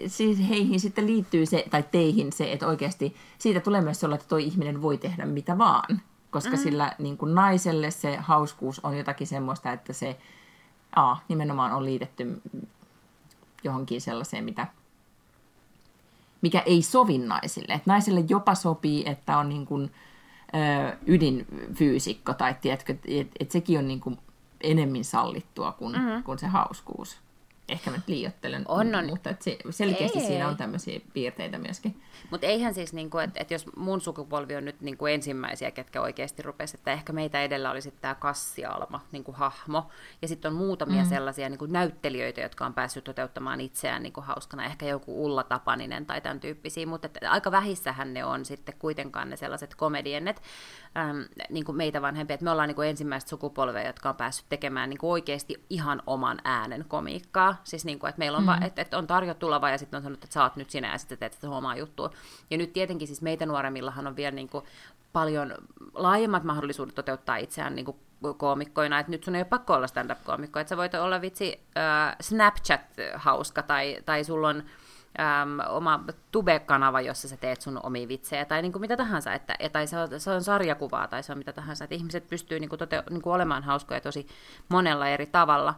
siis 0.07 0.49
heihin 0.49 0.79
sitten 0.79 1.07
liittyy 1.07 1.45
se, 1.45 1.65
tai 1.69 1.83
teihin 1.91 2.31
se, 2.31 2.51
että 2.51 2.67
oikeasti 2.67 3.15
siitä 3.37 3.59
tulee 3.59 3.81
myös 3.81 4.03
olla, 4.03 4.15
että 4.15 4.27
toi 4.27 4.43
ihminen 4.43 4.81
voi 4.81 4.97
tehdä 4.97 5.25
mitä 5.25 5.57
vaan. 5.57 6.01
Koska 6.31 6.51
mm. 6.51 6.57
sillä 6.57 6.95
niin 6.99 7.17
kuin 7.17 7.35
naiselle 7.35 7.91
se 7.91 8.15
hauskuus 8.15 8.79
on 8.79 8.97
jotakin 8.97 9.27
semmoista, 9.27 9.71
että 9.71 9.93
se 9.93 10.17
a, 10.95 11.15
nimenomaan 11.27 11.71
on 11.71 11.85
liitetty 11.85 12.41
johonkin 13.63 14.01
sellaiseen, 14.01 14.43
mitä, 14.43 14.67
mikä 16.41 16.59
ei 16.59 16.81
sovi 16.81 17.17
naisille. 17.17 17.73
Et 17.73 17.85
naiselle 17.85 18.23
jopa 18.29 18.55
sopii, 18.55 19.09
että 19.09 19.37
on 19.37 19.49
niin 19.49 19.65
kuin, 19.65 19.91
ö, 20.55 20.97
ydinfyysikko 21.07 22.33
tai 22.33 22.55
tiedätkö, 22.61 22.95
että 23.07 23.31
et 23.39 23.51
sekin 23.51 23.79
on 23.79 23.87
niin 23.87 23.99
kuin 23.99 24.17
enemmän 24.71 25.03
sallittua 25.03 25.71
kuin, 25.71 25.95
mm-hmm. 25.95 26.23
kuin 26.23 26.39
se 26.39 26.47
hauskuus. 26.47 27.17
Ehkä 27.69 27.91
mä 27.91 27.97
nyt 27.97 28.07
liioittelen, 28.07 28.65
on, 28.67 28.95
on. 28.95 29.05
mutta 29.05 29.29
et 29.29 29.41
se, 29.41 29.57
selkeästi 29.69 30.19
ei, 30.19 30.25
siinä 30.25 30.47
on 30.47 30.57
tämmöisiä 30.57 30.99
piirteitä 31.13 31.57
myöskin. 31.57 32.01
Mutta 32.31 32.47
eihän 32.47 32.73
siis, 32.73 32.93
niinku, 32.93 33.17
että 33.17 33.39
et 33.39 33.51
jos 33.51 33.65
mun 33.75 34.01
sukupolvi 34.01 34.55
on 34.55 34.65
nyt 34.65 34.81
niinku 34.81 35.05
ensimmäisiä, 35.05 35.71
ketkä 35.71 36.01
oikeasti 36.01 36.43
rupesi, 36.43 36.77
että 36.77 36.91
ehkä 36.91 37.13
meitä 37.13 37.41
edellä 37.41 37.71
olisi 37.71 37.93
tämä 38.01 38.15
Kassialma 38.15 39.05
niinku 39.11 39.31
hahmo, 39.31 39.89
ja 40.21 40.27
sitten 40.27 40.51
on 40.51 40.57
muutamia 40.57 41.03
mm. 41.03 41.09
sellaisia 41.09 41.49
niinku 41.49 41.65
näyttelijöitä, 41.65 42.41
jotka 42.41 42.65
on 42.65 42.73
päässyt 42.73 43.03
toteuttamaan 43.03 43.61
itseään 43.61 44.03
niinku 44.03 44.21
hauskana, 44.21 44.65
ehkä 44.65 44.85
joku 44.85 45.25
Ulla 45.25 45.43
Tapaninen 45.43 46.05
tai 46.05 46.21
tämän 46.21 46.39
tyyppisiä, 46.39 46.85
mutta 46.85 47.09
aika 47.29 47.51
vähissähän 47.51 48.13
ne 48.13 48.25
on 48.25 48.45
sitten 48.45 48.75
kuitenkaan 48.79 49.29
ne 49.29 49.35
sellaiset 49.35 49.75
komediennet, 49.75 50.41
äm, 50.97 51.25
niinku 51.49 51.73
meitä 51.73 52.01
vanhempia, 52.01 52.33
että 52.33 52.43
me 52.43 52.51
ollaan 52.51 52.67
niinku 52.67 52.81
ensimmäistä 52.81 53.29
sukupolvea, 53.29 53.87
jotka 53.87 54.09
on 54.09 54.15
päässyt 54.15 54.45
tekemään 54.49 54.89
niinku 54.89 55.11
oikeasti 55.11 55.65
ihan 55.69 56.01
oman 56.07 56.41
äänen 56.43 56.85
komiikkaa, 56.87 57.54
siis 57.63 57.85
niinku, 57.85 58.05
että 58.05 58.19
meillä 58.19 58.37
on, 58.37 58.43
mm. 58.43 58.47
va, 58.47 58.57
et, 58.61 58.79
et 58.79 58.93
on 58.93 59.07
tarjottu 59.07 59.49
lava 59.49 59.69
ja 59.69 59.77
sitten 59.77 59.97
on 59.97 60.03
sanonut, 60.03 60.23
että 60.23 60.33
sä 60.33 60.43
oot 60.43 60.55
nyt 60.55 60.69
sinä 60.69 60.91
ja 60.91 60.97
sitten 60.97 61.17
teet 61.17 61.33
sitä 61.33 61.49
omaa 61.49 61.75
juttua. 61.75 62.11
Ja 62.51 62.57
nyt 62.57 62.73
tietenkin 62.73 63.07
siis 63.07 63.21
meitä 63.21 63.45
nuoremmillahan 63.45 64.07
on 64.07 64.15
vielä 64.15 64.35
niin 64.35 64.49
kuin 64.49 64.65
paljon 65.13 65.53
laajemmat 65.93 66.43
mahdollisuudet 66.43 66.95
toteuttaa 66.95 67.37
itseään 67.37 67.75
niin 67.75 67.85
kuin 67.85 67.97
koomikkoina, 68.37 68.99
että 68.99 69.11
nyt 69.11 69.23
sun 69.23 69.35
ei 69.35 69.39
ole 69.39 69.45
pakko 69.45 69.73
olla 69.73 69.87
stand-up-koomikko, 69.87 70.59
että 70.59 70.69
sä 70.69 70.77
voit 70.77 70.93
olla 70.93 71.21
vitsi 71.21 71.59
äh, 71.77 72.15
Snapchat-hauska 72.21 73.63
tai, 73.63 73.97
tai 74.05 74.23
sulla 74.23 74.49
on 74.49 74.63
äm, 75.19 75.59
oma 75.69 76.03
Tube-kanava, 76.31 77.01
jossa 77.01 77.27
sä 77.27 77.37
teet 77.37 77.61
sun 77.61 77.79
omia 77.83 78.07
vitsejä 78.07 78.45
tai 78.45 78.61
niin 78.61 78.71
kuin 78.71 78.81
mitä 78.81 78.97
tahansa, 78.97 79.33
että, 79.33 79.55
tai 79.71 79.87
se 79.87 79.97
on, 79.97 80.07
se 80.19 80.31
on 80.31 80.43
sarjakuvaa 80.43 81.07
tai 81.07 81.23
se 81.23 81.31
on 81.31 81.37
mitä 81.37 81.53
tahansa, 81.53 81.83
että 81.83 81.95
ihmiset 81.95 82.27
pystyy 82.29 82.59
niin 82.59 82.69
kuin 82.69 82.79
tote, 82.79 83.03
niin 83.09 83.21
kuin 83.21 83.33
olemaan 83.33 83.63
hauskoja 83.63 84.01
tosi 84.01 84.27
monella 84.69 85.07
eri 85.07 85.25
tavalla, 85.25 85.75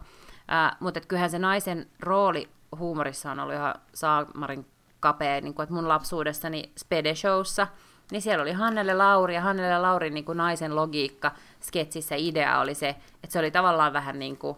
äh, 0.52 0.76
mutta 0.80 1.00
kyllähän 1.00 1.30
se 1.30 1.38
naisen 1.38 1.86
rooli 2.00 2.48
huumorissa 2.78 3.30
on 3.30 3.40
ollut 3.40 3.54
ihan 3.54 3.74
saamarin 3.94 4.66
kapea, 5.00 5.40
niin 5.40 5.54
kuin, 5.54 5.64
että 5.64 5.74
mun 5.74 5.88
lapsuudessani 5.88 6.72
Spede 6.78 7.14
Showssa, 7.14 7.66
niin 8.10 8.22
siellä 8.22 8.42
oli 8.42 8.52
Hannele 8.52 8.94
Lauri, 8.94 9.34
ja 9.34 9.40
Hannele 9.40 9.78
Laurin 9.78 10.14
niin 10.14 10.24
kuin 10.24 10.38
naisen 10.38 10.76
logiikka 10.76 11.32
sketsissä 11.60 12.14
idea 12.18 12.60
oli 12.60 12.74
se, 12.74 12.88
että 12.88 13.32
se 13.32 13.38
oli 13.38 13.50
tavallaan 13.50 13.92
vähän 13.92 14.18
niin 14.18 14.36
kuin, 14.36 14.56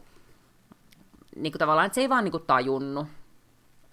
niin 1.37 1.53
kuin 1.53 1.59
tavallaan, 1.59 1.87
että 1.87 1.95
se 1.95 2.01
ei 2.01 2.09
vaan 2.09 2.25
niin 2.25 2.33
kuin 2.33 2.47
tajunnut. 2.47 3.07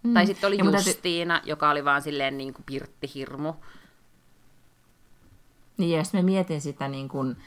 Mm. 0.04 0.14
Tai 0.14 0.26
sitten 0.26 0.48
oli 0.48 0.58
ja 0.58 0.64
Justiina, 0.64 1.34
täytyy... 1.34 1.50
joka 1.50 1.70
oli 1.70 1.86
vaan 1.86 2.02
silleen 2.02 2.38
niin 2.38 2.54
kuin 2.54 2.64
pirttihirmu. 2.66 3.54
Niin, 5.78 5.92
ja 5.92 5.98
jos 5.98 6.14
me 6.14 6.22
mietin 6.22 6.62
sitä 6.62 6.88
niin 6.88 7.10
kuin, 7.10 7.38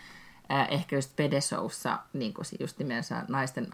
ehkä 0.70 0.96
just 0.96 1.16
Pedeshowssa 1.16 1.98
niin 2.12 2.34
kuin 2.34 2.44
just 2.60 2.78
nimensä 2.78 3.24
naisten, 3.28 3.68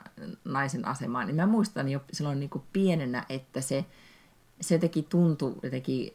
naisen 0.45 0.89
asemaa, 0.89 1.25
niin 1.25 1.37
mä 1.37 1.47
muistan 1.47 1.89
jo 1.89 2.01
silloin 2.13 2.41
niin 2.41 2.51
kuin 2.51 2.65
pienenä, 2.73 3.27
että 3.29 3.61
se 3.61 3.85
se 4.61 4.75
jotenkin 4.75 5.05
tuntui 5.05 5.55
jotenkin, 5.63 6.07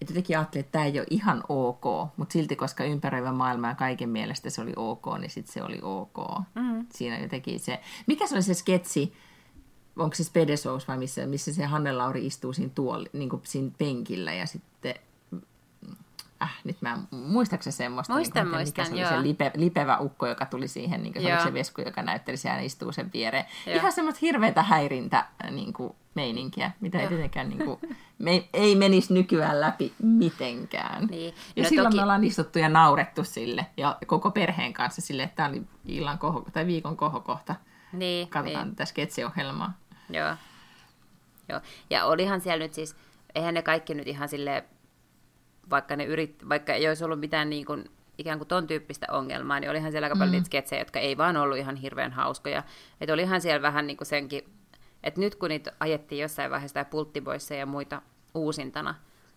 että 0.00 0.12
jotenkin 0.12 0.38
ajattelin, 0.38 0.64
että 0.64 0.72
tämä 0.72 0.84
ei 0.84 0.98
ole 0.98 1.06
ihan 1.10 1.44
ok, 1.48 1.84
mutta 2.16 2.32
silti 2.32 2.56
koska 2.56 2.84
ympäröivä 2.84 3.32
maailma 3.32 3.68
ja 3.68 3.74
kaiken 3.74 4.08
mielestä 4.08 4.50
se 4.50 4.62
oli 4.62 4.72
ok, 4.76 5.06
niin 5.18 5.30
sitten 5.30 5.52
se 5.52 5.62
oli 5.62 5.78
ok. 5.82 6.16
Mm. 6.54 6.86
Siinä 6.94 7.18
jotenkin 7.18 7.60
se, 7.60 7.80
mikä 8.06 8.26
se 8.26 8.34
oli 8.34 8.42
se 8.42 8.54
sketsi, 8.54 9.12
onko 9.96 10.14
se 10.14 10.24
Spedesous 10.24 10.88
vai 10.88 10.98
missä, 10.98 11.26
missä 11.26 11.54
se 11.54 11.64
Hanne 11.64 11.92
Lauri 11.92 12.26
istuu 12.26 12.52
siinä, 12.52 12.72
tuoli, 12.74 13.06
niin 13.12 13.28
kuin 13.28 13.42
siinä 13.44 13.70
penkillä 13.78 14.32
ja 14.32 14.46
sitten 14.46 14.94
äh, 16.42 16.58
nyt 16.64 16.82
mä 16.82 16.98
muistaakseni 17.10 17.72
semmoista, 17.72 18.12
muistan, 18.14 18.46
niin, 18.46 18.56
muistan, 18.56 18.84
mikä 18.84 18.96
se 18.96 19.00
joo. 19.00 19.10
oli 19.10 19.22
se 19.22 19.28
lipe, 19.28 19.50
lipevä 19.54 19.98
ukko, 19.98 20.26
joka 20.26 20.46
tuli 20.46 20.68
siihen, 20.68 21.02
niin 21.02 21.12
kuin 21.12 21.22
se, 21.22 21.34
oli 21.34 21.42
se 21.42 21.54
vesku, 21.54 21.80
joka 21.80 22.02
näytteli 22.02 22.36
siellä 22.36 22.60
istuu 22.60 22.92
sen 22.92 23.12
viereen. 23.12 23.44
Joo. 23.66 23.76
Ihan 23.76 23.92
semmoista 23.92 24.18
hirveätä 24.22 24.62
häirintä 24.62 25.26
niin 25.50 25.72
kuin, 25.72 25.94
meininkiä, 26.14 26.70
mitä 26.80 27.00
ei 27.00 27.08
tietenkään 27.08 27.48
niin 27.48 27.64
kuin, 27.64 27.80
me, 28.18 28.48
ei 28.52 28.76
menisi 28.76 29.14
nykyään 29.14 29.60
läpi 29.60 29.92
mitenkään. 30.02 31.06
Niin. 31.06 31.34
Ja 31.56 31.62
no 31.62 31.68
silloin 31.68 31.86
toki... 31.86 31.96
me 31.96 32.02
ollaan 32.02 32.24
istuttu 32.24 32.58
ja 32.58 32.68
naurettu 32.68 33.24
sille, 33.24 33.66
ja 33.76 33.98
koko 34.06 34.30
perheen 34.30 34.72
kanssa 34.72 35.00
sille, 35.00 35.22
että 35.22 35.36
tämä 35.36 35.48
oli 35.48 35.62
illan 35.86 36.18
koho, 36.18 36.44
tai 36.52 36.66
viikon 36.66 36.96
kohokohta. 36.96 37.54
Niin, 37.92 38.28
Katsotaan 38.28 38.66
niin. 38.66 38.76
tätä 38.76 38.84
sketsiohjelmaa. 38.84 39.72
Joo. 40.10 40.34
Joo. 41.48 41.60
Ja 41.90 42.04
olihan 42.04 42.40
siellä 42.40 42.64
nyt 42.64 42.74
siis, 42.74 42.96
eihän 43.34 43.54
ne 43.54 43.62
kaikki 43.62 43.94
nyt 43.94 44.08
ihan 44.08 44.28
sille 44.28 44.64
vaikka, 45.70 45.96
ne 45.96 46.04
yrit, 46.04 46.48
vaikka 46.48 46.72
ei 46.72 46.88
olisi 46.88 47.04
ollut 47.04 47.20
mitään 47.20 47.50
niin 47.50 47.66
kuin, 47.66 47.90
ikään 48.18 48.38
kuin 48.38 48.48
ton 48.48 48.66
tyyppistä 48.66 49.06
ongelmaa, 49.10 49.60
niin 49.60 49.70
olihan 49.70 49.90
siellä 49.90 50.06
aika 50.06 50.16
paljon 50.16 50.28
mm. 50.28 50.32
niitä 50.32 50.46
sketsejä, 50.46 50.80
jotka 50.80 50.98
ei 50.98 51.16
vaan 51.16 51.36
ollut 51.36 51.58
ihan 51.58 51.76
hirveän 51.76 52.12
hauskoja. 52.12 52.62
Että 53.00 53.12
olihan 53.14 53.40
siellä 53.40 53.62
vähän 53.62 53.86
niin 53.86 53.96
kuin 53.96 54.06
senkin, 54.06 54.44
että 55.02 55.20
nyt 55.20 55.34
kun 55.34 55.48
niitä 55.48 55.72
ajettiin 55.80 56.22
jossain 56.22 56.50
vaiheessa 56.50 56.74
tai 56.74 56.84
pulttiboissa 56.84 57.54
ja 57.54 57.66
muita 57.66 58.02
uusintana, 58.34 58.94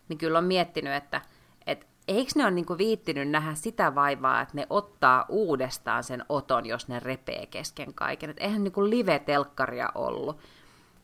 niin 0.10 0.18
kyllä 0.18 0.38
on 0.38 0.46
miettinyt, 0.46 0.94
että, 0.94 1.22
että 1.68 1.86
eikö 2.08 2.32
ne 2.36 2.44
ole 2.44 2.52
niin 2.52 2.66
kuin 2.66 2.78
viittinyt 2.78 3.30
nähdä 3.30 3.54
sitä 3.54 3.96
vaivaa, 3.96 4.42
että 4.42 4.58
ne 4.58 4.68
ottaa 4.70 5.26
uudestaan 5.30 6.04
sen 6.04 6.26
oton, 6.30 6.66
jos 6.66 6.88
ne 6.88 7.00
repee 7.00 7.46
kesken 7.46 7.94
kaiken. 7.94 8.30
Että 8.30 8.44
eihän 8.44 8.64
niin 8.64 8.72
kuin 8.72 8.90
live-telkkaria 8.90 9.90
ollut. 9.96 10.38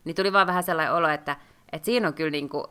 Niin 0.06 0.16
tuli 0.16 0.34
vaan 0.34 0.48
vähän 0.48 0.64
sellainen 0.64 0.94
olo, 0.94 1.10
että, 1.10 1.38
että 1.72 1.86
siinä 1.86 2.08
on 2.08 2.14
kyllä 2.14 2.32
niin 2.32 2.50
kuin 2.50 2.66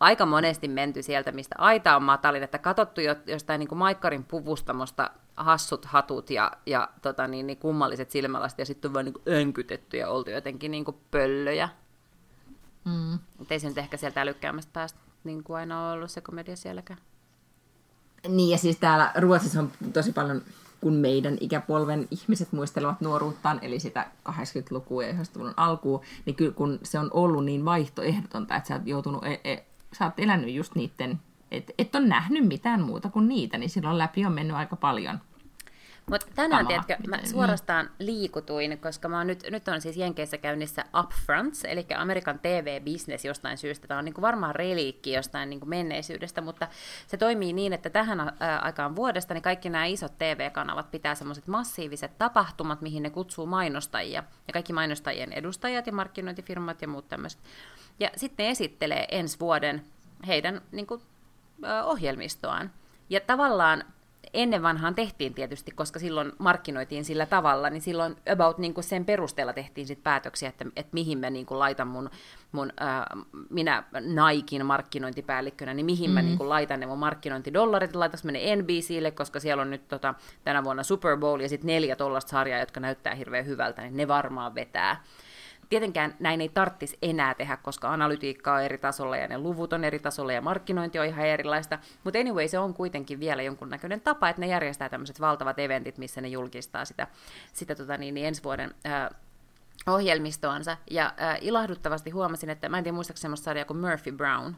aika 0.00 0.26
monesti 0.26 0.68
menty 0.68 1.02
sieltä, 1.02 1.32
mistä 1.32 1.54
aita 1.58 1.96
on 1.96 2.02
matalin, 2.02 2.42
että 2.42 2.58
katsottu 2.58 3.00
jo, 3.00 3.16
jostain 3.26 3.58
niin 3.58 3.68
kuin 3.68 3.78
Maikkarin 3.78 4.24
puvustamosta 4.24 5.10
hassut 5.36 5.84
hatut 5.84 6.30
ja, 6.30 6.52
ja 6.66 6.88
tota, 7.02 7.28
niin, 7.28 7.46
niin 7.46 7.58
kummalliset 7.58 8.10
silmälasit 8.10 8.58
ja 8.58 8.66
sitten 8.66 8.88
on 8.88 8.94
vain 8.94 9.04
niin 9.04 9.14
önkytetty 9.28 9.96
ja 9.96 10.08
oltu 10.08 10.30
jotenkin 10.30 10.70
niin 10.70 10.84
kuin 10.84 10.96
pöllöjä. 11.10 11.68
Mm. 12.84 13.18
ei 13.50 13.60
se 13.60 13.68
nyt 13.68 13.78
ehkä 13.78 13.96
sieltä 13.96 14.20
älykkäämmästä 14.20 14.70
päästä 14.72 14.98
niin 15.24 15.44
kuin 15.44 15.56
aina 15.56 15.90
ollut 15.90 16.10
se 16.10 16.20
komedia 16.20 16.56
sielläkään. 16.56 16.98
Niin 18.28 18.50
ja 18.50 18.58
siis 18.58 18.76
täällä 18.76 19.12
Ruotsissa 19.16 19.60
on 19.60 19.72
tosi 19.92 20.12
paljon, 20.12 20.42
kun 20.80 20.94
meidän 20.94 21.36
ikäpolven 21.40 22.08
ihmiset 22.10 22.52
muistelevat 22.52 23.00
nuoruuttaan, 23.00 23.58
eli 23.62 23.80
sitä 23.80 24.06
80-lukua 24.28 25.04
ja 25.04 25.12
90-luvun 25.12 25.54
alkuun, 25.56 26.00
niin 26.24 26.36
kyllä 26.36 26.52
kun 26.52 26.78
se 26.82 26.98
on 26.98 27.10
ollut 27.12 27.44
niin 27.44 27.64
vaihtoehdotonta, 27.64 28.56
että 28.56 28.68
sä 28.68 28.74
oot 28.74 28.86
joutunut 28.86 29.24
e- 29.24 29.40
e- 29.44 29.64
sä 29.94 30.04
oot 30.04 30.18
elänyt 30.18 30.54
just 30.54 30.74
niiden, 30.74 31.20
että 31.50 31.72
et 31.78 31.94
on 31.94 32.08
nähnyt 32.08 32.46
mitään 32.48 32.82
muuta 32.82 33.10
kuin 33.10 33.28
niitä, 33.28 33.58
niin 33.58 33.70
silloin 33.70 33.98
läpi 33.98 34.26
on 34.26 34.32
mennyt 34.32 34.56
aika 34.56 34.76
paljon. 34.76 35.20
Mutta 36.10 36.26
tänään, 36.34 36.66
Kamaa. 36.66 36.84
tiedätkö, 36.84 37.08
mä 37.08 37.18
suorastaan 37.24 37.90
liikutuin, 37.98 38.78
koska 38.78 39.08
mä 39.08 39.18
oon 39.18 39.26
nyt, 39.26 39.44
nyt 39.50 39.68
on 39.68 39.80
siis 39.80 39.96
Jenkeissä 39.96 40.38
käynnissä 40.38 40.84
Upfronts, 41.00 41.64
eli 41.64 41.86
Amerikan 41.96 42.38
TV-business 42.38 43.24
jostain 43.24 43.58
syystä. 43.58 43.88
Tämä 43.88 43.98
on 43.98 44.04
niin 44.04 44.14
kuin 44.14 44.22
varmaan 44.22 44.54
reliikki 44.54 45.12
jostain 45.12 45.50
niin 45.50 45.60
kuin 45.60 45.70
menneisyydestä, 45.70 46.40
mutta 46.40 46.68
se 47.06 47.16
toimii 47.16 47.52
niin, 47.52 47.72
että 47.72 47.90
tähän 47.90 48.32
aikaan 48.62 48.96
vuodesta 48.96 49.34
niin 49.34 49.42
kaikki 49.42 49.70
nämä 49.70 49.84
isot 49.84 50.18
TV-kanavat 50.18 50.90
pitää 50.90 51.14
semmoiset 51.14 51.46
massiiviset 51.46 52.18
tapahtumat, 52.18 52.80
mihin 52.80 53.02
ne 53.02 53.10
kutsuu 53.10 53.46
mainostajia. 53.46 54.24
Ja 54.46 54.52
kaikki 54.52 54.72
mainostajien 54.72 55.32
edustajat 55.32 55.86
ja 55.86 55.92
markkinointifirmat 55.92 56.82
ja 56.82 56.88
muut 56.88 57.08
tämmöiset. 57.08 57.40
Ja 58.00 58.10
sitten 58.16 58.44
ne 58.44 58.50
esittelee 58.50 59.06
ensi 59.10 59.40
vuoden 59.40 59.82
heidän 60.26 60.60
niin 60.72 60.86
kuin, 60.86 61.00
ohjelmistoaan. 61.84 62.70
Ja 63.10 63.20
tavallaan 63.20 63.84
ennen 64.34 64.62
vanhaan 64.62 64.94
tehtiin 64.94 65.34
tietysti, 65.34 65.70
koska 65.70 65.98
silloin 65.98 66.32
markkinoitiin 66.38 67.04
sillä 67.04 67.26
tavalla, 67.26 67.70
niin 67.70 67.82
silloin 67.82 68.16
about 68.32 68.58
niin 68.58 68.74
kuin 68.74 68.84
sen 68.84 69.04
perusteella 69.04 69.52
tehtiin 69.52 69.86
sit 69.86 70.02
päätöksiä, 70.02 70.48
että, 70.48 70.64
että 70.76 70.90
mihin 70.92 71.18
mä 71.18 71.30
niin 71.30 71.46
kuin 71.46 71.58
laitan 71.58 71.88
mun, 71.88 72.10
mun 72.52 72.72
äh, 72.82 73.24
minä 73.50 73.84
Naikin 74.00 74.66
markkinointipäällikkönä, 74.66 75.74
niin 75.74 75.86
mihin 75.86 76.10
mm. 76.10 76.14
mä 76.14 76.22
niin 76.22 76.38
kuin 76.38 76.48
laitan 76.48 76.80
ne 76.80 76.86
mun 76.86 76.98
markkinointidollarit, 76.98 77.96
laitas 77.96 78.24
mä 78.24 78.32
ne 78.32 78.56
NBClle, 78.56 79.10
koska 79.10 79.40
siellä 79.40 79.60
on 79.60 79.70
nyt 79.70 79.88
tota, 79.88 80.14
tänä 80.44 80.64
vuonna 80.64 80.82
Super 80.82 81.16
Bowl 81.16 81.40
ja 81.40 81.48
sitten 81.48 81.66
neljä 81.66 81.96
tollasta 81.96 82.30
sarjaa, 82.30 82.60
jotka 82.60 82.80
näyttää 82.80 83.14
hirveän 83.14 83.46
hyvältä, 83.46 83.82
niin 83.82 83.96
ne 83.96 84.08
varmaan 84.08 84.54
vetää. 84.54 85.02
Tietenkään 85.68 86.16
näin 86.20 86.40
ei 86.40 86.48
tarttisi 86.48 86.98
enää 87.02 87.34
tehdä, 87.34 87.56
koska 87.56 87.92
analytiikka 87.92 88.54
on 88.54 88.62
eri 88.62 88.78
tasolla 88.78 89.16
ja 89.16 89.28
ne 89.28 89.38
luvut 89.38 89.72
on 89.72 89.84
eri 89.84 89.98
tasolla 89.98 90.32
ja 90.32 90.40
markkinointi 90.40 90.98
on 90.98 91.06
ihan 91.06 91.26
erilaista. 91.26 91.78
Mutta 92.04 92.18
anyway, 92.18 92.48
se 92.48 92.58
on 92.58 92.74
kuitenkin 92.74 93.20
vielä 93.20 93.42
jonkunnäköinen 93.42 94.00
tapa, 94.00 94.28
että 94.28 94.40
ne 94.40 94.46
järjestää 94.46 94.88
tämmöiset 94.88 95.20
valtavat 95.20 95.58
eventit, 95.58 95.98
missä 95.98 96.20
ne 96.20 96.28
julkistaa 96.28 96.84
sitä, 96.84 97.06
sitä 97.52 97.74
tota 97.74 97.96
niin, 97.96 98.14
niin 98.14 98.26
ensi 98.26 98.42
vuoden 98.42 98.74
ää, 98.84 99.10
ohjelmistoansa. 99.86 100.76
Ja 100.90 101.12
ää, 101.16 101.36
ilahduttavasti 101.40 102.10
huomasin, 102.10 102.50
että 102.50 102.68
mä 102.68 102.78
en 102.78 102.84
tiedä 102.84 102.94
muistaakseni 102.94 103.22
semmoista 103.22 103.44
sarjaa 103.44 103.64
kuin 103.64 103.80
Murphy 103.80 104.12
Brown, 104.12 104.54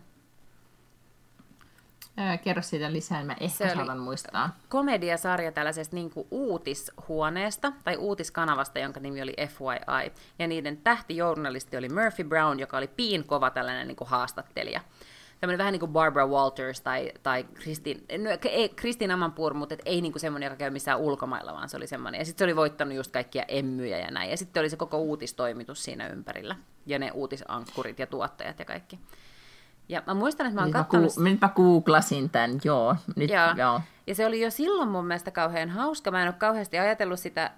kerro 2.44 2.62
siitä 2.62 2.92
lisää, 2.92 3.18
niin 3.18 3.26
mä 3.26 3.36
ehkä 3.40 3.74
saatan 3.74 3.98
muistaa. 3.98 4.56
komediasarja 4.68 5.52
tällaisesta 5.52 5.96
niin 5.96 6.10
kuin 6.10 6.26
uutishuoneesta 6.30 7.72
tai 7.84 7.96
uutiskanavasta, 7.96 8.78
jonka 8.78 9.00
nimi 9.00 9.22
oli 9.22 9.34
FYI. 9.38 10.12
Ja 10.38 10.46
niiden 10.46 10.76
tähtijournalisti 10.76 11.76
oli 11.76 11.88
Murphy 11.88 12.24
Brown, 12.24 12.60
joka 12.60 12.76
oli 12.76 12.88
piin 12.88 13.24
kova 13.24 13.50
tällainen 13.50 13.88
niin 13.88 13.96
kuin 13.96 14.08
haastattelija. 14.08 14.80
Tämmöinen 15.40 15.58
vähän 15.58 15.72
niin 15.72 15.80
kuin 15.80 15.92
Barbara 15.92 16.26
Walters 16.26 16.80
tai, 16.80 17.12
tai 17.22 17.44
Kristin, 17.44 18.04
no, 18.18 18.30
ei, 18.50 18.68
Kristin 18.68 19.10
Amanpur, 19.10 19.54
mutta 19.54 19.74
et 19.74 19.82
ei 19.84 20.00
niin 20.00 20.12
kuin 20.12 20.20
semmoinen, 20.20 20.46
joka 20.46 20.56
käy 20.56 20.70
missään 20.70 21.00
ulkomailla, 21.00 21.52
vaan 21.52 21.68
se 21.68 21.76
oli 21.76 21.86
semmoinen. 21.86 22.18
Ja 22.18 22.24
sitten 22.24 22.38
se 22.38 22.44
oli 22.44 22.56
voittanut 22.56 22.94
just 22.94 23.12
kaikkia 23.12 23.44
emmyjä 23.48 23.98
ja 23.98 24.10
näin. 24.10 24.30
Ja 24.30 24.36
sitten 24.36 24.60
oli 24.60 24.70
se 24.70 24.76
koko 24.76 24.98
uutistoimitus 24.98 25.84
siinä 25.84 26.08
ympärillä. 26.08 26.56
Ja 26.86 26.98
ne 26.98 27.10
uutisankkurit 27.10 27.98
ja 27.98 28.06
tuottajat 28.06 28.58
ja 28.58 28.64
kaikki. 28.64 28.98
Ja 29.88 30.02
mä 30.06 30.14
muistan, 30.14 30.46
että 30.46 30.60
mä 30.60 30.62
oon 30.62 30.72
katsonut... 30.72 31.14
Ku, 31.14 31.20
nyt 31.20 31.40
mä 31.40 31.48
googlasin 31.48 32.30
tämän, 32.30 32.58
joo. 32.64 32.96
Nyt, 33.16 33.30
joo. 33.30 33.54
joo. 33.56 33.80
Ja 34.06 34.14
se 34.14 34.26
oli 34.26 34.40
jo 34.40 34.50
silloin 34.50 34.88
mun 34.88 35.06
mielestä 35.06 35.30
kauhean 35.30 35.68
hauska. 35.68 36.10
Mä 36.10 36.22
en 36.22 36.28
ole 36.28 36.34
kauheasti 36.38 36.78
ajatellut 36.78 37.20
sitä 37.20 37.44
äh, 37.44 37.50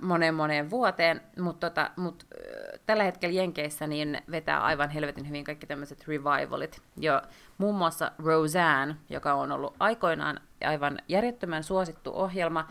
moneen 0.00 0.34
moneen 0.34 0.70
vuoteen, 0.70 1.20
mutta 1.40 1.70
tota, 1.70 1.90
mut, 1.96 2.26
äh, 2.34 2.80
tällä 2.86 3.04
hetkellä 3.04 3.34
Jenkeissä 3.34 3.86
niin 3.86 4.22
vetää 4.30 4.62
aivan 4.62 4.90
helvetin 4.90 5.28
hyvin 5.28 5.44
kaikki 5.44 5.66
tämmöiset 5.66 6.08
revivalit. 6.08 6.82
Jo 6.96 7.22
muun 7.58 7.74
muassa 7.74 8.12
Roseanne, 8.18 8.96
joka 9.10 9.34
on 9.34 9.52
ollut 9.52 9.74
aikoinaan 9.80 10.40
aivan 10.66 10.98
järjettömän 11.08 11.64
suosittu 11.64 12.12
ohjelma, 12.14 12.68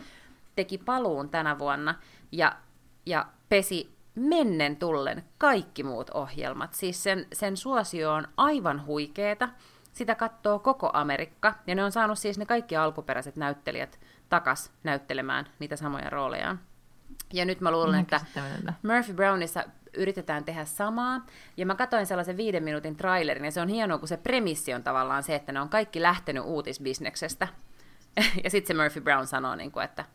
teki 0.55 0.77
paluun 0.77 1.29
tänä 1.29 1.59
vuonna 1.59 1.95
ja, 2.31 2.55
ja 3.05 3.25
pesi 3.49 3.95
mennen 4.15 4.75
tullen 4.75 5.23
kaikki 5.37 5.83
muut 5.83 6.09
ohjelmat. 6.09 6.73
Siis 6.73 7.03
sen, 7.03 7.27
sen 7.33 7.57
suosio 7.57 8.13
on 8.13 8.27
aivan 8.37 8.85
huikeeta. 8.85 9.49
Sitä 9.93 10.15
katsoo 10.15 10.59
koko 10.59 10.89
Amerikka, 10.93 11.55
ja 11.67 11.75
ne 11.75 11.83
on 11.83 11.91
saanut 11.91 12.19
siis 12.19 12.37
ne 12.37 12.45
kaikki 12.45 12.75
alkuperäiset 12.75 13.35
näyttelijät 13.35 13.99
takas 14.29 14.71
näyttelemään 14.83 15.47
niitä 15.59 15.75
samoja 15.75 16.09
roolejaan. 16.09 16.59
Ja 17.33 17.45
nyt 17.45 17.61
mä 17.61 17.71
luulen, 17.71 17.99
että 17.99 18.21
Murphy 18.83 19.13
Brownissa 19.13 19.63
yritetään 19.97 20.43
tehdä 20.43 20.65
samaa. 20.65 21.25
Ja 21.57 21.65
mä 21.65 21.75
katsoin 21.75 22.05
sellaisen 22.05 22.37
viiden 22.37 22.63
minuutin 22.63 22.95
trailerin, 22.95 23.45
ja 23.45 23.51
se 23.51 23.61
on 23.61 23.67
hienoa, 23.67 23.97
kun 23.97 24.07
se 24.07 24.17
premissi 24.17 24.73
on 24.73 24.83
tavallaan 24.83 25.23
se, 25.23 25.35
että 25.35 25.51
ne 25.51 25.61
on 25.61 25.69
kaikki 25.69 26.01
lähtenyt 26.01 26.43
uutisbisneksestä. 26.45 27.47
ja 28.43 28.49
sitten 28.49 28.77
se 28.77 28.83
Murphy 28.83 29.01
Brown 29.01 29.27
sanoo, 29.27 29.55
niin 29.55 29.71
kuin, 29.71 29.85
että 29.85 30.05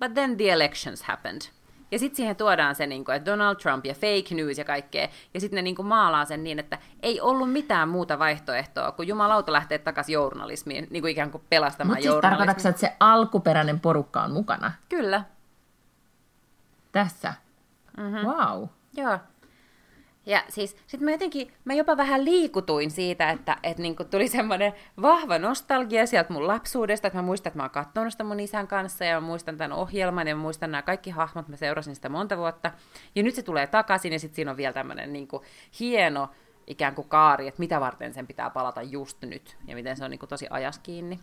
but 0.00 0.14
then 0.14 0.36
the 0.36 0.50
elections 0.50 1.02
happened. 1.02 1.42
Ja 1.90 1.98
sitten 1.98 2.16
siihen 2.16 2.36
tuodaan 2.36 2.74
se, 2.74 2.86
niin 2.86 3.04
kuin, 3.04 3.14
että 3.16 3.30
Donald 3.30 3.56
Trump 3.56 3.86
ja 3.86 3.94
fake 3.94 4.34
news 4.34 4.58
ja 4.58 4.64
kaikkea. 4.64 5.08
Ja 5.34 5.40
sitten 5.40 5.56
ne 5.56 5.62
niin 5.62 5.76
kuin, 5.76 5.86
maalaa 5.86 6.24
sen 6.24 6.44
niin, 6.44 6.58
että 6.58 6.78
ei 7.02 7.20
ollut 7.20 7.52
mitään 7.52 7.88
muuta 7.88 8.18
vaihtoehtoa, 8.18 8.92
kun 8.92 9.08
jumalauta 9.08 9.52
lähtee 9.52 9.78
takaisin 9.78 10.12
journalismiin, 10.12 10.86
niin 10.90 11.02
kuin 11.02 11.10
ikään 11.10 11.30
kuin 11.30 11.44
pelastamaan 11.50 11.98
Mutta 11.98 12.10
siis 12.10 12.20
tarkoitatko 12.22 12.68
että 12.68 12.80
se 12.80 12.96
alkuperäinen 13.00 13.80
porukka 13.80 14.22
on 14.22 14.32
mukana? 14.32 14.72
Kyllä. 14.88 15.24
Tässä? 16.92 17.34
Mm-hmm. 17.96 18.18
Wow. 18.18 18.64
Joo. 18.96 19.18
Ja 20.26 20.42
siis 20.48 20.76
sitten 20.86 21.04
mä 21.04 21.10
jotenkin, 21.10 21.52
mä 21.64 21.74
jopa 21.74 21.96
vähän 21.96 22.24
liikutuin 22.24 22.90
siitä, 22.90 23.30
että 23.30 23.56
et 23.62 23.78
niinku 23.78 24.04
tuli 24.04 24.28
semmoinen 24.28 24.72
vahva 25.02 25.38
nostalgia 25.38 26.06
sieltä 26.06 26.32
mun 26.32 26.46
lapsuudesta, 26.46 27.06
että 27.06 27.18
mä 27.18 27.22
muistan, 27.22 27.50
että 27.50 27.58
mä 27.58 27.62
oon 27.62 27.70
katsonut 27.70 28.12
sitä 28.12 28.24
mun 28.24 28.40
isän 28.40 28.66
kanssa 28.68 29.04
ja 29.04 29.20
mä 29.20 29.26
muistan 29.26 29.56
tämän 29.56 29.78
ohjelman 29.78 30.28
ja 30.28 30.36
mä 30.36 30.42
muistan 30.42 30.70
nämä 30.70 30.82
kaikki 30.82 31.10
hahmot, 31.10 31.48
mä 31.48 31.56
seurasin 31.56 31.94
sitä 31.94 32.08
monta 32.08 32.36
vuotta. 32.36 32.72
Ja 33.14 33.22
nyt 33.22 33.34
se 33.34 33.42
tulee 33.42 33.66
takaisin 33.66 34.12
ja 34.12 34.18
sitten 34.18 34.36
siinä 34.36 34.50
on 34.50 34.56
vielä 34.56 34.72
tämmöinen 34.72 35.12
niinku 35.12 35.44
hieno 35.80 36.28
ikään 36.66 36.94
kuin 36.94 37.08
kaari, 37.08 37.48
että 37.48 37.60
mitä 37.60 37.80
varten 37.80 38.14
sen 38.14 38.26
pitää 38.26 38.50
palata 38.50 38.82
just 38.82 39.22
nyt 39.22 39.56
ja 39.66 39.74
miten 39.74 39.96
se 39.96 40.04
on 40.04 40.10
niinku 40.10 40.26
tosi 40.26 40.46
ajas 40.50 40.78
kiinni. 40.78 41.20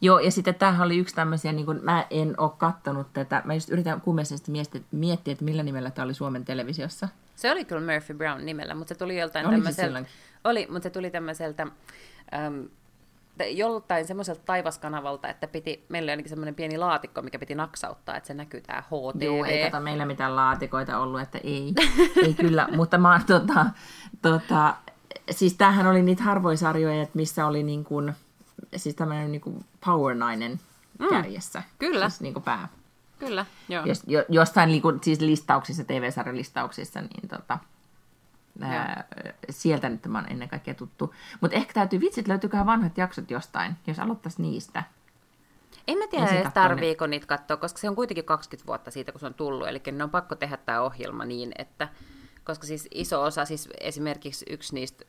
Joo, 0.00 0.18
ja 0.18 0.30
sitten 0.30 0.54
tämähän 0.54 0.86
oli 0.86 0.98
yksi 0.98 1.14
tämmöisiä, 1.14 1.52
niin 1.52 1.66
kuin, 1.66 1.80
mä 1.82 2.06
en 2.10 2.34
ole 2.38 2.50
kattonut 2.58 3.06
tätä, 3.12 3.42
mä 3.44 3.54
just 3.54 3.70
yritän 3.70 4.00
kummallisesti 4.00 4.52
miettiä, 4.92 5.32
että 5.32 5.44
millä 5.44 5.62
nimellä 5.62 5.90
tämä 5.90 6.04
oli 6.04 6.14
Suomen 6.14 6.44
televisiossa. 6.44 7.08
Se 7.36 7.50
oli 7.50 7.64
kyllä 7.64 7.92
Murphy 7.92 8.14
Brown 8.14 8.46
nimellä, 8.46 8.74
mutta 8.74 8.94
se 8.94 8.98
tuli 8.98 9.18
joltain 9.18 9.50
tämmöiseltä, 9.50 10.04
oli, 10.44 10.66
mutta 10.70 10.82
se 10.82 10.90
tuli 10.90 11.10
tämmöiseltä, 11.10 11.66
äm, 12.34 12.68
joltain 13.50 14.06
semmoiselta 14.06 14.40
taivaskanavalta, 14.44 15.28
että 15.28 15.46
piti, 15.46 15.84
meillä 15.88 16.04
oli 16.04 16.10
ainakin 16.10 16.30
semmoinen 16.30 16.54
pieni 16.54 16.78
laatikko, 16.78 17.22
mikä 17.22 17.38
piti 17.38 17.54
naksauttaa, 17.54 18.16
että 18.16 18.26
se 18.26 18.34
näkyy 18.34 18.60
tämä 18.60 18.82
HTV. 18.82 19.22
Joo, 19.22 19.44
ei 19.44 19.70
kato 19.70 19.84
meillä 19.84 20.06
mitään 20.06 20.36
laatikoita 20.36 20.98
ollut, 20.98 21.20
että 21.20 21.38
ei, 21.44 21.74
ei 22.26 22.34
kyllä, 22.34 22.68
mutta 22.76 22.98
mä 22.98 23.20
tota, 23.26 23.66
tota, 24.22 24.74
siis 25.30 25.54
tämähän 25.54 25.86
oli 25.86 26.02
niitä 26.02 26.22
harvoisarjoja, 26.22 27.02
että 27.02 27.16
missä 27.16 27.46
oli 27.46 27.62
niin 27.62 27.84
kuin, 27.84 28.14
siis 28.76 28.94
tämmöinen 28.94 29.32
niin 29.32 29.64
power-nainen 29.86 30.60
mm, 30.98 31.08
kärjessä. 31.08 31.62
Kyllä. 31.78 32.08
Siis 32.08 32.20
niin 32.20 32.34
kuin 32.34 32.42
pää. 32.42 32.68
Kyllä, 33.18 33.46
joo. 33.68 33.84
Jos, 33.84 34.02
jo, 34.06 34.24
jostain 34.28 34.68
niin 34.68 34.82
kuin, 34.82 34.98
siis 35.02 35.20
listauksissa, 35.20 35.84
TV-sarjan 35.84 36.36
listauksissa, 36.36 37.00
niin 37.00 37.28
tota, 37.28 37.58
ää, 38.60 39.04
sieltä 39.50 39.88
nyt 39.88 40.02
tämä 40.02 40.18
on 40.18 40.30
ennen 40.30 40.48
kaikkea 40.48 40.74
tuttu. 40.74 41.14
Mutta 41.40 41.56
ehkä 41.56 41.72
täytyy 41.72 42.00
vitsit, 42.00 42.28
löytyyköhän 42.28 42.66
vanhat 42.66 42.98
jaksot 42.98 43.30
jostain, 43.30 43.76
jos 43.86 43.98
aloittaisi 43.98 44.42
niistä. 44.42 44.82
En 45.88 45.98
mä 45.98 46.06
tiedä 46.06 46.26
edes 46.26 46.52
tarviiko 46.54 47.06
ne. 47.06 47.10
niitä 47.10 47.26
katsoa, 47.26 47.56
koska 47.56 47.78
se 47.78 47.88
on 47.88 47.96
kuitenkin 47.96 48.24
20 48.24 48.66
vuotta 48.66 48.90
siitä, 48.90 49.12
kun 49.12 49.20
se 49.20 49.26
on 49.26 49.34
tullut. 49.34 49.68
Eli 49.68 49.82
ne 49.92 50.04
on 50.04 50.10
pakko 50.10 50.34
tehdä 50.34 50.56
tämä 50.56 50.80
ohjelma 50.80 51.24
niin, 51.24 51.52
että... 51.58 51.88
Koska 52.44 52.66
siis 52.66 52.88
iso 52.94 53.22
osa, 53.22 53.44
siis 53.44 53.68
esimerkiksi 53.80 54.46
yksi 54.50 54.74
niistä 54.74 55.04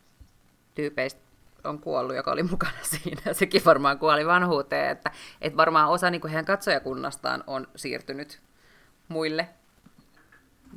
tyypeistä, 0.76 1.22
on 1.64 1.80
kuollut, 1.80 2.16
joka 2.16 2.32
oli 2.32 2.44
mukana 2.44 2.78
siinä. 3.04 3.34
Sekin 3.34 3.62
varmaan 3.66 4.00
kuoli 4.00 4.26
vanhuuteen, 4.26 4.92
että, 4.92 5.12
että 5.42 5.58
varmaan 5.58 5.90
osa 5.90 6.10
niin 6.10 6.22
kuin 6.22 6.32
heidän 6.32 6.46
katsojakunnastaan 6.46 7.44
on 7.48 7.68
siirtynyt 7.76 8.42
muille 9.08 9.50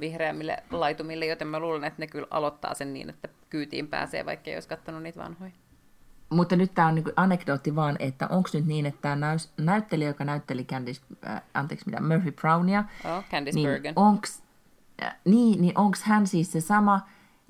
vihreämmille 0.01 0.57
laitumille, 0.71 1.27
joten 1.27 1.49
mä 1.49 1.59
luulen, 1.59 1.85
että 1.85 2.03
ne 2.03 2.07
kyllä 2.07 2.27
aloittaa 2.31 2.75
sen 2.75 2.93
niin, 2.93 3.11
että 3.11 3.29
kyytiin 3.51 3.89
pääsee, 3.89 4.27
vaikka 4.27 4.51
ei 4.51 4.57
olisi 4.57 4.69
katsonut 4.69 5.03
niitä 5.03 5.21
vanhoja. 5.21 5.53
Mutta 6.31 6.57
nyt 6.57 6.75
tämä 6.75 6.89
on 6.89 6.95
niin 6.95 7.05
anekdootti 7.17 7.75
vaan, 7.75 7.97
että 7.99 8.29
onko 8.29 8.49
nyt 8.53 8.67
niin, 8.67 8.87
että 8.87 9.01
tämä 9.03 9.37
näyttelijä, 9.61 10.09
joka 10.09 10.25
näytteli 10.25 10.65
Candice, 10.65 11.01
äh, 11.27 11.43
anteeksi 11.55 11.87
mitä, 11.87 12.03
Murphy 12.03 12.33
Brownia, 12.33 12.85
oh, 13.05 13.25
Candice 13.31 13.57
niin. 13.57 13.93
Onks, 13.97 14.43
äh, 15.03 15.17
niin, 15.25 15.63
niin 15.63 15.79
onko 15.79 15.99
hän 16.03 16.27
siis 16.27 16.53
se 16.53 16.61
sama, 16.61 17.01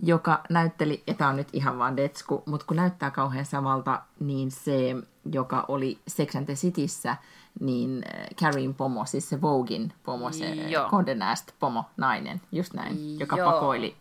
joka 0.03 0.41
näytteli, 0.51 1.03
ja 1.07 1.15
tämä 1.15 1.31
on 1.31 1.37
nyt 1.37 1.49
ihan 1.53 1.79
vaan 1.79 1.97
detsku, 1.97 2.43
mutta 2.47 2.67
kun 2.67 2.77
näyttää 2.77 3.11
kauhean 3.11 3.45
samalta, 3.45 4.03
niin 4.21 4.51
se, 4.51 4.97
joka 5.33 5.65
oli 5.69 5.99
Sex 6.09 6.37
and 6.37 6.45
the 6.45 6.55
Cityssä, 6.55 7.17
niin 7.61 8.05
Karin 8.41 8.71
äh, 8.71 8.77
pomo, 8.77 9.05
siis 9.05 9.29
se 9.29 9.41
Vogin 9.41 9.93
pomo, 10.03 10.33
se 10.33 10.57
Condé 10.91 11.15
Nast 11.15 11.49
pomo, 11.61 11.85
nainen, 11.97 12.41
just 12.53 12.75
näin, 12.75 13.21
joka 13.21 13.37
Joo. 13.37 13.53
pakoili 13.53 13.97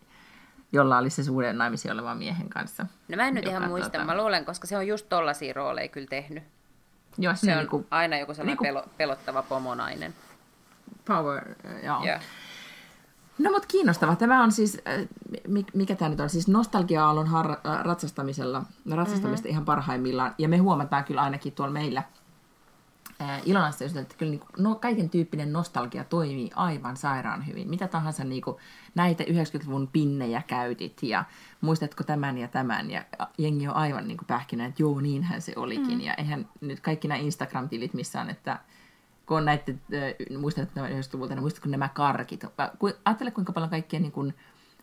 jolla 0.72 0.98
oli 0.98 1.10
se 1.10 1.24
suuren 1.24 1.58
naimisiin 1.58 1.94
oleva 1.94 2.16
miehen 2.16 2.50
kanssa. 2.50 2.86
No 3.08 3.16
mä 3.16 3.28
en 3.28 3.34
nyt 3.34 3.46
ihan 3.46 3.68
muista, 3.68 3.90
tota... 3.90 4.06
mä 4.06 4.18
luulen, 4.18 4.46
koska 4.46 4.68
se 4.68 4.78
on 4.78 4.88
just 4.88 5.10
tollaisia 5.10 5.54
rooleja 5.54 5.88
kyllä 5.88 6.08
tehnyt. 6.08 6.44
Joo, 7.18 7.36
se, 7.36 7.40
se 7.40 7.52
on 7.52 7.58
niinku, 7.58 7.88
aina 7.92 8.18
joku 8.18 8.34
sellainen 8.34 8.58
niinku, 8.64 8.90
pelottava 8.98 9.44
pomonainen. 9.44 10.14
Power, 11.06 11.56
joo. 11.84 12.04
Yeah. 12.04 12.22
No 13.42 13.52
mutta 13.52 13.68
kiinnostava. 13.68 14.16
Tämä 14.16 14.44
on 14.44 14.52
siis, 14.52 14.82
äh, 14.88 15.08
mikä 15.74 15.96
tämä 15.96 16.10
nyt 16.10 16.20
on, 16.20 16.30
siis 16.30 16.48
nostalgia-aallon 16.48 17.28
har- 17.28 17.52
äh, 17.52 17.84
ratsastamisella, 17.84 18.64
ratsastamista 18.92 19.48
mm-hmm. 19.48 19.52
ihan 19.52 19.66
parhaimmillaan. 19.66 20.36
Ja 20.38 20.50
me 20.50 20.58
huomataan 20.58 21.04
kyllä 21.04 21.22
ainakin 21.22 21.54
tuolla 21.54 21.74
meillä 21.74 22.04
äh, 23.22 23.42
Ilonassa 23.46 23.86
että 23.86 24.16
kyllä 24.18 24.30
niin 24.30 24.42
no, 24.58 24.76
kaiken 24.76 25.10
tyyppinen 25.10 25.54
nostalgia 25.54 26.04
toimii 26.04 26.52
aivan 26.56 26.98
sairaan 26.98 27.48
hyvin. 27.48 27.70
Mitä 27.70 27.88
tahansa 27.88 28.24
niin 28.24 28.42
kuin, 28.42 28.58
näitä 28.96 29.24
90-luvun 29.24 29.90
pinnejä 29.94 30.42
käytit 30.48 31.04
ja 31.04 31.24
muistatko 31.62 32.04
tämän 32.04 32.38
ja 32.38 32.48
tämän 32.48 32.92
ja 32.92 33.06
jengi 33.38 33.68
on 33.68 33.76
aivan 33.76 34.08
niin 34.08 34.18
pähkinä, 34.28 34.66
että 34.66 34.84
joo, 34.84 35.02
niinhän 35.02 35.42
se 35.42 35.54
olikin. 35.56 35.98
Mm. 35.98 36.02
Ja 36.02 36.14
eihän 36.14 36.50
nyt 36.62 36.80
kaikki 36.80 37.08
nämä 37.08 37.22
Instagram-tilit 37.22 37.94
missään, 37.94 38.30
että 38.30 38.60
kun 39.32 39.38
on 39.38 39.46
näitä, 39.46 39.72
äh, 39.72 40.38
muistat 40.40 40.76
nämä 40.76 40.88
90-luvulta, 40.88 41.36
niin 41.36 41.44
muistatko 41.44 41.70
nämä 41.70 41.90
karkit? 41.90 42.46
Ajattele, 43.06 43.32
kuinka 43.32 43.54
paljon 43.54 43.70
kaikkia 43.70 44.00
niin 44.00 44.12
kuin, 44.12 44.34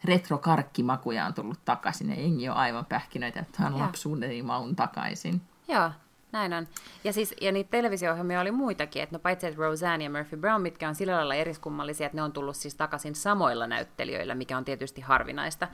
retrokarkkimakuja 0.05 1.27
on 1.27 1.35
tullut 1.35 1.59
takaisin 1.65 2.11
ja 2.11 2.21
jengi 2.21 2.49
on 2.49 2.57
aivan 2.57 2.85
pähkinöitä, 2.87 3.41
että 3.41 3.67
on 3.67 3.79
lapsuudeni 3.79 4.43
maun 4.43 4.77
takaisin. 4.77 5.41
Joo, 5.69 5.91
näin 6.33 6.53
on. 6.53 6.69
Ja, 7.05 7.13
siis, 7.13 7.35
ja 7.41 7.53
niitä 7.53 7.71
televisio-ohjelmia 7.71 8.41
oli 8.41 8.51
muitakin, 8.51 9.03
että 9.03 9.15
no 9.15 9.19
paitsi 9.19 9.47
että 9.47 9.61
Roseanne 9.61 10.05
ja 10.05 10.11
Murphy 10.11 10.37
Brown, 10.37 10.63
mitkä 10.63 10.89
on 10.89 10.95
sillä 10.95 11.17
lailla 11.17 11.35
eriskummallisia, 11.35 12.07
että 12.07 12.17
ne 12.17 12.23
on 12.23 12.33
tullut 12.33 12.57
siis 12.57 12.75
takaisin 12.75 13.15
samoilla 13.15 13.67
näyttelijöillä, 13.67 14.35
mikä 14.35 14.57
on 14.57 14.65
tietysti 14.65 15.01
harvinaista. 15.01 15.69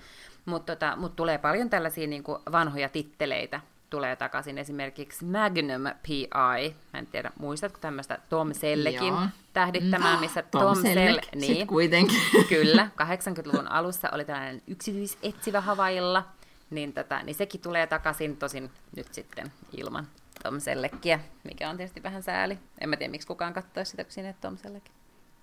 Mutta 0.44 0.76
tota, 0.76 0.96
mut 0.96 1.16
tulee 1.16 1.38
paljon 1.38 1.70
tällaisia 1.70 2.06
niin 2.06 2.22
kuin 2.22 2.38
vanhoja 2.52 2.88
titteleitä, 2.88 3.60
tulee 3.94 4.16
takaisin 4.16 4.58
esimerkiksi 4.58 5.24
Magnum 5.24 5.82
P.I. 6.02 6.74
Mä 6.92 6.98
en 6.98 7.06
tiedä, 7.06 7.32
muistatko 7.38 7.78
tämmöistä 7.80 8.18
Tom 8.28 8.54
Sellekin 8.54 9.08
Joo. 9.08 9.26
tähdittämään, 9.52 10.20
missä 10.20 10.42
Tom, 10.42 10.62
Tom 10.62 10.82
Sell... 10.82 11.18
Niin, 11.34 11.66
kuitenkin. 11.66 12.20
Kyllä, 12.48 12.88
80-luvun 13.02 13.68
alussa 13.68 14.08
oli 14.12 14.24
tällainen 14.24 14.62
yksityisetsivä 14.66 15.60
Havailla, 15.60 16.28
niin, 16.70 16.92
tota, 16.92 17.22
niin 17.22 17.34
sekin 17.34 17.60
tulee 17.60 17.86
takaisin 17.86 18.36
tosin 18.36 18.70
nyt 18.96 19.14
sitten 19.14 19.52
ilman 19.72 20.06
Tom 20.42 20.60
Selleckiä, 20.60 21.20
mikä 21.44 21.70
on 21.70 21.76
tietysti 21.76 22.02
vähän 22.02 22.22
sääli. 22.22 22.58
En 22.80 22.88
mä 22.88 22.96
tiedä, 22.96 23.10
miksi 23.10 23.28
kukaan 23.28 23.52
katsoisi 23.52 23.90
sitä, 23.90 24.04
kun 24.04 24.12
sinne 24.12 24.34
Tom 24.40 24.56
Selleck. 24.56 24.86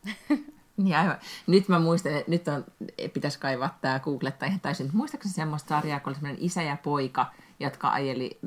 Niin 0.78 0.98
aivan. 0.98 1.18
Nyt 1.48 1.68
mä 1.68 1.80
muistan, 1.80 2.14
että 2.14 2.32
nyt 2.32 2.48
on, 2.48 2.66
pitäisi 3.14 3.40
kaivaa 3.40 3.78
tämä 3.82 4.00
Googletta 4.00 4.46
ihan 4.46 4.60
täysin. 4.60 4.90
Muistaakseni 4.94 5.34
semmoista 5.34 5.70
sarjaa, 5.70 6.00
kun 6.00 6.10
oli 6.10 6.16
semmoinen 6.16 6.44
isä 6.44 6.62
ja 6.62 6.78
poika, 6.84 7.32
jotka 7.60 7.90
ajeli 7.90 8.40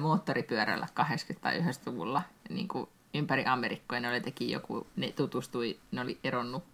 moottoripyörällä 0.00 0.86
80- 1.00 1.38
tai 1.40 1.60
90-luvulla 1.60 2.22
niin 2.48 2.68
kuin 2.68 2.88
ympäri 3.14 3.44
Amerikkoja. 3.46 4.00
Ne 4.00 4.08
oli 4.08 4.20
teki 4.20 4.50
joku, 4.50 4.86
ne 4.96 5.12
tutustui, 5.12 5.78
ne 5.90 6.00
oli 6.00 6.18
eronnut 6.24 6.64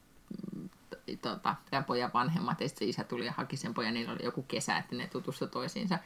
tota, 1.23 1.55
tämän 1.71 1.85
pojan 1.85 2.11
vanhemmat, 2.15 2.61
ja 2.61 2.69
sitten 2.69 2.89
isä 2.89 3.05
tuli 3.05 3.27
ja 3.27 3.33
haki 3.37 3.57
sen 3.57 3.75
pojan, 3.75 3.95
niillä 3.95 4.13
oli 4.13 4.25
joku 4.25 4.43
kesä, 4.43 4.77
että 4.77 4.97
ne 4.97 5.07
tutustuivat 5.07 5.53
toisiinsa. 5.53 5.99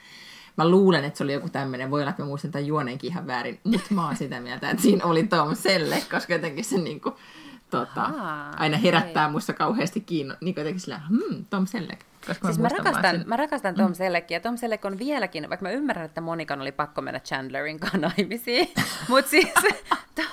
Mä 0.57 0.69
luulen, 0.69 1.05
että 1.05 1.19
se 1.19 1.25
oli 1.25 1.33
joku 1.33 1.49
tämmöinen, 1.49 1.91
voi 1.91 2.01
olla, 2.01 2.11
että 2.11 2.23
mä 2.23 2.29
muistan 2.29 2.51
tämän 2.51 2.67
juonenkin 2.67 3.11
ihan 3.11 3.27
väärin, 3.27 3.61
mutta 3.65 3.95
mä 3.95 4.07
oon 4.07 4.17
sitä 4.17 4.41
mieltä, 4.41 4.71
että 4.71 4.83
siinä 4.83 5.05
oli 5.05 5.27
Tom 5.27 5.57
Selle, 5.57 6.03
koska 6.11 6.33
jotenkin 6.33 6.65
se 6.65 6.79
niin 6.79 7.01
kuin, 7.01 7.15
tota, 7.71 8.11
aina 8.57 8.77
herättää 8.77 9.27
ei. 9.27 9.33
musta 9.33 9.53
kauheasti 9.53 10.01
kiinno, 10.01 10.35
niin 10.41 10.55
jotenkin 10.57 10.81
sillä, 10.81 11.01
hmm, 11.09 11.45
Tom 11.51 11.67
Selleck. 11.67 12.01
Koska 12.27 12.49
siis 12.49 12.59
mä, 12.59 12.63
mä 12.63 12.69
rakastan, 12.69 13.23
mä 13.27 13.37
rakastan 13.37 13.75
Tom 13.75 13.87
mm. 13.87 13.95
Selleckia, 13.95 14.37
ja 14.37 14.41
Tom 14.41 14.57
Selleck 14.57 14.85
on 14.85 14.99
vieläkin, 14.99 15.49
vaikka 15.49 15.67
mä 15.67 15.71
ymmärrän, 15.71 16.05
että 16.05 16.21
Monikan 16.21 16.61
oli 16.61 16.73
pakko 16.73 17.03
mennä 17.03 17.21
Chandlerin 17.21 17.81
kanssa 17.81 17.99
naimisiin, 17.99 18.69
mutta 19.09 19.31
siis 19.31 19.53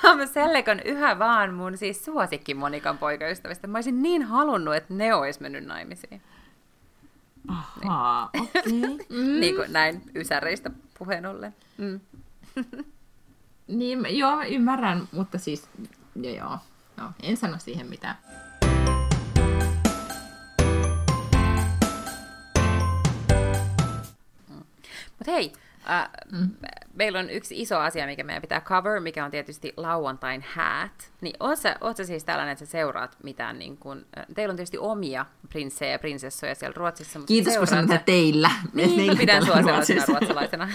Tom 0.02 0.28
Selleck 0.34 0.68
on 0.68 0.80
yhä 0.80 1.20
vaan 1.20 1.54
mun 1.54 1.78
siis 1.78 2.06
suosikki 2.06 2.54
Monikan 2.54 2.98
poikaystävistä. 2.98 3.68
Mä 3.68 3.78
olisin 3.78 4.02
niin 4.02 4.24
halunnut, 4.24 4.76
että 4.76 4.94
ne 4.94 5.14
olisi 5.14 5.42
mennyt 5.42 5.66
naimisiin. 5.66 6.22
Ahaa, 7.48 8.30
okei. 8.42 8.62
Okay. 8.64 8.98
Mm. 9.10 9.40
niin 9.40 9.56
kuin 9.56 9.74
näin 9.74 10.02
ysäreistä 10.16 10.72
puheen 11.00 11.26
ollen. 11.26 11.56
Mm. 11.78 12.00
niin, 13.68 14.18
joo, 14.18 14.44
ymmärrän, 14.50 15.08
mutta 15.12 15.38
siis, 15.38 15.70
joo. 16.16 16.58
No, 16.98 17.12
en 17.24 17.38
sano 17.38 17.58
siihen 17.60 17.88
mitään. 17.88 18.18
Mutta 25.18 25.32
hei, 25.32 25.54
äh, 25.90 26.10
mm. 26.32 26.50
meillä 26.94 27.20
on 27.20 27.30
yksi 27.30 27.62
iso 27.62 27.80
asia, 27.80 28.06
mikä 28.06 28.24
meidän 28.24 28.42
pitää 28.42 28.62
cover, 28.62 29.00
mikä 29.00 29.26
on 29.26 29.32
tietysti 29.32 29.74
lauantain 29.78 30.46
häät. 30.48 31.12
Niin 31.22 31.36
oot 31.40 31.60
sä, 31.60 31.76
oot 31.82 31.98
sä 31.98 32.04
siis 32.04 32.24
tällainen, 32.24 32.52
että 32.52 32.66
sä 32.66 32.72
seuraat 32.72 33.18
mitään, 33.24 33.60
niin 33.60 33.78
kun, 33.78 34.06
äh, 34.18 34.26
teillä 34.36 34.52
on 34.52 34.56
tietysti 34.56 34.78
omia 34.78 35.26
prinssejä 35.50 35.92
ja 35.92 36.00
prinsessoja 36.00 36.56
siellä 36.56 36.74
Ruotsissa. 36.78 37.20
Mutta 37.20 37.28
Kiitos, 37.28 37.58
kun 37.58 37.82
mitä 37.82 38.02
teillä. 38.06 38.52
Niin, 38.74 39.12
mä 39.12 39.16
pidän 39.18 39.46
sua 39.46 39.56
sellaisena 39.56 40.04
ruotsalaisena. 40.08 40.70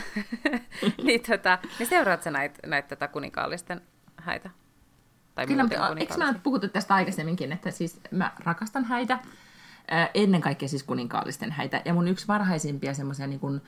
niin, 1.04 1.22
tota, 1.22 1.58
niin 1.78 1.86
seuraat 1.86 2.22
sä 2.22 2.30
näitä 2.30 2.66
näit, 2.66 2.88
tota 2.88 3.08
kuninkaallisten 3.08 3.80
häitä? 4.16 4.50
Tai 5.34 5.46
Kyllä, 5.46 5.62
mutta 5.62 5.94
eikö 5.98 6.14
mä 6.16 6.34
puhuttu 6.42 6.68
tästä 6.68 6.94
aikaisemminkin, 6.94 7.52
että 7.52 7.70
siis 7.70 8.00
mä 8.10 8.32
rakastan 8.38 8.84
häitä, 8.84 9.18
ennen 10.14 10.40
kaikkea 10.40 10.68
siis 10.68 10.82
kuninkaallisten 10.82 11.52
häitä. 11.52 11.82
Ja 11.84 11.94
mun 11.94 12.08
yksi 12.08 12.28
varhaisimpia 12.28 12.94
semmoisia 12.94 13.26
niin 13.26 13.40
kuin, 13.40 13.60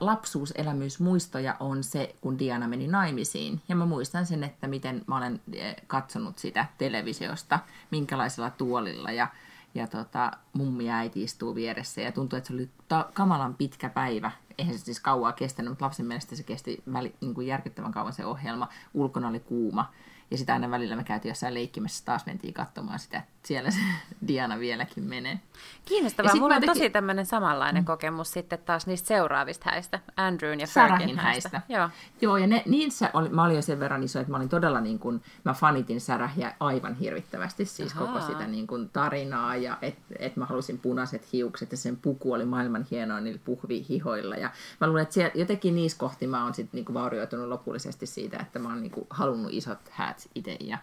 lapsuuselämysmuistoja 0.00 1.56
on 1.60 1.84
se, 1.84 2.14
kun 2.20 2.38
Diana 2.38 2.68
meni 2.68 2.88
naimisiin. 2.88 3.60
Ja 3.68 3.76
mä 3.76 3.86
muistan 3.86 4.26
sen, 4.26 4.44
että 4.44 4.66
miten 4.66 5.02
mä 5.06 5.16
olen 5.16 5.40
katsonut 5.86 6.38
sitä 6.38 6.66
televisiosta, 6.78 7.58
minkälaisella 7.90 8.50
tuolilla. 8.50 9.12
Ja, 9.12 9.28
ja 9.74 9.86
tota, 9.86 10.32
mummi 10.52 10.86
ja 10.86 10.96
äiti 10.96 11.22
istuu 11.22 11.54
vieressä 11.54 12.00
ja 12.00 12.12
tuntuu, 12.12 12.36
että 12.36 12.48
se 12.48 12.54
oli 12.54 12.70
ta- 12.88 13.08
kamalan 13.14 13.54
pitkä 13.54 13.88
päivä. 13.88 14.30
Eihän 14.58 14.78
se 14.78 14.84
siis 14.84 15.00
kauaa 15.00 15.32
kestänyt, 15.32 15.70
mutta 15.70 15.84
lapsen 15.84 16.06
mielestä 16.06 16.36
se 16.36 16.42
kesti 16.42 16.82
väli, 16.92 17.14
niin 17.20 17.34
kuin 17.34 17.46
järkyttävän 17.46 17.92
kauan 17.92 18.12
se 18.12 18.26
ohjelma. 18.26 18.68
Ulkona 18.94 19.28
oli 19.28 19.40
kuuma. 19.40 19.92
Ja 20.30 20.38
sitä 20.38 20.52
aina 20.52 20.70
välillä 20.70 20.96
me 20.96 21.04
käytiin 21.04 21.30
jossain 21.30 21.54
leikkimässä, 21.54 22.04
taas 22.04 22.26
mentiin 22.26 22.54
katsomaan 22.54 22.98
sitä, 22.98 23.18
että 23.18 23.48
siellä 23.48 23.70
se 23.70 23.78
Diana 24.28 24.58
vieläkin 24.58 25.04
menee. 25.04 25.40
Kiinnostavaa, 25.84 26.34
mulla 26.34 26.46
on 26.46 26.62
jotenkin... 26.62 26.82
tosi 26.82 26.90
tämmöinen 26.90 27.26
samanlainen 27.26 27.82
mm. 27.82 27.86
kokemus 27.86 28.32
sitten 28.32 28.58
taas 28.58 28.86
niistä 28.86 29.08
seuraavista 29.08 29.70
häistä, 29.70 30.00
Andrewn 30.16 30.60
ja 30.60 30.66
Fergin 30.66 31.18
häistä. 31.18 31.50
häistä. 31.50 31.60
Joo. 31.68 31.90
Joo, 32.20 32.36
ja 32.36 32.46
ne, 32.46 32.62
niissä 32.66 33.10
oli, 33.12 33.28
mä 33.28 33.44
olin 33.44 33.56
jo 33.56 33.62
sen 33.62 33.80
verran 33.80 34.02
iso, 34.02 34.20
että 34.20 34.30
mä 34.30 34.36
olin 34.36 34.48
todella 34.48 34.80
niin 34.80 34.98
kuin, 34.98 35.22
mä 35.44 35.52
fanitin 35.52 36.00
särähiä 36.00 36.54
aivan 36.60 36.94
hirvittävästi, 36.94 37.64
siis 37.64 37.92
Ahaa. 37.92 38.06
koko 38.06 38.26
sitä 38.26 38.46
niin 38.46 38.66
kuin 38.66 38.88
tarinaa, 38.88 39.56
ja 39.56 39.78
että 39.82 40.14
et 40.18 40.36
mä 40.36 40.46
halusin 40.46 40.78
punaiset 40.78 41.32
hiukset, 41.32 41.70
ja 41.70 41.76
sen 41.76 41.96
puku 41.96 42.32
oli 42.32 42.44
maailman 42.44 42.86
hienoa 42.90 43.20
niillä 43.20 43.40
puhvihihoilla, 43.44 44.36
ja 44.36 44.45
mä 44.80 44.86
luulen, 44.86 45.02
että 45.02 45.14
siellä, 45.14 45.32
jotenkin 45.34 45.74
niissä 45.74 45.98
kohti 45.98 46.26
mä 46.26 46.44
oon 46.44 46.54
sitten 46.54 46.78
niin 46.78 46.94
vaurioitunut 46.94 47.48
lopullisesti 47.48 48.06
siitä, 48.06 48.38
että 48.42 48.58
mä 48.58 48.68
oon 48.68 48.82
niin 48.82 48.90
kuin, 48.90 49.06
halunnut 49.10 49.52
isot 49.52 49.78
häät 49.90 50.28
itse 50.34 50.56
ja, 50.60 50.78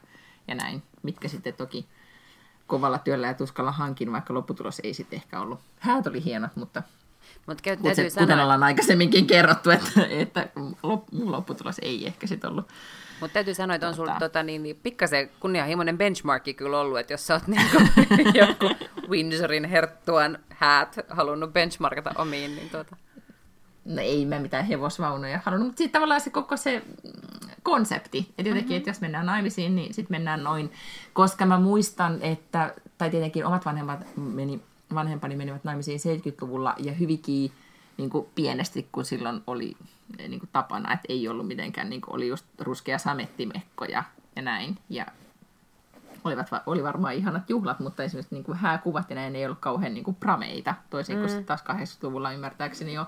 ja 0.47 0.55
näin, 0.55 0.84
mitkä 1.03 1.28
sitten 1.28 1.53
toki 1.53 1.86
kovalla 2.68 2.97
työllä 2.97 3.28
ja 3.28 3.34
tuskalla 3.34 3.72
hankin, 3.72 4.11
vaikka 4.11 4.34
lopputulos 4.34 4.82
ei 4.84 4.93
sitten 4.93 5.18
ehkä 5.18 5.39
ollut. 5.39 5.59
Häät 5.80 6.07
oli 6.07 6.24
hienot, 6.24 6.55
mutta 6.55 6.84
Mut 7.47 7.61
kuten, 7.61 7.78
kuten 7.78 8.11
sanoa... 8.11 8.43
ollaan 8.43 8.64
aikaisemminkin 8.64 9.28
kerrottu, 9.28 9.70
että, 9.70 10.05
että 10.09 10.47
lopputulos 11.11 11.80
ei 11.82 12.07
ehkä 12.07 12.28
sitten 12.28 12.49
ollut. 12.49 12.68
Mutta 13.20 13.34
täytyy 13.34 13.53
sanoa, 13.53 13.76
että 13.76 13.88
on 13.88 13.95
sulla 13.95 14.16
tota, 14.20 14.43
niin, 14.43 14.64
niin, 14.64 14.80
pikkasen 14.84 15.30
kunnianhimoinen 15.39 15.97
benchmarkki 15.97 16.53
kyllä 16.53 16.80
ollut, 16.80 16.99
että 16.99 17.14
jos 17.14 17.28
sä 17.28 17.34
oot 17.34 17.47
niin 17.47 17.70
kuin, 17.72 17.89
joku 18.47 18.76
Windsorin 19.09 19.66
herttuan 19.66 20.39
häät 20.49 20.95
halunnut 21.09 21.53
benchmarkata 21.53 22.11
omiin, 22.16 22.55
niin 22.55 22.70
tuota 22.70 22.95
no 23.86 24.01
ei 24.01 24.25
mä 24.25 24.39
mitään 24.39 24.65
hevosvaunuja 24.65 25.39
halunnut, 25.43 25.67
mutta 25.67 25.77
sitten 25.77 25.99
tavallaan 25.99 26.21
se 26.21 26.29
koko 26.29 26.57
se 26.57 26.84
mm, 27.03 27.11
konsepti, 27.63 28.17
että 28.17 28.41
jotenkin, 28.41 28.61
mm-hmm. 28.61 28.77
että 28.77 28.89
jos 28.89 29.01
mennään 29.01 29.25
naimisiin, 29.25 29.75
niin 29.75 29.93
sitten 29.93 30.13
mennään 30.13 30.43
noin, 30.43 30.71
koska 31.13 31.45
mä 31.45 31.59
muistan, 31.59 32.21
että, 32.21 32.73
tai 32.97 33.09
tietenkin 33.09 33.45
omat 33.45 33.65
vanhemmat 33.65 34.05
meni, 34.15 34.61
vanhempani 34.93 35.36
menivät 35.36 35.63
naimisiin 35.63 35.99
70-luvulla 35.99 36.75
ja 36.77 36.93
hyvinkin 36.93 37.51
niin 37.97 38.09
kuin 38.09 38.27
pienesti, 38.36 38.88
kun 38.91 39.05
silloin 39.05 39.41
oli 39.47 39.77
eh, 40.19 40.29
niin 40.29 40.39
kuin 40.39 40.49
tapana, 40.53 40.93
että 40.93 41.05
ei 41.09 41.27
ollut 41.27 41.47
mitenkään, 41.47 41.89
niin 41.89 42.01
kuin 42.01 42.15
oli 42.15 42.27
just 42.27 42.45
ruskea 42.59 42.97
samettimekko 42.97 43.86
ja, 43.86 44.03
ja 44.36 44.41
näin, 44.41 44.77
ja 44.89 45.05
olivat, 46.23 46.47
oli 46.65 46.84
varmaan 46.84 47.13
ihanat 47.13 47.49
juhlat, 47.49 47.79
mutta 47.79 48.03
esimerkiksi 48.03 48.36
niin 48.36 48.43
kuin 48.43 48.57
hääkuvat 48.57 49.09
ja 49.09 49.15
näin 49.15 49.36
ei 49.36 49.45
ollut 49.45 49.59
kauhean 49.59 49.93
niin 49.93 50.03
kuin 50.03 50.15
prameita, 50.15 50.75
toisin 50.89 51.19
kuin 51.19 51.31
mm. 51.31 51.45
taas 51.45 51.63
80-luvulla 51.63 52.31
ymmärtääkseni 52.31 52.93
jo 52.93 53.05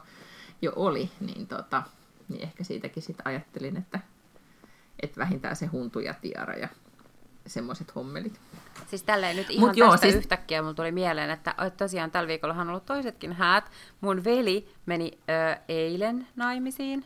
jo 0.61 0.73
oli, 0.75 1.11
niin, 1.19 1.47
tota, 1.47 1.83
niin 2.29 2.41
ehkä 2.43 2.63
siitäkin 2.63 3.03
sitten 3.03 3.27
ajattelin, 3.27 3.77
että, 3.77 3.99
että 4.99 5.19
vähintään 5.19 5.55
se 5.55 5.65
huntu 5.65 5.99
ja 5.99 6.13
tiara 6.13 6.53
ja 6.53 6.67
semmoiset 7.47 7.95
hommelit. 7.95 8.39
Siis 8.87 9.03
tälleen 9.03 9.35
nyt 9.35 9.49
ihan 9.49 9.59
Mut 9.59 9.69
tästä 9.69 9.79
joo, 9.79 9.97
siis... 9.97 10.15
yhtäkkiä 10.15 10.61
mulla 10.61 10.73
tuli 10.73 10.91
mieleen, 10.91 11.29
että 11.29 11.55
tosiaan 11.77 12.11
tällä 12.11 12.27
viikolla 12.27 12.53
on 12.53 12.69
ollut 12.69 12.85
toisetkin 12.85 13.33
häät. 13.33 13.71
Mun 14.01 14.23
veli 14.23 14.69
meni 14.85 15.11
ö, 15.29 15.59
eilen 15.67 16.27
naimisiin. 16.35 17.05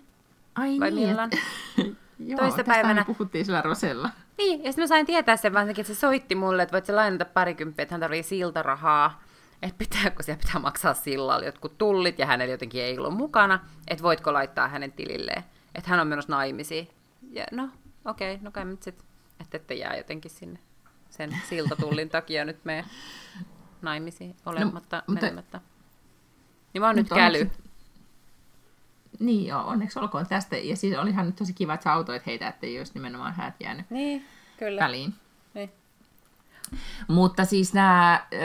Ai 0.56 0.80
Vai 0.80 0.92
niin, 0.92 1.08
milloin? 1.08 1.30
Joo, 2.20 2.40
Toista 2.40 2.64
päivänä. 2.64 3.06
puhuttiin 3.06 3.46
sillä 3.46 3.62
Rosella. 3.62 4.10
Niin, 4.38 4.64
ja 4.64 4.72
sitten 4.72 4.84
mä 4.84 4.88
sain 4.88 5.06
tietää 5.06 5.38
sen 5.38 5.54
vaan, 5.54 5.70
että 5.70 5.84
se 5.84 5.96
soitti 5.96 6.36
mulle, 6.36 6.64
että 6.64 6.74
voit 6.74 6.86
se 6.86 6.94
lainata 6.94 7.26
parikymppiä, 7.26 7.84
että 7.84 7.94
hän 7.94 8.00
tarvii 8.00 8.24
siltarahaa 8.24 9.22
että 9.62 9.78
pitää, 9.78 10.10
kun 10.10 10.24
siellä 10.24 10.42
pitää 10.46 10.62
maksaa 10.62 10.94
sillalla 10.94 11.46
jotkut 11.46 11.78
tullit 11.78 12.20
ja 12.20 12.26
hänellä 12.26 12.52
jotenkin 12.52 12.84
ei 12.84 12.98
ollut 12.98 13.18
mukana, 13.18 13.60
että 13.88 14.04
voitko 14.04 14.34
laittaa 14.34 14.68
hänen 14.68 14.92
tililleen, 14.92 15.44
että 15.76 15.90
hän 15.90 16.00
on 16.00 16.08
menossa 16.08 16.32
naimisiin. 16.32 16.88
Ja 17.32 17.46
no, 17.52 17.70
okei, 18.06 18.34
okay, 18.34 18.44
no 18.44 18.52
kai 18.52 18.66
nyt 18.66 18.84
sitten, 18.84 19.06
että 19.42 19.58
ette 19.58 19.74
jää 19.74 19.98
jotenkin 19.98 20.32
sinne 20.32 20.60
sen 21.10 21.38
siltatullin 21.50 22.10
takia 22.10 22.46
nyt 22.46 22.66
me 22.66 22.86
naimisiin 23.82 24.36
olematta, 24.46 24.98
no, 24.98 25.04
mutta, 25.08 25.26
menemättä. 25.26 25.62
Niin 26.74 26.82
mä 26.82 26.88
oon 26.88 26.96
nyt 26.96 27.10
käly. 27.10 27.40
Onneksi, 27.40 27.64
niin 29.20 29.48
joo, 29.48 29.64
onneksi 29.64 30.00
olkoon 30.00 30.28
tästä. 30.28 30.58
Ja 30.58 30.76
siis 30.76 30.98
olihan 30.98 31.26
nyt 31.26 31.36
tosi 31.36 31.54
kiva, 31.54 31.74
että 31.74 31.84
sä 31.84 31.94
autoit 31.94 32.26
heitä, 32.26 32.48
ettei 32.48 32.78
olisi 32.78 32.94
nimenomaan 32.94 33.34
häät 33.34 33.56
jäänyt 33.60 33.90
niin, 33.90 34.26
kyllä. 34.60 34.82
väliin. 34.82 35.14
Mutta 37.08 37.46
siis 37.46 37.74
nämä 37.74 38.26
ö, 38.34 38.38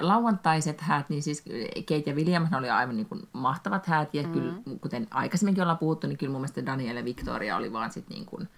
lauantaiset 0.00 0.80
häät, 0.80 1.08
niin 1.08 1.22
siis 1.22 1.44
Kate 1.88 2.10
ja 2.10 2.14
William 2.14 2.48
oli 2.58 2.70
aivan 2.70 2.96
niin 2.96 3.06
kuin 3.06 3.28
mahtavat 3.32 3.86
häät, 3.86 4.14
ja 4.14 4.22
mm. 4.22 4.32
kyllä, 4.32 4.52
kuten 4.80 5.06
aikaisemminkin 5.10 5.62
ollaan 5.62 5.78
puhuttu, 5.78 6.06
niin 6.06 6.18
kyllä 6.18 6.32
mun 6.32 6.40
mielestä 6.40 6.66
Daniel 6.66 6.96
ja 6.96 7.04
Victoria 7.04 7.56
oli 7.56 7.72
vaan 7.72 7.92
sit 7.92 8.08
niin 8.08 8.26
kuin, 8.26 8.48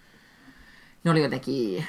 ne 1.03 1.11
oli 1.11 1.23
jotenkin 1.23 1.85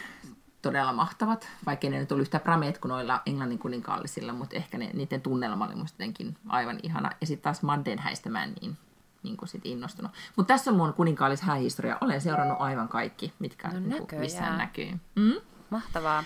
todella 0.63 0.93
mahtavat, 0.93 1.49
vaikka 1.67 1.91
ne 1.91 1.99
nyt 1.99 2.13
oli 2.13 2.23
yhtä 2.23 2.39
prameet 2.39 2.79
kuin 2.79 2.91
noilla 2.91 3.23
englannin 3.27 3.59
kuninkaallisilla, 3.59 4.33
mutta 4.33 4.57
ehkä 4.57 4.79
ne, 4.79 4.91
niiden 4.93 5.21
tunnelma 5.21 5.67
oli 5.67 5.75
musta 5.75 6.05
aivan 6.49 6.81
ihana. 6.83 7.11
Ja 7.21 7.27
sitten 7.27 7.43
taas 7.43 7.63
Madden 7.63 7.99
häistä 7.99 8.31
mä 8.31 8.45
en 8.45 8.55
niin, 8.61 8.77
niin 9.23 9.37
kuin 9.37 9.49
sit 9.49 9.67
innostunut. 9.67 10.13
Mutta 10.37 10.55
tässä 10.55 10.71
on 10.71 10.77
mun 10.77 10.93
kuninkaallis 10.93 11.43
häähistoria. 11.43 11.99
Olen 12.01 12.21
seurannut 12.21 12.61
aivan 12.61 12.89
kaikki, 12.89 13.33
mitkä 13.39 13.69
no, 13.69 13.81
niin 13.81 14.07
kuin, 14.07 14.21
missään 14.21 14.59
näkyy. 14.59 15.01
Mm? 15.15 15.35
Mahtavaa. 15.71 16.25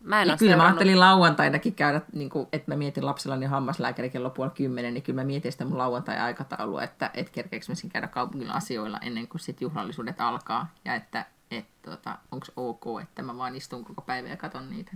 Mä 0.00 0.22
en 0.22 0.28
ja 0.28 0.36
kyllä 0.36 0.50
seurannut. 0.50 0.64
mä 0.64 0.66
ajattelin 0.66 1.00
lauantainakin 1.00 1.74
käydä, 1.74 2.00
niin 2.12 2.30
kuin, 2.30 2.48
että 2.52 2.70
mä 2.70 2.76
mietin 2.76 3.06
lapsellani 3.06 3.46
hammaslääkäri 3.46 4.10
kello 4.10 4.30
puoli 4.30 4.50
kymmenen, 4.50 4.94
niin 4.94 5.02
kyllä 5.02 5.20
mä 5.20 5.26
mietin 5.26 5.52
sitä 5.52 5.64
mun 5.64 5.78
lauantai-aikataulua, 5.78 6.82
että 6.82 7.10
et 7.14 7.30
kerkeekö 7.30 7.66
mä 7.68 7.90
käydä 7.92 8.08
kaupungin 8.08 8.50
asioilla 8.50 8.98
ennen 9.02 9.28
kuin 9.28 9.40
sit 9.40 9.60
juhlallisuudet 9.60 10.20
alkaa. 10.20 10.68
Ja 10.84 10.94
että 10.94 11.26
että 11.50 11.90
tota, 11.90 12.18
onko 12.32 12.46
ok, 12.56 13.00
että 13.02 13.22
mä 13.22 13.36
vaan 13.36 13.56
istun 13.56 13.84
koko 13.84 14.02
päivän 14.02 14.30
ja 14.30 14.36
katon 14.36 14.70
niitä. 14.70 14.92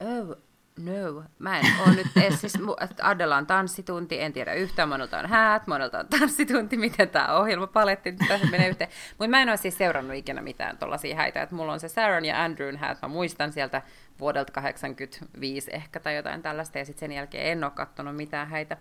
Oh, 0.00 0.36
no. 0.78 1.24
Mä 1.38 1.58
en 1.58 1.66
ole 1.86 1.94
nyt 1.94 2.06
edes, 2.16 2.40
siis 2.40 2.58
Adella 3.02 3.36
on 3.36 3.46
tanssitunti, 3.46 4.20
en 4.20 4.32
tiedä 4.32 4.54
yhtään, 4.54 4.88
monelta 4.88 5.18
on 5.18 5.26
häät, 5.26 5.66
monelta 5.66 5.98
on 5.98 6.06
tanssitunti, 6.08 6.76
miten 6.76 7.08
tämä 7.08 7.36
ohjelma 7.36 7.66
paletti 7.66 8.10
nyt 8.10 8.20
tässä 8.28 8.46
menee 8.46 8.68
yhteen. 8.68 8.90
Mutta 9.10 9.28
mä 9.28 9.42
en 9.42 9.48
ole 9.48 9.56
siis 9.56 9.78
seurannut 9.78 10.16
ikinä 10.16 10.42
mitään 10.42 10.78
tuollaisia 10.78 11.16
häitä, 11.16 11.42
että 11.42 11.54
mulla 11.54 11.72
on 11.72 11.80
se 11.80 11.88
Saron 11.88 12.24
ja 12.24 12.44
Andrewn 12.44 12.76
häät, 12.76 13.02
mä 13.02 13.08
muistan 13.08 13.52
sieltä 13.52 13.82
vuodelta 14.20 14.52
85 14.52 15.70
ehkä 15.74 16.00
tai 16.00 16.16
jotain 16.16 16.42
tällaista, 16.42 16.78
ja 16.78 16.84
sitten 16.84 17.00
sen 17.00 17.12
jälkeen 17.12 17.46
en 17.46 17.64
ole 17.64 17.72
katsonut 17.72 18.16
mitään 18.16 18.48
häitä. 18.48 18.76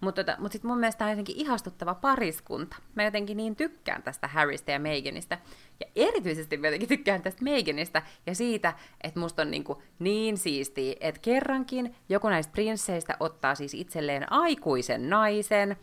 Mutta 0.00 0.24
tota, 0.24 0.38
mut 0.40 0.52
sitten 0.52 0.68
mun 0.68 0.78
mielestä 0.78 1.04
on 1.04 1.10
jotenkin 1.10 1.36
ihastuttava 1.36 1.94
pariskunta. 1.94 2.76
Mä 2.94 3.04
jotenkin 3.04 3.36
niin 3.36 3.56
tykkään 3.56 4.02
tästä 4.02 4.28
Harrystä 4.28 4.72
ja 4.72 4.78
Meganista, 4.78 5.38
ja 5.80 5.86
erityisesti 5.96 6.56
mä 6.56 6.66
jotenkin 6.66 6.88
tykkään 6.88 7.22
tästä 7.22 7.44
Meganista 7.44 8.02
ja 8.26 8.34
siitä, 8.34 8.72
että 9.00 9.20
musta 9.20 9.42
on 9.42 9.50
niin, 9.50 9.64
kuin 9.64 9.78
niin 9.98 10.38
siistiä, 10.38 10.94
että 11.00 11.20
kerrankin 11.20 11.94
joku 12.08 12.28
näistä 12.28 12.52
prinsseistä 12.52 13.16
ottaa 13.20 13.54
siis 13.54 13.74
itselleen 13.74 14.32
aikuisen 14.32 15.10
naisen, 15.10 15.76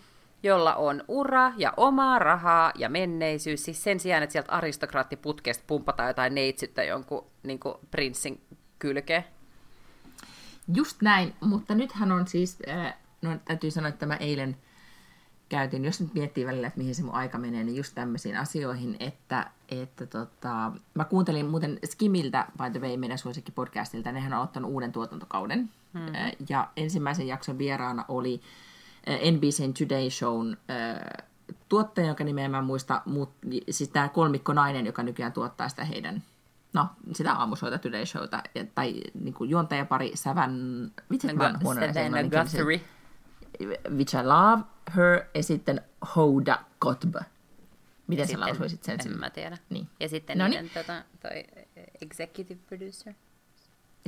jolla 0.44 0.76
on 0.76 1.04
ura 1.08 1.54
ja 1.58 1.74
omaa 1.78 2.20
rahaa 2.20 2.72
ja 2.76 2.90
menneisyys, 2.90 3.66
siis 3.66 3.84
sen 3.84 4.00
sijaan, 4.00 4.24
että 4.24 4.32
sieltä 4.32 4.52
aristokraattiputkesta 4.52 5.64
pumpataan 5.68 6.10
jotain 6.10 6.36
neitsyttä 6.36 6.84
jonkun 6.84 7.26
niin 7.44 7.60
kuin 7.60 7.76
prinssin 7.92 8.42
kylke. 8.80 9.24
Just 10.74 11.02
näin, 11.02 11.34
mutta 11.40 11.76
nythän 11.76 12.12
on 12.12 12.28
siis, 12.28 12.58
äh, 12.70 12.94
no 13.22 13.38
täytyy 13.46 13.72
sanoa, 13.72 13.90
että 13.90 14.06
mä 14.06 14.16
eilen 14.16 14.58
käytin, 15.50 15.86
jos 15.86 16.02
nyt 16.02 16.14
miettii 16.14 16.46
välillä, 16.46 16.68
että 16.68 16.78
mihin 16.78 16.96
se 16.96 17.04
mun 17.04 17.14
aika 17.14 17.38
menee, 17.38 17.64
niin 17.64 17.78
just 17.78 17.96
tämmöisiin 17.96 18.38
asioihin, 18.38 18.98
että, 19.00 19.52
että 19.70 20.06
tota, 20.06 20.72
mä 20.94 21.06
kuuntelin 21.06 21.46
muuten 21.46 21.80
Skimiltä, 21.86 22.48
by 22.58 22.80
the 22.80 22.88
way, 22.88 22.98
meidän 22.98 23.18
suosikkipodcastilta, 23.18 24.12
nehän 24.12 24.34
on 24.34 24.44
ottanut 24.44 24.72
uuden 24.72 24.92
tuotantokauden, 24.92 25.70
hmm. 25.94 26.14
ja 26.50 26.70
ensimmäisen 26.78 27.28
jakson 27.28 27.58
vieraana 27.58 28.06
oli 28.08 28.42
NBCn 29.32 29.74
Today 29.74 30.10
Shown 30.10 30.58
tuottaja, 31.70 32.08
jonka 32.08 32.24
nimeä 32.24 32.50
mä 32.50 32.58
en 32.58 32.64
muista, 32.64 33.02
mutta 33.06 33.48
siis 33.70 33.90
tämä 33.90 34.10
kolmikko 34.10 34.54
nainen, 34.54 34.86
joka 34.86 35.04
nykyään 35.04 35.34
tuottaa 35.34 35.70
sitä 35.70 35.86
heidän 35.86 36.24
no, 36.74 36.88
sitä 37.14 37.34
aamusoita 37.34 37.78
Today 37.78 38.06
Showta, 38.06 38.44
tai 38.76 39.02
niin 39.22 39.34
kuin 39.34 39.50
juontajapari 39.50 40.12
Sävän, 40.16 40.52
vitsi, 41.12 41.34
mä 41.34 41.54
Guthrie. 42.24 42.82
Which 43.90 44.16
I 44.16 44.24
love 44.24 44.64
her, 44.96 45.24
ja 45.34 45.44
sitten 45.44 45.82
Hoda 46.16 46.60
Kotb. 46.80 47.16
Miten 48.08 48.28
sä 48.28 48.40
lausuisit 48.40 48.84
sen? 48.84 49.00
En 49.06 49.20
mä 49.20 49.30
tiedä. 49.30 49.58
Niin. 49.70 49.88
Ja 50.00 50.10
sitten 50.10 50.38
no 50.38 50.48
niin. 50.48 50.70
tota, 50.74 51.04
toi 51.22 51.44
executive 52.02 52.60
producer. 52.68 53.14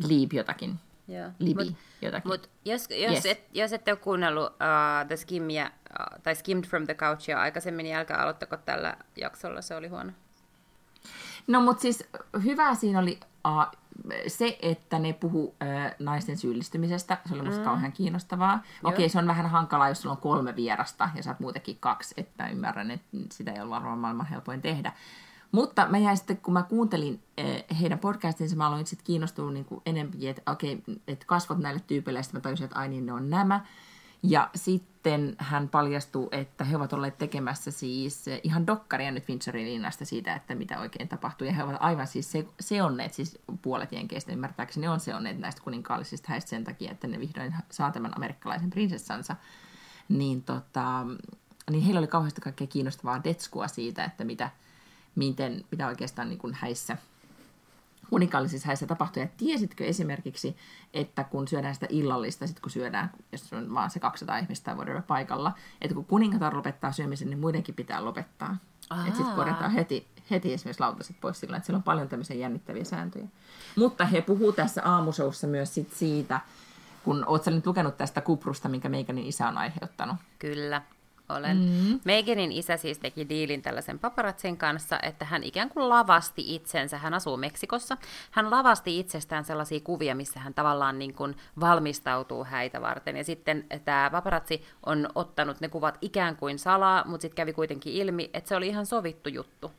Leap 0.07 0.33
jotakin. 0.33 0.79
Joo. 1.07 1.29
Libi 1.39 1.65
mut, 1.65 1.75
jotakin. 2.01 2.31
Mut 2.31 2.49
jos, 2.65 2.87
jos, 2.89 3.11
yes. 3.11 3.25
et, 3.25 3.43
jos 3.53 3.73
ette 3.73 3.91
ole 3.91 3.99
kuunnellut 3.99 4.45
uh, 4.45 5.07
The 5.07 5.17
Skimia, 5.17 5.65
uh, 5.65 6.21
tai 6.23 6.35
Skimmed 6.35 6.65
from 6.65 6.85
the 6.85 6.93
Couchia 6.93 7.41
aikaisemmin, 7.41 7.83
niin 7.83 7.95
älkää 7.95 8.17
aloittako 8.17 8.57
tällä 8.57 8.97
jaksolla, 9.15 9.61
se 9.61 9.75
oli 9.75 9.87
huono. 9.87 10.11
No 11.49 11.61
mutta 11.61 11.81
siis 11.81 12.03
hyvä 12.43 12.75
siinä 12.75 12.99
oli 12.99 13.19
uh, 13.47 13.79
se, 14.27 14.57
että 14.61 14.99
ne 14.99 15.13
puhu 15.13 15.43
uh, 15.43 15.55
naisten 15.99 16.37
syyllistymisestä. 16.37 17.17
Se 17.25 17.33
oli 17.33 17.41
musta 17.41 17.59
mm. 17.59 17.65
kauhean 17.65 17.91
kiinnostavaa. 17.91 18.63
Okei, 18.83 18.95
okay, 18.95 19.09
se 19.09 19.19
on 19.19 19.27
vähän 19.27 19.49
hankalaa, 19.49 19.89
jos 19.89 20.01
sulla 20.01 20.15
on 20.15 20.21
kolme 20.21 20.55
vierasta 20.55 21.09
ja 21.15 21.23
sä 21.23 21.29
oot 21.29 21.39
muutenkin 21.39 21.77
kaksi, 21.79 22.13
että 22.17 22.47
ymmärrän, 22.47 22.91
että 22.91 23.17
sitä 23.31 23.51
ei 23.51 23.61
ole 23.61 23.69
varmaan 23.69 23.99
maailman 23.99 24.25
helpoin 24.25 24.61
tehdä. 24.61 24.93
Mutta 25.51 25.87
mä 25.89 25.97
jäin 25.97 26.17
sitten, 26.17 26.37
kun 26.37 26.53
mä 26.53 26.63
kuuntelin 26.63 27.23
heidän 27.79 27.99
podcastinsa, 27.99 28.55
mä 28.55 28.67
aloin 28.67 28.87
sitten 28.87 29.05
kiinnostua 29.05 29.51
niin 29.51 29.65
kuin 29.65 29.81
enemmän, 29.85 30.19
että 30.21 30.51
okei, 30.51 30.73
okay, 30.73 30.95
että 31.07 31.25
kasvot 31.25 31.57
näille 31.57 31.81
tyypeille, 31.87 32.19
ja 32.19 32.23
sitten 32.23 32.39
mä 32.39 32.41
tajusin, 32.41 32.65
että 32.65 32.79
ai 32.79 32.89
niin, 32.89 33.05
ne 33.05 33.13
on 33.13 33.29
nämä. 33.29 33.65
Ja 34.23 34.49
sitten 34.55 35.35
hän 35.37 35.69
paljastui, 35.69 36.27
että 36.31 36.63
he 36.63 36.75
ovat 36.75 36.93
olleet 36.93 37.17
tekemässä 37.17 37.71
siis 37.71 38.25
ihan 38.43 38.67
dokkaria 38.67 39.11
nyt 39.11 39.29
Windsorin 39.29 39.65
linnasta 39.65 40.05
siitä, 40.05 40.35
että 40.35 40.55
mitä 40.55 40.79
oikein 40.79 41.09
tapahtui. 41.09 41.47
Ja 41.47 41.53
he 41.53 41.63
ovat 41.63 41.77
aivan 41.79 42.07
siis 42.07 42.31
se, 42.31 42.45
seonneet, 42.59 43.13
siis 43.13 43.39
puolet 43.61 43.91
jenkeistä 43.91 44.31
ymmärtääkseni 44.31 44.87
on 44.87 44.99
seonneet 44.99 45.39
näistä 45.39 45.61
kuninkaallisista 45.61 46.27
häistä 46.29 46.49
sen 46.49 46.63
takia, 46.63 46.91
että 46.91 47.07
ne 47.07 47.19
vihdoin 47.19 47.55
saa 47.69 47.91
tämän 47.91 48.11
amerikkalaisen 48.15 48.69
prinsessansa. 48.69 49.35
Niin, 50.09 50.43
tota, 50.43 51.05
niin 51.71 51.83
heillä 51.83 51.99
oli 51.99 52.07
kauheasti 52.07 52.41
kaikkea 52.41 52.67
kiinnostavaa 52.67 53.23
detskua 53.23 53.67
siitä, 53.67 54.03
että 54.03 54.23
mitä, 54.23 54.49
miten, 55.15 55.65
mitä 55.71 55.87
oikeastaan 55.87 56.29
niin 56.29 56.53
häissä– 56.53 56.97
unikallisissa 58.11 58.67
häissä 58.67 58.87
tapahtuu. 58.87 59.23
Ja 59.23 59.29
tiesitkö 59.37 59.85
esimerkiksi, 59.85 60.57
että 60.93 61.23
kun 61.23 61.47
syödään 61.47 61.73
sitä 61.73 61.87
illallista, 61.89 62.47
sit 62.47 62.59
kun 62.59 62.71
syödään, 62.71 63.11
jos 63.31 63.53
on 63.53 63.73
vaan 63.73 63.89
se 63.89 63.99
200 63.99 64.37
ihmistä 64.37 64.75
whatever 64.75 65.01
paikalla, 65.01 65.51
että 65.81 65.95
kun 65.95 66.05
kuningatar 66.05 66.57
lopettaa 66.57 66.91
syömisen, 66.91 67.29
niin 67.29 67.39
muidenkin 67.39 67.75
pitää 67.75 68.05
lopettaa. 68.05 68.57
Että 69.07 69.17
sitten 69.17 69.35
korjataan 69.35 69.71
heti, 69.71 70.07
heti 70.31 70.53
esimerkiksi 70.53 70.79
lautaset 70.79 71.21
pois 71.21 71.39
sillä, 71.39 71.57
että 71.57 71.65
siellä 71.65 71.77
on 71.77 71.83
paljon 71.83 72.09
tämmöisiä 72.09 72.35
jännittäviä 72.35 72.83
sääntöjä. 72.83 73.27
Mutta 73.75 74.05
he 74.05 74.21
puhuu 74.21 74.51
tässä 74.51 74.81
aamusoussa 74.85 75.47
myös 75.47 75.73
sit 75.73 75.93
siitä, 75.93 76.39
kun 77.03 77.23
oot 77.27 77.43
sä 77.43 77.51
nyt 77.51 77.67
lukenut 77.67 77.97
tästä 77.97 78.21
kuprusta, 78.21 78.69
minkä 78.69 78.89
Meikanin 78.89 79.25
isä 79.25 79.47
on 79.47 79.57
aiheuttanut. 79.57 80.15
Kyllä 80.39 80.81
olen. 81.29 81.57
Mm. 81.57 81.99
Meganin 82.05 82.51
isä 82.51 82.77
siis 82.77 82.99
teki 82.99 83.29
diilin 83.29 83.61
tällaisen 83.61 83.99
paparatsin 83.99 84.57
kanssa, 84.57 84.99
että 85.03 85.25
hän 85.25 85.43
ikään 85.43 85.69
kuin 85.69 85.89
lavasti 85.89 86.55
itsensä, 86.55 86.97
hän 86.97 87.13
asuu 87.13 87.37
Meksikossa, 87.37 87.97
hän 88.31 88.51
lavasti 88.51 88.99
itsestään 88.99 89.45
sellaisia 89.45 89.79
kuvia, 89.79 90.15
missä 90.15 90.39
hän 90.39 90.53
tavallaan 90.53 90.99
niin 90.99 91.13
kuin 91.13 91.35
valmistautuu 91.59 92.43
häitä 92.43 92.81
varten. 92.81 93.17
Ja 93.17 93.23
sitten 93.23 93.65
tämä 93.85 94.09
paparatsi 94.11 94.63
on 94.85 95.09
ottanut 95.15 95.61
ne 95.61 95.69
kuvat 95.69 95.97
ikään 96.01 96.35
kuin 96.35 96.59
salaa, 96.59 97.03
mutta 97.05 97.21
sitten 97.21 97.35
kävi 97.35 97.53
kuitenkin 97.53 97.93
ilmi, 97.93 98.29
että 98.33 98.47
se 98.47 98.55
oli 98.55 98.67
ihan 98.67 98.85
sovittu 98.85 99.29
juttu 99.29 99.71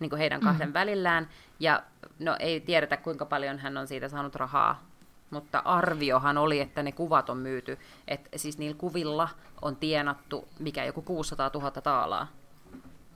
niin 0.00 0.10
kuin 0.10 0.18
heidän 0.18 0.40
kahden 0.40 0.68
mm. 0.68 0.74
välillään. 0.74 1.28
Ja 1.60 1.82
no 2.18 2.36
ei 2.38 2.60
tiedetä, 2.60 2.96
kuinka 2.96 3.26
paljon 3.26 3.58
hän 3.58 3.76
on 3.76 3.86
siitä 3.86 4.08
saanut 4.08 4.34
rahaa 4.34 4.93
mutta 5.34 5.58
arviohan 5.58 6.38
oli, 6.38 6.60
että 6.60 6.82
ne 6.82 6.92
kuvat 6.92 7.30
on 7.30 7.38
myyty, 7.38 7.78
että 8.08 8.38
siis 8.38 8.58
niillä 8.58 8.76
kuvilla 8.76 9.28
on 9.62 9.76
tienattu 9.76 10.48
mikä 10.58 10.84
joku 10.84 11.02
600 11.02 11.50
000 11.54 11.70
taalaa. 11.70 12.26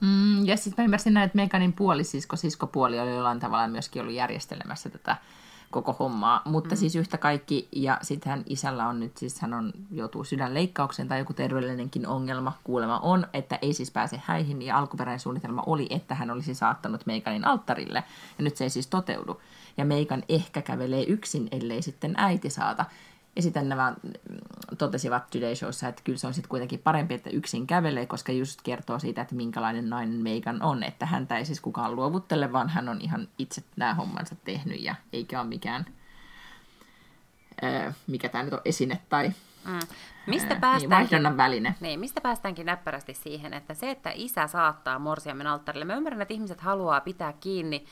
Mm, 0.01 0.45
ja 0.45 0.57
sitten 0.57 0.83
mä 0.83 0.85
ymmärsin 0.85 1.13
näin, 1.13 1.25
että 1.25 1.35
Meganin 1.35 1.73
puolisisko, 1.73 2.35
siskopuoli 2.35 2.99
oli 2.99 3.09
jollain 3.09 3.39
tavalla 3.39 3.67
myöskin 3.67 4.01
ollut 4.01 4.15
järjestelemässä 4.15 4.89
tätä 4.89 5.17
koko 5.71 5.95
hommaa. 5.99 6.41
Mutta 6.45 6.75
mm. 6.75 6.79
siis 6.79 6.95
yhtä 6.95 7.17
kaikki, 7.17 7.67
ja 7.71 7.99
sitten 8.01 8.29
hän 8.29 8.43
isällä 8.45 8.87
on 8.87 8.99
nyt, 8.99 9.17
siis 9.17 9.41
hän 9.41 9.53
on, 9.53 9.73
joutuu 9.91 10.23
sydänleikkaukseen 10.23 11.07
tai 11.07 11.19
joku 11.19 11.33
terveellinenkin 11.33 12.07
ongelma 12.07 12.53
kuulema 12.63 12.99
on, 12.99 13.27
että 13.33 13.59
ei 13.61 13.73
siis 13.73 13.91
pääse 13.91 14.21
häihin, 14.25 14.61
ja 14.61 14.77
alkuperäinen 14.77 15.19
suunnitelma 15.19 15.63
oli, 15.65 15.87
että 15.89 16.15
hän 16.15 16.31
olisi 16.31 16.55
saattanut 16.55 17.05
Meganin 17.05 17.47
alttarille, 17.47 18.03
ja 18.37 18.43
nyt 18.43 18.57
se 18.57 18.63
ei 18.63 18.69
siis 18.69 18.87
toteudu 18.87 19.41
ja 19.77 19.85
Meikan 19.85 20.23
ehkä 20.29 20.61
kävelee 20.61 21.03
yksin, 21.03 21.47
ellei 21.51 21.81
sitten 21.81 22.13
äiti 22.17 22.49
saata. 22.49 22.85
Ja 23.39 23.43
sitten 23.43 23.69
nämä 23.69 23.95
mm, 24.03 24.11
totesivat 24.77 25.29
Today 25.29 25.55
Showssa, 25.55 25.87
että 25.87 26.01
kyllä 26.03 26.17
se 26.17 26.27
on 26.27 26.33
sitten 26.33 26.49
kuitenkin 26.49 26.79
parempi, 26.79 27.13
että 27.13 27.29
yksin 27.29 27.67
kävelee, 27.67 28.05
koska 28.05 28.31
just 28.31 28.61
kertoo 28.61 28.99
siitä, 28.99 29.21
että 29.21 29.35
minkälainen 29.35 29.89
nainen 29.89 30.23
Megan 30.23 30.61
on. 30.61 30.83
Että 30.83 31.05
häntä 31.05 31.37
ei 31.37 31.45
siis 31.45 31.61
kukaan 31.61 31.95
luovuttele, 31.95 32.51
vaan 32.51 32.69
hän 32.69 32.89
on 32.89 33.01
ihan 33.01 33.27
itse 33.37 33.63
nämä 33.75 33.93
hommansa 33.93 34.35
tehnyt 34.45 34.81
ja 34.81 34.95
eikä 35.13 35.39
ole 35.39 35.47
mikään, 35.47 35.85
ää, 37.61 37.93
mikä 38.07 38.29
tämä 38.29 38.43
nyt 38.43 38.53
on, 38.53 38.61
esine 38.65 38.99
tai 39.09 39.31
Mm. 39.65 39.79
Mistä 40.27 40.53
ää, 40.53 40.59
päästäänkin, 40.59 41.23
niin, 41.23 41.37
väline. 41.37 41.75
Niin, 41.79 41.99
mistä 41.99 42.21
päästäänkin 42.21 42.65
näppärästi 42.65 43.13
siihen, 43.13 43.53
että 43.53 43.73
se, 43.73 43.91
että 43.91 44.11
isä 44.15 44.47
saattaa 44.47 44.99
morsiamen 44.99 45.47
alttarille, 45.47 45.85
mä 45.85 45.95
ymmärrän, 45.95 46.21
että 46.21 46.33
ihmiset 46.33 46.61
haluaa 46.61 47.01
pitää 47.01 47.33
kiinni 47.33 47.85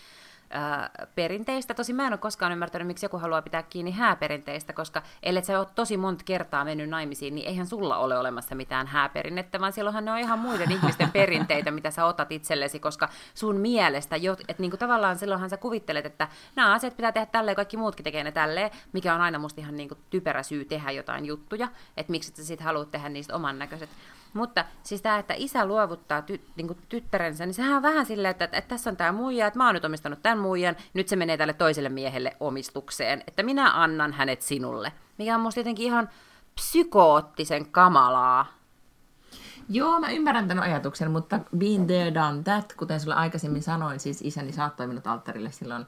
perinteistä. 1.16 1.74
Tosi 1.74 1.94
mä 1.94 2.08
en 2.08 2.14
ole 2.14 2.18
koskaan 2.18 2.52
ymmärtänyt, 2.52 2.88
miksi 2.88 3.06
joku 3.06 3.18
haluaa 3.18 3.42
pitää 3.42 3.64
kiinni 3.64 3.92
hääperinteistä, 3.92 4.74
koska 4.74 5.02
ellei 5.24 5.44
sä 5.44 5.60
ole 5.60 5.68
tosi 5.76 5.98
monta 5.98 6.24
kertaa 6.24 6.66
mennyt 6.66 6.90
naimisiin, 6.90 7.36
niin 7.36 7.48
eihän 7.48 7.68
sulla 7.68 7.98
ole 7.98 8.18
olemassa 8.18 8.56
mitään 8.56 8.88
hääperinnettä, 8.88 9.60
vaan 9.60 9.74
silloinhan 9.74 10.06
ne 10.06 10.12
on 10.12 10.20
ihan 10.20 10.40
muiden 10.40 10.72
ihmisten 10.72 11.12
perinteitä, 11.12 11.72
mitä 11.72 11.92
sä 11.92 12.06
otat 12.06 12.32
itsellesi, 12.32 12.80
koska 12.80 13.10
sun 13.34 13.56
mielestä, 13.56 14.16
että 14.48 14.64
niinku 14.64 14.78
tavallaan 14.78 15.18
silloinhan 15.18 15.50
sä 15.50 15.58
kuvittelet, 15.58 16.06
että 16.06 16.28
nämä 16.56 16.74
asiat 16.74 16.98
pitää 16.98 17.12
tehdä 17.12 17.26
tälleen, 17.26 17.56
kaikki 17.56 17.78
muutkin 17.78 18.04
tekee 18.04 18.24
ne 18.24 18.32
tälleen, 18.32 18.72
mikä 18.94 19.16
on 19.16 19.22
aina 19.22 19.40
musta 19.40 19.62
ihan 19.62 19.78
niinku 19.78 19.96
typerä 20.10 20.44
syy 20.44 20.66
tehdä 20.66 20.92
jotain 20.92 21.26
juttuja, 21.26 21.68
että 21.98 22.12
miksi 22.12 22.32
sä 22.36 22.46
sitten 22.46 22.66
haluat 22.66 22.92
tehdä 22.92 23.10
niistä 23.10 23.36
oman 23.36 23.60
näköiset. 23.60 23.90
Mutta 24.38 24.66
siis 24.84 25.02
tämä, 25.02 25.18
että 25.18 25.34
isä 25.38 25.66
luovuttaa 25.66 26.22
ty, 26.22 26.42
niin 26.56 26.68
kuin 26.68 26.80
tyttärensä, 26.90 27.46
niin 27.46 27.54
sehän 27.54 27.76
on 27.76 27.82
vähän 27.82 28.06
silleen, 28.06 28.32
että, 28.32 28.46
että, 28.46 28.58
että 28.58 28.70
tässä 28.70 28.90
on 28.90 28.98
tämä 28.98 29.12
muija, 29.12 29.48
että 29.48 29.60
mä 29.60 29.66
oon 29.66 29.74
nyt 29.74 29.86
omistanut 29.86 30.22
tämän 30.22 30.38
muijan, 30.38 30.76
nyt 30.94 31.08
se 31.08 31.16
menee 31.16 31.38
tälle 31.38 31.54
toiselle 31.54 31.90
miehelle 31.90 32.38
omistukseen, 32.40 33.24
että 33.28 33.44
minä 33.44 33.82
annan 33.84 34.14
hänet 34.14 34.42
sinulle. 34.42 34.92
Mikä 35.18 35.36
on 35.36 35.42
musta 35.42 35.60
jotenkin 35.60 35.86
ihan 35.86 36.10
psykoottisen 36.56 37.66
kamalaa. 37.66 38.46
Joo, 39.70 40.00
mä 40.00 40.12
ymmärrän 40.12 40.48
tämän 40.48 40.64
ajatuksen, 40.64 41.12
mutta 41.12 41.40
been 41.58 41.88
there, 41.88 42.14
done 42.14 42.44
that, 42.44 42.74
kuten 42.74 43.00
sulle 43.00 43.16
aikaisemmin 43.16 43.64
sanoin, 43.64 44.00
siis 44.00 44.22
isäni 44.22 44.52
saattoi 44.52 44.88
minut 44.88 45.08
alttarille 45.08 45.52
silloin 45.52 45.86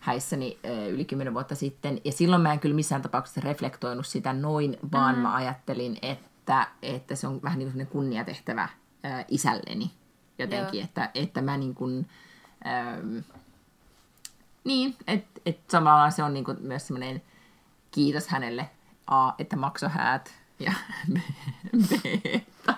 häissäni 0.00 0.58
yli 0.90 1.04
kymmenen 1.04 1.34
vuotta 1.34 1.54
sitten, 1.54 2.00
ja 2.04 2.12
silloin 2.12 2.42
mä 2.42 2.52
en 2.52 2.60
kyllä 2.60 2.74
missään 2.74 3.02
tapauksessa 3.02 3.40
reflektoinut 3.40 4.06
sitä 4.06 4.32
noin, 4.32 4.76
vaan 4.92 5.14
mm. 5.14 5.20
mä 5.20 5.34
ajattelin, 5.34 5.98
että 6.02 6.35
että, 6.46 6.68
että 6.82 7.14
se 7.14 7.26
on 7.26 7.42
vähän 7.42 7.58
niin 7.58 7.72
kuin 7.72 7.86
kunniatehtävä 7.86 8.68
ää, 9.02 9.24
isälleni 9.28 9.90
jotenkin, 10.38 10.84
että, 10.84 11.10
että 11.14 11.42
mä 11.42 11.56
niin 11.56 11.74
kuin, 11.74 12.08
ähm, 12.66 13.18
niin, 14.64 14.96
että 15.06 15.40
et 15.46 15.58
samalla 15.70 16.10
se 16.10 16.22
on 16.22 16.34
niin 16.34 16.44
kuin 16.44 16.56
myös 16.60 16.86
semmoinen 16.86 17.22
kiitos 17.90 18.28
hänelle 18.28 18.70
A, 19.06 19.32
että 19.38 19.56
maksoi 19.56 19.88
häät 19.88 20.34
ja 20.58 20.72
B, 21.88 21.92
että 22.24 22.74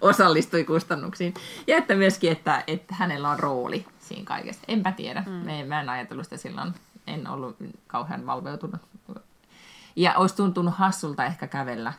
osallistui 0.00 0.64
kustannuksiin. 0.64 1.34
Ja 1.66 1.76
että 1.76 1.94
myöskin, 1.94 2.32
että, 2.32 2.64
että 2.66 2.94
hänellä 2.94 3.30
on 3.30 3.38
rooli 3.38 3.86
siinä 3.98 4.24
kaikessa. 4.24 4.62
Enpä 4.68 4.92
tiedä. 4.92 5.22
Mm. 5.26 5.32
Mä, 5.32 5.64
mä 5.66 5.80
en 5.80 5.88
ajatellut 5.88 6.26
sitä 6.26 6.36
silloin. 6.36 6.74
En 7.06 7.28
ollut 7.28 7.56
kauhean 7.86 8.26
valveutunut. 8.26 8.80
Ja 9.96 10.14
olisi 10.14 10.36
tuntunut 10.36 10.74
hassulta 10.74 11.24
ehkä 11.24 11.46
kävellä 11.46 11.92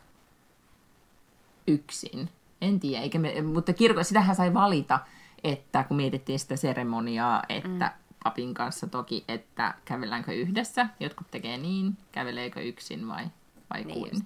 yksin. 1.73 2.29
En 2.61 2.79
tiedä, 2.79 3.03
eikä 3.03 3.19
me, 3.19 3.41
mutta 3.41 3.73
kirko, 3.73 4.03
sitähän 4.03 4.35
sai 4.35 4.53
valita, 4.53 4.99
että 5.43 5.83
kun 5.83 5.97
mietittiin 5.97 6.39
sitä 6.39 6.55
seremoniaa, 6.55 7.43
että 7.49 7.85
mm. 7.85 7.91
papin 8.23 8.53
kanssa 8.53 8.87
toki, 8.87 9.23
että 9.27 9.73
kävelläänkö 9.85 10.33
yhdessä, 10.33 10.87
jotkut 10.99 11.31
tekee 11.31 11.57
niin, 11.57 11.97
käveleekö 12.11 12.61
yksin 12.61 13.07
vai, 13.07 13.25
vai 13.73 13.83
niin 13.83 13.99
kuin. 13.99 14.25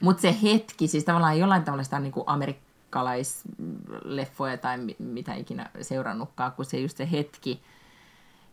Mutta 0.00 0.20
se 0.20 0.36
hetki, 0.42 0.88
siis 0.88 1.04
tavallaan 1.04 1.38
jollain 1.38 1.64
tavalla 1.64 1.84
sitä 1.84 1.96
on 1.96 2.02
niin 2.02 2.12
kuin 2.12 2.24
amerikkalaisleffoja 2.26 4.58
tai 4.58 4.78
mitä 4.98 5.34
ikinä 5.34 5.70
seurannutkaan, 5.80 6.52
kun 6.52 6.64
se 6.64 6.80
just 6.80 6.96
se 6.96 7.10
hetki, 7.10 7.62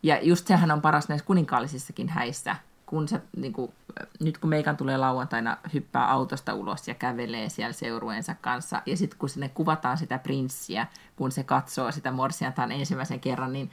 ja 0.04 0.22
just 0.22 0.48
sehän 0.48 0.72
on 0.72 0.82
paras 0.82 1.10
näissä 1.10 1.26
kuninkaallisissakin 1.26 2.10
häissä, 2.10 2.56
kun 2.92 3.08
sä, 3.08 3.22
niin 3.38 3.54
kuin, 3.54 3.72
nyt 4.20 4.38
kun 4.38 4.50
meikan 4.50 4.78
tulee 4.78 4.98
lauantaina, 4.98 5.58
hyppää 5.74 6.12
autosta 6.12 6.54
ulos 6.54 6.88
ja 6.88 6.94
kävelee 6.94 7.50
siellä 7.50 7.74
seurueensa 7.74 8.36
kanssa, 8.42 8.82
ja 8.86 8.98
sitten 8.98 9.20
kun 9.20 9.30
sinne 9.30 9.50
kuvataan 9.50 9.98
sitä 9.98 10.18
prinssiä, 10.20 10.88
kun 11.16 11.32
se 11.32 11.44
katsoo 11.44 11.92
sitä 11.92 12.12
morsiantaan 12.12 12.72
ensimmäisen 12.72 13.20
kerran, 13.20 13.54
niin 13.54 13.72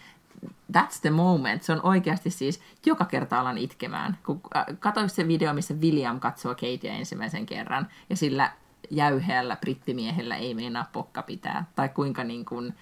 that's 0.73 1.01
the 1.01 1.11
moment. 1.11 1.63
Se 1.63 1.73
on 1.73 1.81
oikeasti 1.83 2.31
siis, 2.31 2.61
joka 2.87 3.05
kerta 3.05 3.41
alan 3.41 3.59
itkemään. 3.59 4.19
Kun 4.27 4.41
äh, 4.57 4.65
katsoin 4.79 5.11
se 5.11 5.29
video, 5.29 5.55
missä 5.55 5.75
William 5.75 6.21
katsoo 6.21 6.55
Katea 6.55 6.93
ensimmäisen 6.93 7.47
kerran, 7.47 7.89
ja 8.11 8.17
sillä 8.17 8.53
jäyheällä 8.91 9.57
brittimiehellä 9.57 10.37
ei 10.37 10.55
meinaa 10.55 10.87
pokka 10.93 11.23
pitää, 11.23 11.65
tai 11.75 11.89
kuinka 11.89 12.25
niin 12.25 12.45
kuin, 12.45 12.75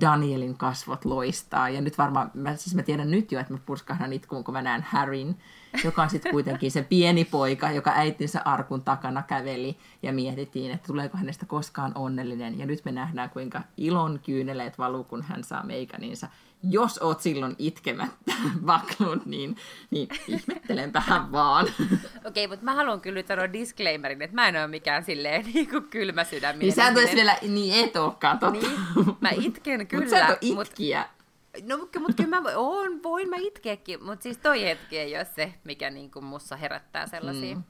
Danielin 0.00 0.58
kasvot 0.58 1.04
loistaa. 1.04 1.68
Ja 1.68 1.80
nyt 1.80 1.98
varmaan, 1.98 2.30
mä, 2.34 2.56
siis 2.56 2.74
mä 2.74 2.82
tiedän 2.82 3.10
nyt 3.10 3.32
jo, 3.32 3.40
että 3.40 3.52
mä 3.52 3.58
purskahdan 3.66 4.12
itkuun, 4.12 4.44
kun 4.44 4.54
mä 4.54 4.62
näen 4.62 4.82
Harryn, 4.82 5.36
joka 5.84 6.02
on 6.02 6.10
sitten 6.10 6.32
kuitenkin 6.32 6.70
se 6.70 6.82
pieni 6.82 7.24
poika, 7.24 7.70
joka 7.70 7.92
äitinsä 7.94 8.42
arkun 8.44 8.82
takana 8.82 9.22
käveli 9.22 9.76
ja 10.02 10.12
mietittiin, 10.12 10.70
että 10.70 10.86
tuleeko 10.86 11.16
hänestä 11.16 11.46
koskaan 11.46 11.92
onnellinen. 11.94 12.58
Ja 12.58 12.66
nyt 12.66 12.84
me 12.84 12.92
nähdään, 12.92 13.30
kuinka 13.30 13.62
ilon 13.76 14.20
kyyneleet 14.26 14.78
valuu, 14.78 15.04
kun 15.04 15.22
hän 15.22 15.44
saa 15.44 15.64
meikaninsa 15.64 16.28
jos 16.70 16.98
oot 16.98 17.20
silloin 17.20 17.54
itkemättä 17.58 18.32
vaknut, 18.66 19.26
niin, 19.26 19.56
niin 19.90 20.08
ihmettelenpähän 20.28 21.32
vaan. 21.32 21.66
Okei, 21.66 22.00
okay, 22.24 22.46
mutta 22.46 22.64
mä 22.64 22.74
haluan 22.74 23.00
kyllä 23.00 23.22
sanoa 23.28 23.52
disclaimerin, 23.52 24.22
että 24.22 24.34
mä 24.34 24.48
en 24.48 24.56
ole 24.56 24.66
mikään 24.66 25.04
silleen 25.04 25.44
niin 25.54 25.70
kuin 25.70 25.84
kylmä 25.84 26.24
sydäminen. 26.24 26.58
Niin 26.58 26.72
sä 26.72 26.88
et 26.88 27.14
vielä, 27.14 27.36
niin 27.42 27.84
et 27.84 27.96
olekaan 27.96 28.38
totta. 28.38 28.60
Niin, 28.60 29.16
mä 29.20 29.30
itken 29.30 29.86
kyllä. 29.86 30.04
Mutta 30.04 30.18
sä 30.18 30.24
et 30.24 30.30
ole 30.30 30.38
itkiä. 30.62 31.00
Mut, 31.00 31.15
no, 31.64 31.76
mutta 31.76 32.22
kyllä 32.22 32.40
mä 32.40 32.50
oon, 32.56 33.02
voin 33.02 33.30
mä 33.30 33.36
itkeäkin, 33.38 34.04
mutta 34.04 34.22
siis 34.22 34.38
toi 34.38 34.64
hetki 34.64 34.98
ei 34.98 35.16
ole 35.16 35.24
se, 35.24 35.54
mikä 35.64 35.90
niin 35.90 36.10
kuin 36.10 36.24
mussa 36.24 36.56
herättää 36.56 37.06
sellaisia. 37.06 37.54
Mm. 37.54 37.62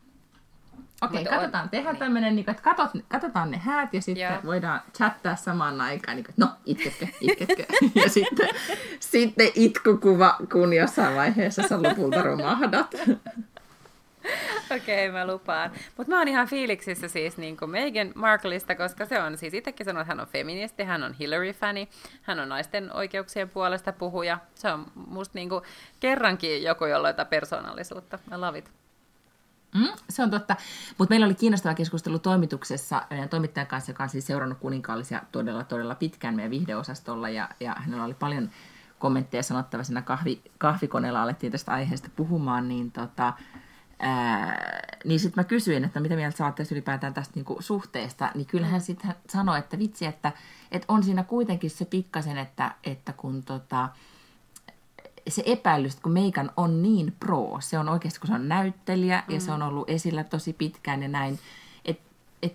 Okei, 1.03 1.23
okay, 1.23 1.35
katsotaan. 1.35 1.65
On, 1.65 1.71
Tehdään 1.71 1.95
niin. 1.95 1.99
tämmöinen, 1.99 2.37
niin 2.37 2.51
että 2.51 2.63
katot, 2.63 2.91
katsotaan 3.09 3.51
ne 3.51 3.59
häät 3.59 3.95
ja 3.95 4.03
sitten 4.03 4.25
Joo. 4.25 4.39
voidaan 4.45 4.81
chattaa 4.97 5.37
samaan 5.37 5.81
aikaan. 5.81 6.17
Niin 6.17 6.25
kuin, 6.25 6.35
no, 6.37 6.49
itketkö, 6.67 7.07
itketkö. 7.21 7.65
ja 8.05 8.11
sitten, 8.11 8.49
sitten 9.01 9.49
itkukuva, 9.55 10.37
kun 10.53 10.73
jossain 10.73 11.17
vaiheessa 11.17 11.63
sä 11.69 11.83
lopulta 11.83 12.23
romahdat. 12.23 12.95
Okei, 14.77 15.09
okay, 15.09 15.21
mä 15.21 15.27
lupaan. 15.33 15.71
Mutta 15.97 16.13
mä 16.13 16.19
oon 16.19 16.29
ihan 16.29 16.49
fiiliksissä 16.49 17.09
siis 17.09 17.37
niin 17.37 17.57
kuin 17.57 17.71
Meghan 17.71 18.13
Markleista, 18.15 18.75
koska 18.75 19.07
se 19.07 19.23
on 19.23 19.39
siis 19.39 19.55
itsekin 19.55 19.85
sanonut, 19.85 20.03
että 20.03 20.15
hän 20.15 20.21
on 20.21 20.27
feministi, 20.27 20.85
hän 20.85 21.03
on 21.03 21.15
Hillary-fani, 21.15 21.89
hän 22.23 22.41
on 22.41 22.49
naisten 22.49 22.93
oikeuksien 22.93 23.49
puolesta 23.49 23.93
puhuja. 23.93 24.39
Se 24.55 24.73
on 24.73 24.87
musta 24.95 25.39
niin 25.39 25.49
kuin 25.49 25.65
kerrankin 26.01 26.63
joku, 26.63 26.85
jolla 26.85 27.09
on 27.09 27.27
persoonallisuutta. 27.31 28.19
Mä 28.31 28.41
lavit. 28.41 28.71
Mm, 29.75 29.93
se 30.11 30.23
on 30.23 30.31
totta. 30.31 30.57
Mutta 30.99 31.13
meillä 31.13 31.27
oli 31.27 31.35
kiinnostava 31.35 31.75
keskustelu 31.75 32.19
toimituksessa 32.19 33.03
toimittajan 33.31 33.67
kanssa, 33.67 33.91
joka 33.91 34.03
on 34.03 34.09
siis 34.09 34.27
seurannut 34.27 34.59
kuninkaallisia 34.59 35.23
todella, 35.33 35.65
todella 35.65 35.95
pitkään 35.95 36.35
meidän 36.37 36.51
viihdeosastolla. 36.51 37.29
Ja, 37.29 37.49
ja 37.61 37.75
hänellä 37.79 38.05
oli 38.05 38.15
paljon 38.15 38.51
kommentteja 38.99 39.43
sanottava 39.43 39.83
siinä 39.83 40.03
kahvi, 40.03 40.43
kahvikoneella 40.59 41.23
alettiin 41.23 41.53
tästä 41.53 41.73
aiheesta 41.73 42.09
puhumaan, 42.17 42.69
niin 42.69 42.93
tota, 42.93 43.33
Ää, 43.99 44.81
niin 45.05 45.21
sitten 45.21 45.45
mä 45.45 45.49
kysyin, 45.49 45.85
että 45.85 46.01
mitä 46.01 46.17
mieltä 46.17 46.37
sä 46.37 46.53
ylipäätään 46.71 47.15
tästä 47.15 47.33
niinku 47.35 47.57
suhteesta, 47.61 48.31
niin 48.35 48.47
kyllähän 48.47 48.81
sitten 48.81 49.15
sanoi, 49.29 49.59
että 49.59 49.79
vitsi, 49.79 50.07
että, 50.07 50.33
että 50.73 50.87
on 50.89 51.03
siinä 51.03 51.25
kuitenkin 51.25 51.71
se 51.71 51.85
pikkasen, 51.85 52.39
että, 52.39 52.75
että 52.85 53.13
kun 53.13 53.43
tota, 53.43 53.89
se 55.29 55.43
epäilys, 55.47 55.97
kun 55.97 56.13
Meikan 56.13 56.51
on 56.57 56.83
niin 56.83 57.15
pro, 57.21 57.57
se 57.61 57.79
on 57.79 57.89
oikeasti, 57.89 58.21
kun 58.21 58.29
se 58.29 58.35
on 58.35 58.49
näyttelijä 58.49 59.23
mm. 59.29 59.35
ja 59.35 59.41
se 59.41 59.53
on 59.53 59.61
mm. 59.61 59.67
ollut 59.67 59.91
esillä 59.91 60.25
tosi 60.25 60.53
pitkään 60.53 61.03
ja 61.03 61.09
näin, 61.09 61.39
et, 61.85 62.01
et, 62.43 62.55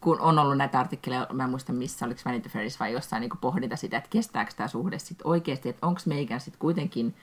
kun 0.00 0.20
on 0.20 0.38
ollut 0.38 0.56
näitä 0.56 0.80
artikkeleja, 0.80 1.26
mä 1.32 1.44
en 1.44 1.50
muista 1.50 1.72
missä, 1.72 2.06
oliko 2.06 2.20
Vanity 2.24 2.48
Fairs 2.48 2.80
vai 2.80 2.92
jossain 2.92 3.20
niin 3.20 3.30
pohdinta 3.40 3.76
sitä, 3.76 3.96
että 3.96 4.10
kestääkö 4.10 4.52
tämä 4.56 4.68
suhde 4.68 4.98
sitten 4.98 5.26
oikeasti, 5.26 5.68
että 5.68 5.86
onko 5.86 6.00
Meikan 6.06 6.40
sitten 6.40 6.60
kuitenkin, 6.60 7.14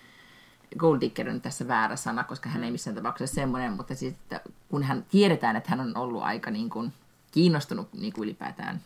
Gold 0.78 1.02
Digger 1.02 1.30
on 1.30 1.42
tässä 1.42 1.68
väärä 1.68 1.96
sana, 1.96 2.24
koska 2.24 2.50
hän 2.50 2.64
ei 2.64 2.72
missään 2.72 2.96
tapauksessa 2.96 3.36
semmoinen, 3.36 3.74
mutta 3.74 3.96
siis, 3.96 4.14
että 4.14 4.42
kun 4.70 4.84
hän 4.84 5.06
tiedetään, 5.12 5.56
että 5.56 5.70
hän 5.70 5.80
on 5.80 5.98
ollut 5.98 6.24
aika 6.24 6.52
niin 6.52 6.70
kuin 6.70 6.94
kiinnostunut 7.32 7.94
niin 7.94 8.14
kuin 8.14 8.24
ylipäätään 8.24 8.82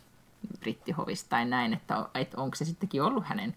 brittihovista 0.60 1.30
tai 1.30 1.46
näin, 1.46 1.74
että, 1.74 2.06
että 2.14 2.38
onko 2.38 2.56
se 2.56 2.66
sittenkin 2.66 3.04
ollut 3.04 3.26
hänen 3.26 3.56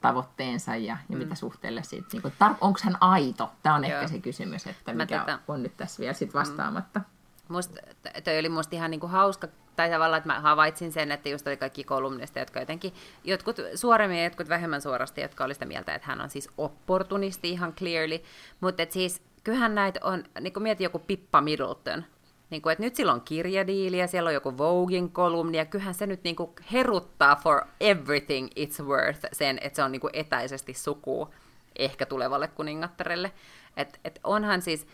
tavoitteensa 0.00 0.76
ja, 0.76 0.96
ja 1.08 1.16
mm. 1.16 1.18
mitä 1.18 1.34
suhteelle 1.34 1.82
siitä, 1.82 2.08
niin 2.12 2.22
kuin, 2.22 2.34
tar- 2.34 2.56
onko 2.60 2.80
hän 2.82 2.96
aito? 3.00 3.52
Tämä 3.62 3.74
on 3.74 3.84
Joo. 3.84 3.92
ehkä 3.92 4.08
se 4.08 4.18
kysymys, 4.18 4.66
että 4.66 4.92
mikä 4.92 5.18
tätä... 5.18 5.38
on 5.48 5.62
nyt 5.62 5.76
tässä 5.76 6.00
vielä 6.00 6.12
sit 6.14 6.34
vastaamatta. 6.34 6.98
Mm. 6.98 7.04
Musta, 7.48 7.80
toi 8.24 8.38
oli 8.38 8.48
musta 8.48 8.76
ihan 8.76 8.90
niinku 8.90 9.06
hauska, 9.06 9.48
tai 9.76 9.90
tavallaan, 9.90 10.18
että 10.18 10.32
mä 10.32 10.40
havaitsin 10.40 10.92
sen, 10.92 11.12
että 11.12 11.28
just 11.28 11.46
oli 11.46 11.56
kaikki 11.56 11.84
kolumnista, 11.84 12.38
jotka 12.38 12.60
jotenkin, 12.60 12.92
jotkut 13.24 13.56
suoremmin 13.74 14.18
ja 14.18 14.24
jotkut 14.24 14.48
vähemmän 14.48 14.82
suorasti, 14.82 15.20
jotka 15.20 15.44
oli 15.44 15.54
sitä 15.54 15.66
mieltä, 15.66 15.94
että 15.94 16.06
hän 16.06 16.20
on 16.20 16.30
siis 16.30 16.50
opportunisti 16.58 17.50
ihan 17.50 17.72
clearly, 17.74 18.20
mutta 18.60 18.82
siis 18.90 19.22
kyllähän 19.44 19.74
näitä 19.74 20.00
on, 20.02 20.24
niin 20.40 20.52
kuin 20.52 20.62
mieti 20.62 20.84
joku 20.84 20.98
Pippa 20.98 21.40
Middleton, 21.40 22.04
Niin 22.50 22.62
kuin, 22.62 22.72
että 22.72 22.84
nyt 22.84 22.94
sillä 22.94 23.12
on 23.12 23.20
kirjadiili 23.20 23.98
ja 23.98 24.06
siellä 24.06 24.28
on 24.28 24.34
joku 24.34 24.58
Voguein 24.58 25.10
kolumni, 25.10 25.58
ja 25.58 25.64
kyllähän 25.64 25.94
se 25.94 26.06
nyt 26.06 26.24
niin 26.24 26.36
kuin 26.36 26.50
heruttaa 26.72 27.36
for 27.36 27.60
everything 27.80 28.48
it's 28.60 28.84
worth 28.84 29.26
sen, 29.32 29.58
että 29.62 29.76
se 29.76 29.82
on 29.82 29.92
niin 29.92 30.00
kuin 30.00 30.10
etäisesti 30.12 30.74
suku 30.74 31.34
ehkä 31.78 32.06
tulevalle 32.06 32.48
kuningattarelle. 32.48 33.32
Et, 33.76 34.00
et 34.04 34.20
onhan 34.24 34.62
siis, 34.62 34.86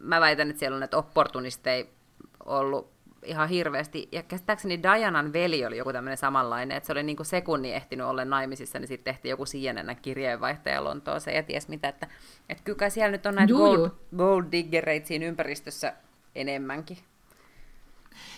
mä 0.00 0.20
väitän, 0.20 0.50
että 0.50 0.60
siellä 0.60 0.74
on 0.74 0.80
näitä 0.80 0.96
opportunisteja 0.96 1.84
ollut 2.44 2.91
ihan 3.22 3.48
hirveästi. 3.48 4.08
Ja 4.12 4.22
käsittääkseni 4.22 4.82
Dianan 4.82 5.32
veli 5.32 5.66
oli 5.66 5.76
joku 5.76 5.92
tämmöinen 5.92 6.18
samanlainen, 6.18 6.76
että 6.76 6.86
se 6.86 6.92
oli 6.92 7.02
niin 7.02 7.16
kuin 7.16 7.26
sekunni 7.26 7.72
ehtinyt 7.72 8.06
olla 8.06 8.24
naimisissa, 8.24 8.78
niin 8.78 8.88
sitten 8.88 9.14
tehtiin 9.14 9.30
joku 9.30 9.44
CNN 9.44 9.96
kirjeenvaihtaja 10.02 10.84
Lontooseen 10.84 11.36
ja 11.36 11.42
ties 11.42 11.68
mitä, 11.68 11.88
että, 11.88 12.06
että 12.48 12.64
kyllä 12.64 12.90
siellä 12.90 13.12
nyt 13.12 13.26
on 13.26 13.34
näitä 13.34 13.50
Juu, 13.50 13.58
gold, 13.58 13.78
juu. 13.78 13.90
gold 14.16 14.44
diggereitä 14.52 15.06
siinä 15.06 15.26
ympäristössä 15.26 15.94
enemmänkin. 16.34 16.98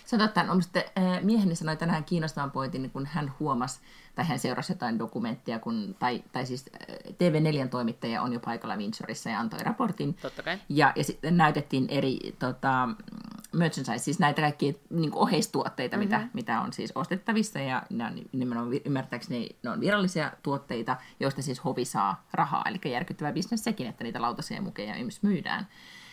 Se 0.05 0.15
on 0.15 0.19
totta, 0.19 0.45
on 0.49 0.63
sitten, 0.63 0.83
äh, 0.97 1.23
mieheni 1.23 1.55
sanoi 1.55 1.77
tänään 1.77 2.03
kiinnostavan 2.03 2.51
pointin, 2.51 2.81
niin 2.81 2.91
kun 2.91 3.05
hän 3.05 3.33
huomasi, 3.39 3.79
tai 4.15 4.25
hän 4.25 4.39
seurasi 4.39 4.73
jotain 4.73 4.99
dokumenttia, 4.99 5.59
kun, 5.59 5.95
tai, 5.99 6.23
tai 6.31 6.45
siis 6.45 6.65
äh, 6.75 6.95
TV4 6.97 7.67
toimittaja 7.69 8.21
on 8.21 8.33
jo 8.33 8.39
paikalla 8.39 8.77
Windsorissa 8.77 9.29
ja 9.29 9.39
antoi 9.39 9.59
raportin. 9.59 10.13
Totta 10.13 10.43
kai. 10.43 10.57
Ja, 10.69 10.93
ja 10.95 11.03
sitten 11.03 11.37
näytettiin 11.37 11.85
eri 11.89 12.19
tota, 12.39 12.89
merchandise, 13.53 14.03
siis 14.03 14.19
näitä 14.19 14.41
kaikkia 14.41 14.73
niin 14.89 15.15
oheistuotteita, 15.15 15.97
mm-hmm. 15.97 16.09
mitä, 16.09 16.27
mitä 16.33 16.61
on 16.61 16.73
siis 16.73 16.91
ostettavissa, 16.95 17.59
ja 17.59 17.83
ne 17.89 18.05
on 18.05 18.13
nimenomaan 18.31 18.73
ymmärtääkseni 18.85 19.49
ne 19.63 19.69
on 19.69 19.79
virallisia 19.79 20.31
tuotteita, 20.43 20.97
joista 21.19 21.41
siis 21.41 21.63
hovi 21.63 21.85
saa 21.85 22.25
rahaa, 22.33 22.63
eli 22.69 22.79
järkyttävä 22.91 23.31
bisnes 23.31 23.63
sekin, 23.63 23.87
että 23.87 24.03
niitä 24.03 24.21
lautasia 24.21 24.57
ja 24.57 24.61
mukeja 24.61 24.95
myydään. 25.21 25.67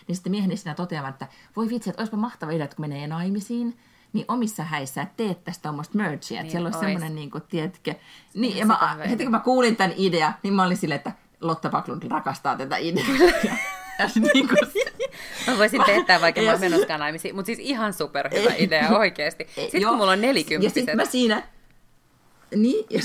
Niin 0.08 0.16
sitten 0.16 0.30
mieheni 0.30 0.56
siinä 0.56 0.74
toteamaan, 0.74 1.12
että 1.12 1.28
voi 1.56 1.68
vitsi, 1.68 1.90
että 1.90 2.00
olisipa 2.00 2.16
mahtava 2.16 2.52
idea, 2.52 2.64
että 2.64 2.76
kun 2.76 2.82
menee 2.82 3.06
naimisiin, 3.06 3.78
niin 4.12 4.24
omissa 4.28 4.62
häissä 4.62 5.06
teet 5.16 5.44
tästä 5.44 5.62
tuommoista 5.62 5.98
merchia, 5.98 6.36
että 6.36 6.42
Niin 6.42 6.50
siellä 6.50 6.66
olisi 6.66 6.78
semmoinen, 6.78 7.14
niin 7.14 7.30
kuin, 7.30 7.42
tiedätkö, 7.48 7.94
niin, 8.34 8.56
ja 8.56 8.66
mä, 8.66 8.78
hyvä 8.92 9.02
heti 9.04 9.14
idea. 9.14 9.24
kun 9.24 9.30
mä 9.30 9.38
kuulin 9.40 9.76
tämän 9.76 9.94
idean, 9.96 10.34
niin 10.42 10.54
mä 10.54 10.64
olin 10.64 10.76
silleen, 10.76 10.96
että 10.96 11.12
Lotta 11.40 11.68
Backlund 11.68 12.02
rakastaa 12.10 12.56
tätä 12.56 12.76
ideaa. 12.76 13.06
Ja, 13.44 13.56
ja 13.98 14.08
niin 14.34 14.48
kuin, 14.48 14.58
Mä 15.46 15.58
voisin 15.58 15.84
teettää, 15.84 16.20
vaikka 16.20 16.40
mä 16.40 16.52
Ja 16.52 16.58
menoskaan 16.58 17.00
naimisiin, 17.00 17.34
mutta 17.34 17.46
siis 17.46 17.58
ihan 17.58 17.92
superhyvä 17.92 18.50
Ei. 18.50 18.64
idea 18.64 18.88
oikeasti. 18.98 19.46
Sitten 19.54 19.80
Joo. 19.80 19.90
kun 19.90 19.98
mulla 19.98 20.12
on 20.12 20.20
Ja 20.20 20.26
nelikymppiset, 20.26 20.74
sitten 20.74 20.96
mä 20.96 21.04
siinä... 21.04 21.42
Niin, 22.56 22.86
ja 22.90 23.00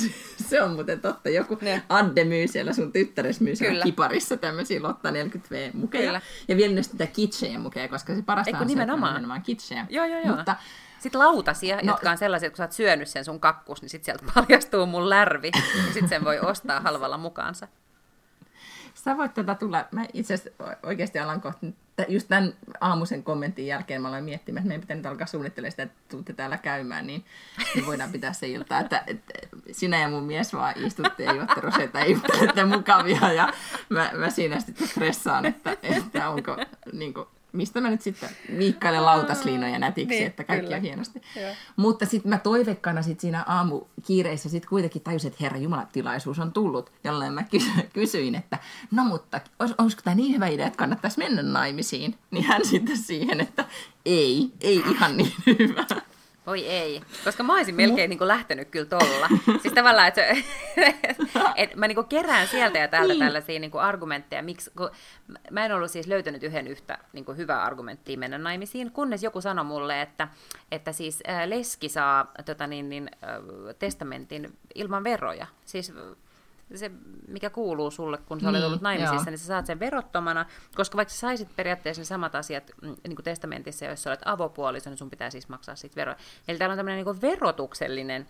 se, 0.50 0.62
on 0.62 0.72
muuten 0.72 1.02
totta. 1.02 1.30
Joku 1.30 1.58
Ne. 1.62 1.82
Adde 1.90 2.24
myy 2.26 2.48
siellä 2.48 2.74
sun 2.74 2.92
tyttäres 2.92 3.42
myy 3.42 3.56
siellä 3.56 3.72
Kyllä. 3.74 3.84
kiparissa 3.84 4.38
tämmöisiä 4.38 4.82
Lotta 4.84 5.10
40V-mukeja. 5.12 6.06
Kyllä. 6.06 6.22
Ja 6.48 6.58
vielä 6.58 6.74
myös 6.74 6.86
sitä 6.86 7.08
kitschejä 7.08 7.60
mukeja, 7.60 7.88
koska 7.88 8.16
se 8.16 8.22
parasta 8.22 8.50
Eikö 8.50 8.58
on 8.58 8.68
se, 8.70 8.74
että 8.74 8.84
on 8.84 8.88
nimenomaan? 8.88 9.14
nimenomaan 9.14 9.42
kitschejä. 9.42 9.86
Joo, 9.90 10.06
joo, 10.06 10.20
joo. 10.26 10.36
Mutta 10.36 10.56
Sitten 11.00 11.20
lautasia, 11.20 11.76
no, 11.76 11.82
jotka 11.84 12.12
on 12.12 12.18
sellaisia, 12.18 12.48
että 12.48 12.54
kun 12.54 12.58
sä 12.58 12.64
oot 12.64 12.72
syönyt 12.72 13.08
sen 13.08 13.26
sun 13.26 13.40
kakkus, 13.40 13.82
niin 13.82 13.90
sitten 13.90 14.06
sieltä 14.06 14.32
paljastuu 14.36 14.86
mun 14.86 15.10
lärvi, 15.10 15.52
ja 15.56 15.84
sitten 15.84 16.10
sen 16.10 16.26
voi 16.26 16.40
ostaa 16.40 16.80
halvalla 16.80 17.18
mukaansa. 17.18 17.68
sä 18.94 19.18
voit 19.18 19.34
tätä 19.34 19.56
tulla, 19.56 19.86
mä 19.92 20.06
itse 20.14 20.34
asiassa 20.34 20.78
oikeasti 20.84 21.20
alan 21.20 21.42
kohta, 21.42 21.66
just 22.08 22.28
tämän 22.28 22.54
aamuisen 22.82 23.24
kommentin 23.24 23.68
jälkeen 23.68 24.02
mä 24.02 24.08
aloin 24.08 24.24
miettimään, 24.24 24.62
että 24.62 24.68
meidän 24.68 24.82
pitää 24.82 24.98
nyt 24.98 25.06
alkaa 25.06 25.28
suunnittelemaan 25.28 25.72
sitä, 25.72 25.84
että 25.84 25.98
tuutte 26.10 26.34
täällä 26.34 26.58
käymään, 26.58 27.08
niin, 27.08 27.26
niin 27.76 27.86
voidaan 27.86 28.12
pitää 28.12 28.34
se 28.34 28.48
ilta, 28.48 28.80
että, 28.80 29.04
että 29.08 29.34
sinä 29.72 30.00
ja 30.00 30.10
mun 30.10 30.24
mies 30.24 30.54
vaan 30.54 30.74
istutte 30.78 31.24
ja 31.24 31.34
juotte 31.34 31.62
roseita 31.62 32.00
ja 32.56 32.66
mukavia 32.66 33.34
ja 33.34 33.54
mä, 33.90 34.12
mä 34.14 34.30
siinä 34.30 34.60
sitten 34.60 34.88
stressaan, 34.88 35.46
että, 35.46 35.78
että 35.84 36.30
onko 36.30 36.58
niin 36.94 37.14
kuin, 37.14 37.28
mistä 37.58 37.82
mä 37.82 37.90
nyt 37.90 38.02
sitten 38.02 38.30
viikkailen 38.58 39.06
lautasliinoja 39.06 39.80
nätiksi, 39.80 40.16
Niin, 40.16 40.28
että 40.28 40.44
kaikki 40.44 40.64
kyllä. 40.66 40.76
on 40.76 40.82
hienosti. 40.82 41.22
Joo. 41.42 41.54
Mutta 41.76 42.06
sitten 42.06 42.30
mä 42.30 42.38
toivekkana 42.38 43.02
sit 43.02 43.20
siinä 43.20 43.44
aamukiireissä 43.48 44.50
sit 44.50 44.66
kuitenkin 44.66 45.02
tajusin, 45.02 45.28
että 45.28 45.38
Herra 45.44 45.58
Jumala, 45.58 45.86
tilaisuus 45.92 46.40
on 46.40 46.54
tullut, 46.54 46.92
jolloin 47.04 47.34
mä 47.34 47.44
kysy- 47.44 47.90
kysyin, 47.94 48.36
että 48.36 48.58
no 48.92 49.04
mutta 49.04 49.42
olis, 49.60 49.74
olisiko 49.78 50.02
tämä 50.04 50.16
niin 50.16 50.34
hyvä 50.36 50.48
idea, 50.48 50.68
että 50.68 50.78
kannattaisi 50.78 51.18
mennä 51.18 51.42
naimisiin? 51.44 52.16
Niin 52.32 52.44
hän 52.46 52.66
sitten 52.66 52.98
siihen, 52.98 53.42
että 53.42 53.66
ei, 54.06 54.52
ei 54.62 54.84
ihan 54.92 55.18
niin 55.18 55.34
hyvä. 55.60 55.86
Voi 56.48 56.68
ei, 56.68 57.02
koska 57.24 57.44
mä 57.44 57.54
olisin 57.56 57.76
melkein 57.76 58.10
niin 58.10 58.18
kuin 58.18 58.28
lähtenyt 58.28 58.70
kyllä 58.70 58.86
tolla. 58.86 59.28
Siis 59.62 59.74
tavallaan, 59.74 60.08
että 60.08 60.22
et 61.56 61.76
mä 61.76 61.88
niin 61.88 61.96
kuin 61.96 62.08
kerään 62.08 62.48
sieltä 62.48 62.78
ja 62.80 62.88
täältä 62.88 63.14
Niin. 63.14 63.20
tällaisia 63.26 63.60
niin 63.60 63.72
kuin 63.72 63.82
argumentteja, 63.82 64.44
miksi, 64.44 64.72
kun 64.78 64.90
mä 65.52 65.66
en 65.66 65.72
ollut 65.72 65.92
siis 65.92 66.08
löytänyt 66.08 66.44
yhden 66.44 66.68
yhtä 66.68 66.98
niin 67.14 67.26
kuin 67.26 67.38
hyvää 67.38 67.64
argumenttia 67.64 68.18
mennä 68.18 68.38
naimisiin, 68.38 68.92
kunnes 68.92 69.24
joku 69.24 69.42
sanoi 69.42 69.66
mulle, 69.66 70.02
että, 70.02 70.28
että 70.72 70.92
siis 70.92 71.24
ää, 71.28 71.50
leski 71.50 71.90
saa 71.90 72.32
tota 72.46 72.68
niin, 72.68 72.90
niin, 72.90 73.10
ää, 73.22 73.40
testamentin 73.80 74.58
ilman 74.76 75.04
veroja. 75.04 75.48
Siis 75.66 75.94
se, 76.76 76.92
mikä 77.28 77.50
kuuluu 77.50 77.92
sulle, 77.92 78.18
kun 78.18 78.42
sä 78.42 78.50
olet 78.50 78.60
Niin, 78.60 78.68
ollut 78.68 78.82
naimisissa, 78.82 79.16
joo. 79.16 79.26
niin 79.26 79.38
sä 79.38 79.46
saat 79.46 79.66
sen 79.66 79.80
verottomana, 79.80 80.46
koska 80.76 80.98
vaikka 80.98 81.14
sä 81.14 81.20
saisit 81.20 81.56
periaatteessa 81.56 82.02
ne 82.02 82.06
samat 82.06 82.36
asiat 82.36 82.72
mm, 82.82 82.96
niin 83.08 83.16
kuin 83.16 83.24
testamentissa, 83.24 83.86
jos 83.86 84.04
sä 84.04 84.10
olet 84.10 84.22
avopuoliso, 84.26 84.90
niin 84.90 84.98
sun 84.98 85.10
pitää 85.10 85.30
siis 85.30 85.50
maksaa 85.50 85.76
siitä 85.76 85.96
veroja. 85.96 86.18
Eli 86.48 86.58
täällä 86.58 86.74
on 86.74 86.78
tämmöinen 86.78 87.06
niin 87.06 87.22
verotuksellinen 87.22 88.28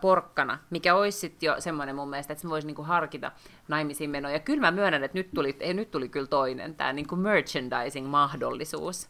porkkana, 0.00 0.58
mikä 0.70 0.94
olisi 0.94 1.18
sitten 1.18 1.46
jo 1.46 1.60
semmoinen 1.60 1.96
mun 1.96 2.10
mielestä, 2.10 2.32
että 2.32 2.42
se 2.42 2.48
voisi 2.48 2.66
niinku 2.66 2.82
harkita 2.82 3.32
naimisiin 3.68 4.10
menoa. 4.10 4.30
Ja 4.30 4.38
kyllä 4.38 4.60
mä 4.60 4.70
myönnän, 4.70 5.04
että 5.04 5.18
nyt 5.18 5.30
tuli, 5.34 5.56
ei, 5.60 5.74
nyt 5.74 5.90
tuli 5.90 6.08
kyllä 6.08 6.26
toinen, 6.26 6.74
tämä 6.74 6.92
niinku 6.92 7.16
merchandising-mahdollisuus. 7.16 9.08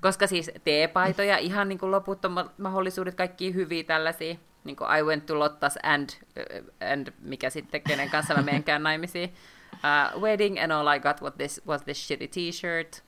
Koska 0.00 0.26
siis 0.26 0.50
teepaitoja, 0.64 1.38
ihan 1.38 1.68
niin 1.68 1.78
kuin 1.78 1.90
loputtomat 1.90 2.58
mahdollisuudet, 2.58 3.14
kaikki 3.14 3.54
hyviä 3.54 3.84
tällaisia, 3.84 4.36
niin 4.64 4.76
kuin 4.76 4.98
I 4.98 5.02
went 5.02 5.26
to 5.26 5.38
Lottas 5.38 5.78
and, 5.82 6.10
uh, 6.10 6.90
and 6.92 7.12
mikä 7.20 7.50
sitten, 7.50 7.82
kenen 7.82 8.10
kanssa 8.10 8.34
mä 8.34 8.42
menenkään 8.42 8.82
naimisiin. 8.88 9.34
Uh, 9.74 10.22
wedding 10.22 10.62
and 10.62 10.72
all 10.72 10.88
I 10.88 11.00
got 11.00 11.22
was 11.22 11.32
this, 11.36 11.62
was 11.66 11.82
this 11.82 12.08
shitty 12.08 12.28
t-shirt. 12.28 13.02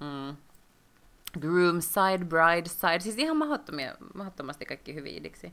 Mm. 0.00 0.36
Groom 1.40 1.80
side, 1.80 2.24
bride 2.24 2.68
side, 2.68 3.00
siis 3.00 3.18
ihan 3.18 3.36
mahdottomia, 3.36 3.94
mahdottomasti 4.14 4.66
kaikki 4.66 4.94
hyviä 4.94 5.16
idiksi. 5.16 5.52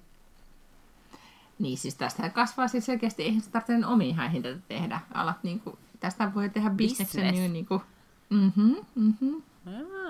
Niin 1.60 1.78
siis 1.78 1.96
tästähän 1.96 2.32
kasvaa 2.32 2.68
siis 2.68 2.86
selkeästi, 2.86 3.24
eihän 3.24 3.42
se 3.42 3.50
tarvitse 3.50 3.88
omiin 3.88 4.16
häihin 4.16 4.44
tätä 4.44 4.60
tehdä. 4.68 5.00
Alat 5.14 5.44
niinku, 5.44 5.80
tästä 6.00 6.32
voi 6.36 6.50
tehdä 6.50 6.70
bisneksen 6.70 7.22
Business. 7.22 7.40
niin 7.40 7.54
niinku, 7.54 7.82
mhm, 8.30 8.74
mhm. 8.96 9.36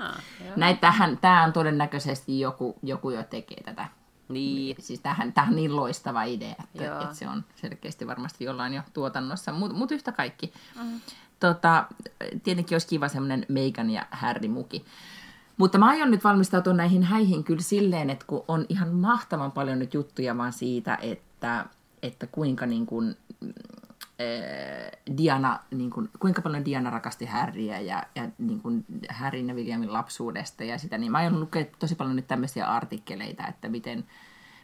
Ah. 0.01 0.21
Näitähän, 0.55 1.17
tämä 1.17 1.43
on 1.43 1.53
todennäköisesti 1.53 2.39
joku, 2.39 2.75
joku 2.83 3.09
jo 3.09 3.23
tekee 3.23 3.63
tätä. 3.63 3.87
Niin. 4.29 4.75
Siis 4.79 4.99
tämähän, 4.99 5.33
tämähän 5.33 5.53
on 5.53 5.55
niin 5.55 5.75
loistava 5.75 6.23
idea, 6.23 6.55
että, 6.63 6.83
Joo. 6.83 7.01
että 7.01 7.15
se 7.15 7.27
on 7.27 7.43
selkeästi 7.55 8.07
varmasti 8.07 8.43
jollain 8.43 8.73
jo 8.73 8.81
tuotannossa, 8.93 9.53
mutta 9.53 9.77
mut 9.77 9.91
yhtä 9.91 10.11
kaikki. 10.11 10.53
Mm. 10.83 11.01
Tota, 11.39 11.85
tietenkin 12.43 12.75
olisi 12.75 12.87
kiva 12.87 13.07
semmoinen 13.07 13.45
Megan 13.49 13.89
ja 13.89 14.05
Harry 14.11 14.47
muki. 14.47 14.85
Mutta 15.57 15.77
mä 15.77 15.85
aion 15.85 16.11
nyt 16.11 16.23
valmistautua 16.23 16.73
näihin 16.73 17.03
häihin 17.03 17.43
kyllä 17.43 17.61
silleen, 17.61 18.09
että 18.09 18.25
kun 18.27 18.43
on 18.47 18.65
ihan 18.69 18.89
mahtavan 18.89 19.51
paljon 19.51 19.79
nyt 19.79 19.93
juttuja 19.93 20.37
vaan 20.37 20.53
siitä, 20.53 20.97
että, 21.01 21.65
että 22.01 22.27
kuinka 22.27 22.65
niin 22.65 22.85
kuin, 22.85 23.15
Diana, 25.17 25.59
niin 25.71 25.89
kuin, 25.89 26.09
kuinka 26.19 26.41
paljon 26.41 26.65
Diana 26.65 26.89
rakasti 26.89 27.25
Harryä 27.25 27.79
ja, 27.79 28.03
ja 28.15 28.29
niin 28.37 28.61
kuin 28.61 28.85
Harryn 29.09 29.47
ja 29.47 29.55
Williamin 29.55 29.93
lapsuudesta 29.93 30.63
ja 30.63 30.77
sitä, 30.77 30.97
niin 30.97 31.11
mä 31.11 31.17
aion 31.17 31.39
lukea 31.39 31.65
tosi 31.79 31.95
paljon 31.95 32.15
nyt 32.15 32.27
tämmöisiä 32.27 32.67
artikkeleita, 32.67 33.47
että 33.47 33.69
miten, 33.69 34.05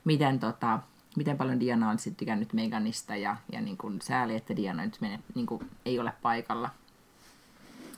miten, 0.04 0.40
tota, 0.40 0.80
miten 1.18 1.38
paljon 1.38 1.60
Diana 1.60 1.90
on 1.90 2.00
sitten 2.00 2.16
tykännyt 2.16 2.54
Meganista 2.54 3.16
ja, 3.16 3.38
ja 3.52 3.62
niin 3.62 3.78
kuin 3.78 4.02
sääli, 4.02 4.36
että 4.36 4.56
Diana 4.56 4.86
nyt 4.86 4.98
mene, 5.02 5.20
niin 5.36 5.46
kuin, 5.46 5.70
ei 5.86 6.00
ole 6.00 6.14
paikalla. 6.22 6.70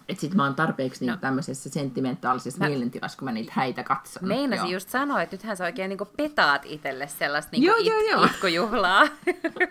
Että 0.10 0.22
sit 0.22 0.34
mä 0.34 0.44
oon 0.44 0.56
tarpeeksi 0.56 1.06
No. 1.06 1.12
niin 1.14 1.22
tämmöisessä 1.22 1.70
sentimentaalisessa 1.70 2.60
Mä- 2.60 2.68
mielitilassa, 2.70 3.18
kun 3.18 3.26
mä 3.26 3.32
niitä 3.32 3.52
häitä 3.56 3.84
katson. 3.84 4.28
Meinasin 4.28 4.66
Joo. 4.66 4.74
just 4.74 4.90
sanoa, 4.90 5.22
että 5.22 5.36
nythän 5.36 5.58
sä 5.58 5.64
oikein 5.64 5.90
niin 5.90 6.00
petaat 6.18 6.62
itselle 6.66 7.08
sellaista 7.08 7.50
niin 7.52 7.64
Joo, 7.64 7.76
it, 7.78 7.86
joo, 7.86 8.00
joo. 8.00 8.26
itkujuhlaa. 8.26 9.08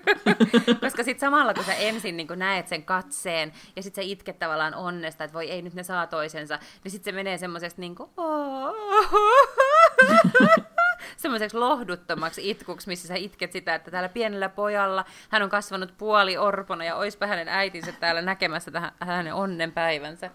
Koska 0.80 1.02
sitten 1.04 1.20
samalla, 1.20 1.54
kun 1.54 1.64
sä 1.64 1.74
ensin 1.74 2.16
niin 2.16 2.28
näet 2.36 2.68
sen 2.68 2.82
katseen 2.82 3.52
ja 3.76 3.82
sitten 3.82 4.04
sä 4.04 4.10
itket 4.10 4.38
tavallaan 4.38 4.74
onnesta, 4.74 5.24
että 5.24 5.34
voi 5.34 5.50
ei 5.50 5.62
nyt 5.62 5.74
ne 5.74 5.82
saa 5.82 6.06
toisensa, 6.06 6.58
niin 6.84 6.92
sitten 6.92 7.12
se 7.12 7.16
menee 7.16 7.38
semmoisesta 7.38 7.80
niin 7.80 7.94
kuin, 7.94 8.10
semmoiseksi 11.16 11.56
lohduttomaksi 11.56 12.50
itkuksi, 12.50 12.88
missä 12.88 13.08
sä 13.08 13.14
itket 13.14 13.52
sitä, 13.52 13.74
että 13.74 13.90
täällä 13.90 14.08
pienellä 14.08 14.48
pojalla 14.48 15.04
hän 15.28 15.42
on 15.42 15.50
kasvanut 15.50 15.94
puoli 15.98 16.36
orpona 16.36 16.84
ja 16.84 16.96
oispa 16.96 17.26
hänen 17.26 17.48
äitinsä 17.48 17.92
täällä 17.92 18.22
näkemässä 18.22 18.70
tähän, 18.70 18.92
hänen 19.00 19.34
onnenpäivänsä. 19.34 20.30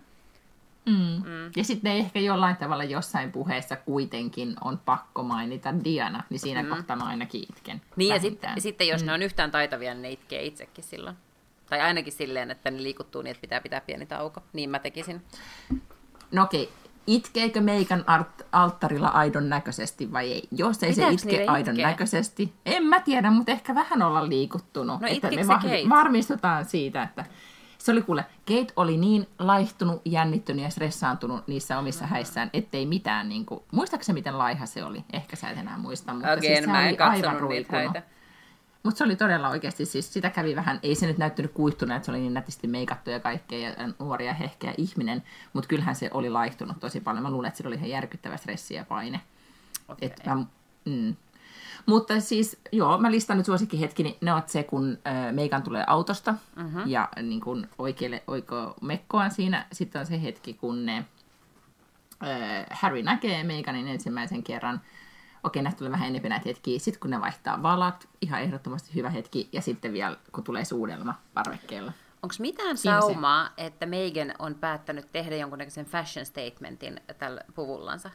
Mm. 0.85 1.29
Mm. 1.29 1.51
Ja 1.55 1.63
sitten 1.63 1.91
ehkä 1.91 2.19
jollain 2.19 2.55
tavalla 2.55 2.83
jossain 2.83 3.31
puheessa 3.31 3.75
kuitenkin 3.75 4.55
on 4.63 4.77
pakko 4.77 5.23
mainita 5.23 5.73
Diana, 5.83 6.23
niin 6.29 6.39
siinä 6.39 6.63
mm. 6.63 6.69
kohtaa 6.69 6.95
mä 6.95 7.03
ainakin 7.03 7.43
itken. 7.49 7.81
Niin, 7.95 8.09
ja 8.09 8.19
sit, 8.19 8.23
vähintään. 8.23 8.61
sitten 8.61 8.87
jos 8.87 9.01
mm. 9.01 9.07
ne 9.07 9.13
on 9.13 9.21
yhtään 9.21 9.51
taitavia, 9.51 9.93
niin 9.93 10.01
ne 10.01 10.11
itkee 10.11 10.45
itsekin 10.45 10.83
silloin. 10.83 11.15
Tai 11.69 11.81
ainakin 11.81 12.13
silleen, 12.13 12.51
että 12.51 12.71
ne 12.71 12.83
liikuttuu 12.83 13.21
niin, 13.21 13.31
että 13.31 13.41
pitää 13.41 13.61
pitää 13.61 13.81
pieni 13.81 14.05
tauko. 14.05 14.43
Niin 14.53 14.69
mä 14.69 14.79
tekisin. 14.79 15.21
No 16.31 16.43
okei, 16.43 16.69
itkeekö 17.09 17.61
Meikan 17.61 17.99
art- 17.99 18.45
alttarilla 18.51 19.07
aidon 19.07 19.49
näköisesti 19.49 20.11
vai 20.11 20.31
ei. 20.33 20.47
Jos 20.51 20.83
ei 20.83 20.89
Pitääkö 20.89 21.17
se 21.17 21.29
itke 21.31 21.45
aidon 21.47 21.73
itkeä? 21.75 21.87
näköisesti, 21.87 22.53
en 22.65 22.83
mä 22.85 22.99
tiedä, 22.99 23.31
mutta 23.31 23.51
ehkä 23.51 23.75
vähän 23.75 24.01
olla 24.01 24.29
liikuttunut. 24.29 25.01
No 25.01 25.07
että 25.07 25.31
me 25.31 25.47
va- 25.47 25.55
Kate? 25.55 25.89
varmistutaan 25.89 26.65
siitä, 26.65 27.03
että 27.03 27.25
se 27.77 27.91
oli 27.91 28.01
kuule, 28.01 28.25
Kate 28.47 28.73
oli 28.75 28.97
niin 28.97 29.27
laihtunut, 29.39 30.01
jännittynyt 30.05 30.63
ja 30.63 30.69
stressaantunut 30.69 31.47
niissä 31.47 31.79
omissa 31.79 32.03
Mm-hmm. 32.03 32.13
häissään, 32.13 32.49
ettei 32.53 32.85
mitään, 32.85 33.29
niin 33.29 33.45
kuin, 33.45 33.61
muistaakseni 33.71 34.19
miten 34.19 34.37
laiha 34.37 34.65
se 34.65 34.83
oli? 34.83 35.03
Ehkä 35.13 35.35
sä 35.35 35.49
et 35.49 35.57
enää 35.57 35.77
muista, 35.77 36.13
mutta 36.13 36.27
Again, 36.31 36.41
siis 36.45 36.59
se 36.59 36.67
mä 36.67 36.81
en 36.81 36.87
oli 36.87 36.97
aivan 36.99 37.13
niitä 37.15 37.39
ruikunut. 37.39 37.81
häitä. 37.83 38.01
Mutta 38.83 38.97
se 38.97 39.03
oli 39.03 39.15
todella 39.15 39.49
oikeasti, 39.49 39.85
siis 39.85 40.13
sitä 40.13 40.29
kävi 40.29 40.55
vähän, 40.55 40.79
ei 40.83 40.95
se 40.95 41.07
nyt 41.07 41.17
näyttänyt 41.17 41.51
kuihtuna, 41.51 41.95
että 41.95 42.05
se 42.05 42.11
oli 42.11 42.19
niin 42.19 42.33
nätisti 42.33 42.67
meikattu 42.67 43.09
ja 43.09 43.19
kaikkea 43.19 43.69
ja 43.69 43.75
nuori 43.99 44.25
ja 44.25 44.33
hehkeä 44.33 44.73
ihminen, 44.77 45.23
mutta 45.53 45.67
kyllähän 45.67 45.95
se 45.95 46.09
oli 46.13 46.29
laihtunut 46.29 46.79
tosi 46.79 46.99
paljon. 46.99 47.23
Mä 47.23 47.31
luulen, 47.31 47.47
että 47.47 47.57
sillä 47.57 47.67
oli 47.67 47.75
ihan 47.75 47.89
järkyttävä 47.89 48.37
stressi 48.37 48.73
ja 48.73 48.85
paine. 48.85 49.21
Okei. 49.87 50.07
Et 50.07 50.25
mä, 50.25 50.43
mm. 50.85 51.15
Mutta 51.85 52.19
siis, 52.19 52.59
joo, 52.71 52.97
mä 52.97 53.11
listaan 53.11 53.37
nyt 53.37 53.45
suosikkihetkini. 53.45 54.17
Ne 54.21 54.33
ovat 54.33 54.49
se, 54.49 54.63
kun 54.63 54.97
äh, 55.07 55.33
Meikan 55.33 55.63
tulee 55.63 55.83
autosta 55.87 56.35
mm-hmm. 56.55 56.83
ja 56.85 57.09
niin 57.21 57.41
kun 57.41 57.67
oikealle 57.77 58.23
oiko 58.27 58.75
mekkoaan 58.81 59.31
siinä. 59.31 59.65
Sitten 59.71 59.99
on 59.99 60.05
se 60.05 60.21
hetki, 60.21 60.53
kun 60.53 60.85
ne, 60.85 60.97
äh, 60.97 62.65
Harry 62.71 63.03
näkee 63.03 63.43
Meikanin 63.43 63.87
ensimmäisen 63.87 64.43
kerran. 64.43 64.81
Okei, 65.43 65.61
näistä 65.61 65.77
tulee 65.77 65.91
vähän 65.91 66.07
enemmän 66.07 66.29
näitä 66.29 66.49
hetkiä. 66.49 66.79
Sitten 66.79 66.99
kun 66.99 67.09
ne 67.09 67.21
vaihtaa 67.21 67.63
valat, 67.63 68.07
ihan 68.21 68.41
ehdottomasti 68.41 68.95
hyvä 68.95 69.09
hetki. 69.09 69.49
Ja 69.51 69.61
sitten 69.61 69.93
vielä, 69.93 70.17
kun 70.31 70.43
tulee 70.43 70.65
suudelma 70.65 71.13
parvekkeella. 71.33 71.93
Onko 72.23 72.35
mitään 72.39 72.77
se. 72.77 72.81
saumaa, 72.83 73.49
että 73.57 73.85
Megan 73.85 74.33
on 74.39 74.55
päättänyt 74.55 75.11
tehdä 75.11 75.35
jonkunnäköisen 75.35 75.85
fashion 75.85 76.25
statementin 76.25 77.01
tällä 77.17 77.41
puvullansa? 77.55 78.09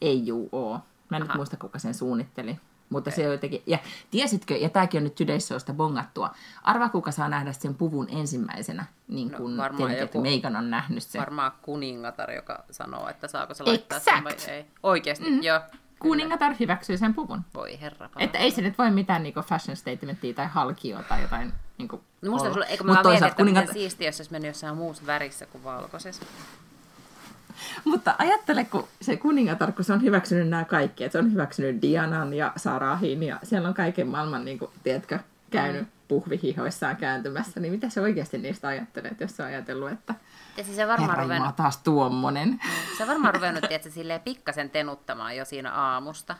Ei 0.00 0.26
juu 0.26 0.48
oo. 0.52 0.80
Mä 1.10 1.16
en 1.16 1.22
nyt 1.22 1.34
muista, 1.34 1.56
kuka 1.56 1.78
sen 1.78 1.94
suunnitteli. 1.94 2.56
Mutta 2.90 3.10
se 3.10 3.26
on 3.26 3.32
jotenkin, 3.32 3.62
ja 3.66 3.78
tiesitkö, 4.10 4.56
ja 4.56 4.68
tämäkin 4.68 4.98
on 4.98 5.04
nyt 5.04 5.20
Today's 5.20 5.72
bongattua, 5.74 6.34
arvaa 6.62 6.88
kuka 6.88 7.10
saa 7.10 7.28
nähdä 7.28 7.52
sen 7.52 7.74
puvun 7.74 8.06
ensimmäisenä, 8.10 8.84
niin 9.08 9.28
No, 9.28 9.38
kuin 9.38 9.54
tietenkin, 9.56 9.90
että 9.90 10.02
joku- 10.02 10.22
Megan 10.22 10.56
on 10.56 10.70
nähnyt 10.70 11.02
sen. 11.02 11.20
Varmaan 11.20 11.52
kuningatar, 11.62 12.30
joka 12.30 12.64
sanoo, 12.70 13.08
että 13.08 13.28
saako 13.28 13.54
se 13.54 13.64
laittaa 13.64 13.98
sen 13.98 14.24
vai 14.24 14.32
Exact. 14.32 14.50
ei. 14.52 14.66
Oikeasti, 14.82 15.30
mm. 15.30 15.42
joo. 15.42 15.60
Kuningatar 16.02 16.54
hyväksyy 16.60 16.96
sen 16.96 17.14
puvun. 17.14 17.40
Voi 17.54 17.80
herra. 17.80 18.08
Että 18.18 18.38
ei 18.38 18.50
se 18.50 18.62
nyt 18.62 18.78
voi 18.78 18.90
mitään 18.90 19.22
niin 19.22 19.34
fashion 19.34 19.76
statementtia 19.76 20.34
tai 20.34 20.46
halkioa 20.46 21.02
tai 21.02 21.22
jotain 21.22 21.52
niin 21.78 21.88
kuin, 21.88 22.02
No 22.22 22.30
musta 22.30 22.44
olla. 22.46 22.54
sulle, 22.54 22.66
eikö 22.66 22.84
mä 22.84 22.94
vaan 22.94 23.06
mietin, 23.06 23.24
että 23.24 23.36
kuningat... 23.36 23.64
kuningat- 23.64 23.72
siistiä, 23.72 24.08
jos 24.08 24.16
se 24.16 24.20
olisi 24.22 24.32
mennyt 24.32 24.48
jossain 24.48 24.76
muussa 24.76 25.06
värissä 25.06 25.46
kuin 25.46 25.64
valkoisessa. 25.64 26.22
Mutta 27.84 28.14
ajattele, 28.18 28.64
kun 28.64 28.88
se 29.00 29.16
kuningatar, 29.16 29.72
kun 29.72 29.84
se 29.84 29.92
on 29.92 30.02
hyväksynyt 30.02 30.48
nämä 30.48 30.64
kaikki, 30.64 31.04
että 31.04 31.12
se 31.12 31.18
on 31.18 31.32
hyväksynyt 31.32 31.82
Dianan 31.82 32.34
ja 32.34 32.52
Sarahin 32.56 33.22
ja 33.22 33.38
siellä 33.42 33.68
on 33.68 33.74
kaiken 33.74 34.08
maailman, 34.08 34.44
niin 34.44 34.58
kuin, 34.58 34.70
tiedätkö, 34.82 35.18
käynyt 35.50 35.88
puhvihihoissaan 36.12 36.96
kääntymässä, 36.96 37.60
niin 37.60 37.72
mitä 37.72 37.88
se 37.88 38.00
oikeasti 38.00 38.38
niistä 38.38 38.68
ajattelee, 38.68 39.16
jos 39.20 39.36
se 39.36 39.42
on 39.42 39.48
ajatellut, 39.48 39.90
että 39.90 40.14
Ja 40.56 40.64
siis 40.64 40.76
se 40.76 40.88
varmaan 40.88 41.10
herra 41.10 41.22
Jumala, 41.22 41.38
ruvennut, 41.38 41.56
taas 41.56 41.78
tuommoinen. 41.78 42.60
se 42.96 43.02
on 43.02 43.08
varmaan 43.08 43.34
ruvennut 43.34 43.64
tiedätkö, 43.68 43.90
silleen 43.90 44.20
pikkasen 44.20 44.70
tenuttamaan 44.70 45.36
jo 45.36 45.44
siinä 45.44 45.72
aamusta. 45.72 46.36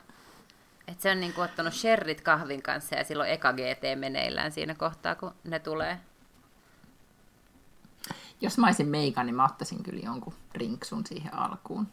Että 0.89 1.03
se 1.03 1.11
on 1.11 1.21
niin 1.21 1.33
kuin, 1.33 1.45
ottanut 1.45 1.75
sherrit 1.75 2.21
kahvin 2.21 2.63
kanssa 2.63 2.95
ja 2.95 3.05
silloin 3.05 3.31
eka 3.31 3.53
GT 3.53 3.99
meneillään 4.01 4.53
siinä 4.53 4.75
kohtaa, 4.75 5.15
kun 5.15 5.35
ne 5.45 5.59
tulee. 5.59 6.01
Jos 8.41 8.59
mä 8.59 8.67
olisin 8.67 8.89
Meika, 8.89 9.25
niin 9.25 9.35
mä 9.35 9.45
ottaisin 9.45 9.83
kyllä 9.83 10.01
jonkun 10.05 10.35
rinksun 10.55 11.07
siihen 11.07 11.35
alkuun. 11.35 11.89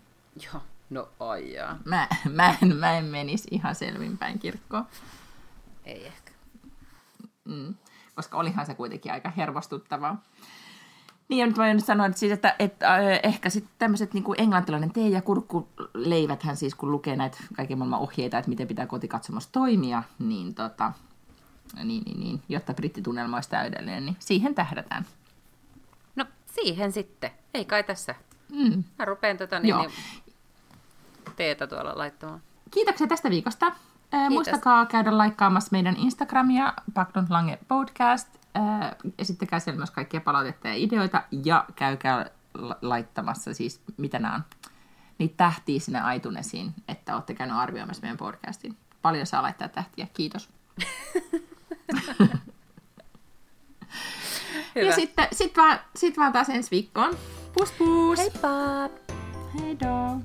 Joo, 0.46 0.62
no 0.90 1.10
aijaa. 1.20 1.78
Mä, 1.86 2.08
mä, 2.30 2.56
en, 2.62 2.76
mä 2.76 2.98
en 2.98 3.06
menisi 3.06 3.48
ihan 3.52 3.76
selvinpäin 3.76 4.40
kirkkoon, 4.40 4.88
Ei 5.86 6.06
ehkä. 6.08 6.29
Mm. 7.50 7.76
koska 8.16 8.38
olihan 8.38 8.66
se 8.66 8.76
kuitenkin 8.76 9.12
aika 9.12 9.32
hermostuttavaa. 9.38 10.24
Niin, 11.30 11.40
ja 11.40 11.48
nyt 11.48 11.58
voin 11.58 11.76
nyt 11.76 11.86
sanoa, 11.86 12.06
että, 12.06 12.20
siis, 12.20 12.32
että, 12.32 12.56
että 12.60 12.96
äh, 12.96 13.20
ehkä 13.24 13.50
sitten 13.50 13.74
tämmöiset 13.80 14.14
niin 14.14 14.24
englantilainen 14.38 14.92
tee- 14.92 15.10
ja 15.10 15.22
kurkkuleiväthän 15.22 16.58
siis, 16.58 16.76
kun 16.76 16.92
lukee 16.92 17.16
näitä 17.16 17.38
kaiken 17.56 17.78
maailman 17.78 18.00
ohjeita, 18.00 18.38
että 18.38 18.50
miten 18.50 18.68
pitää 18.68 18.88
kotikatsomossa 18.88 19.50
toimia, 19.52 20.04
niin, 20.20 20.56
tota, 20.56 20.92
niin, 21.84 22.04
niin, 22.04 22.20
niin 22.20 22.42
jotta 22.50 22.74
brittitunnelma 22.74 23.38
olisi 23.38 23.50
täydellinen, 23.50 24.06
niin 24.06 24.18
siihen 24.20 24.56
tähdätään. 24.56 25.06
No 26.16 26.26
siihen 26.46 26.92
sitten. 26.92 27.32
Ei 27.54 27.66
kai 27.66 27.84
tässä. 27.84 28.16
Mm. 28.52 28.84
Mä 29.00 29.06
rupean 29.06 29.38
tota 29.38 29.60
niin, 29.60 29.70
Joo. 29.70 29.82
niin 29.82 29.92
teetä 31.36 31.68
tuolla 31.68 31.98
laittamaan. 31.98 32.42
Kiitoksia 32.72 33.08
tästä 33.08 33.30
viikosta. 33.30 33.72
Ää, 34.12 34.30
Muistakaa 34.30 34.86
käydä 34.86 35.18
laikkaamassa 35.18 35.70
meidän 35.72 35.96
Instagramia, 35.98 36.74
Backdon 36.94 37.26
Lange 37.30 37.60
Podcast. 37.68 38.28
Ää, 38.54 38.96
Esittäkää 39.18 39.60
siellä 39.60 39.78
myös 39.78 39.92
kaikkia 39.92 40.22
palautetta 40.22 40.68
ja 40.68 40.74
ideoita. 40.76 41.24
Ja 41.44 41.66
käykää 41.76 42.26
la- 42.54 42.78
laittamassa 42.82 43.54
siis, 43.54 43.82
mitä 43.98 44.20
nämä 44.20 44.36
on, 44.36 44.44
niitä 45.18 45.34
tähtiä 45.38 45.80
sinne 45.80 46.02
aitunesiin, 46.02 46.74
että 46.88 47.16
olette 47.16 47.34
käynyt 47.34 47.58
arvioimassa 47.58 48.02
meidän 48.02 48.18
podcastin. 48.18 48.78
Paljon 49.02 49.26
saa 49.26 49.44
laittaa 49.44 49.68
tähtiä. 49.68 50.08
Kiitos. 50.14 50.50
Ja 54.76 54.96
sitten 54.96 55.28
sit 55.32 55.58
vaan, 55.58 55.80
sit 55.96 56.18
vaan 56.18 56.34
taas 56.34 56.50
ensi 56.50 56.72
viikkoon. 56.72 57.16
Pus 57.54 57.72
pus! 57.72 58.20
Heippa! 58.20 58.50
Hei 59.60 59.78
do! 59.80 60.22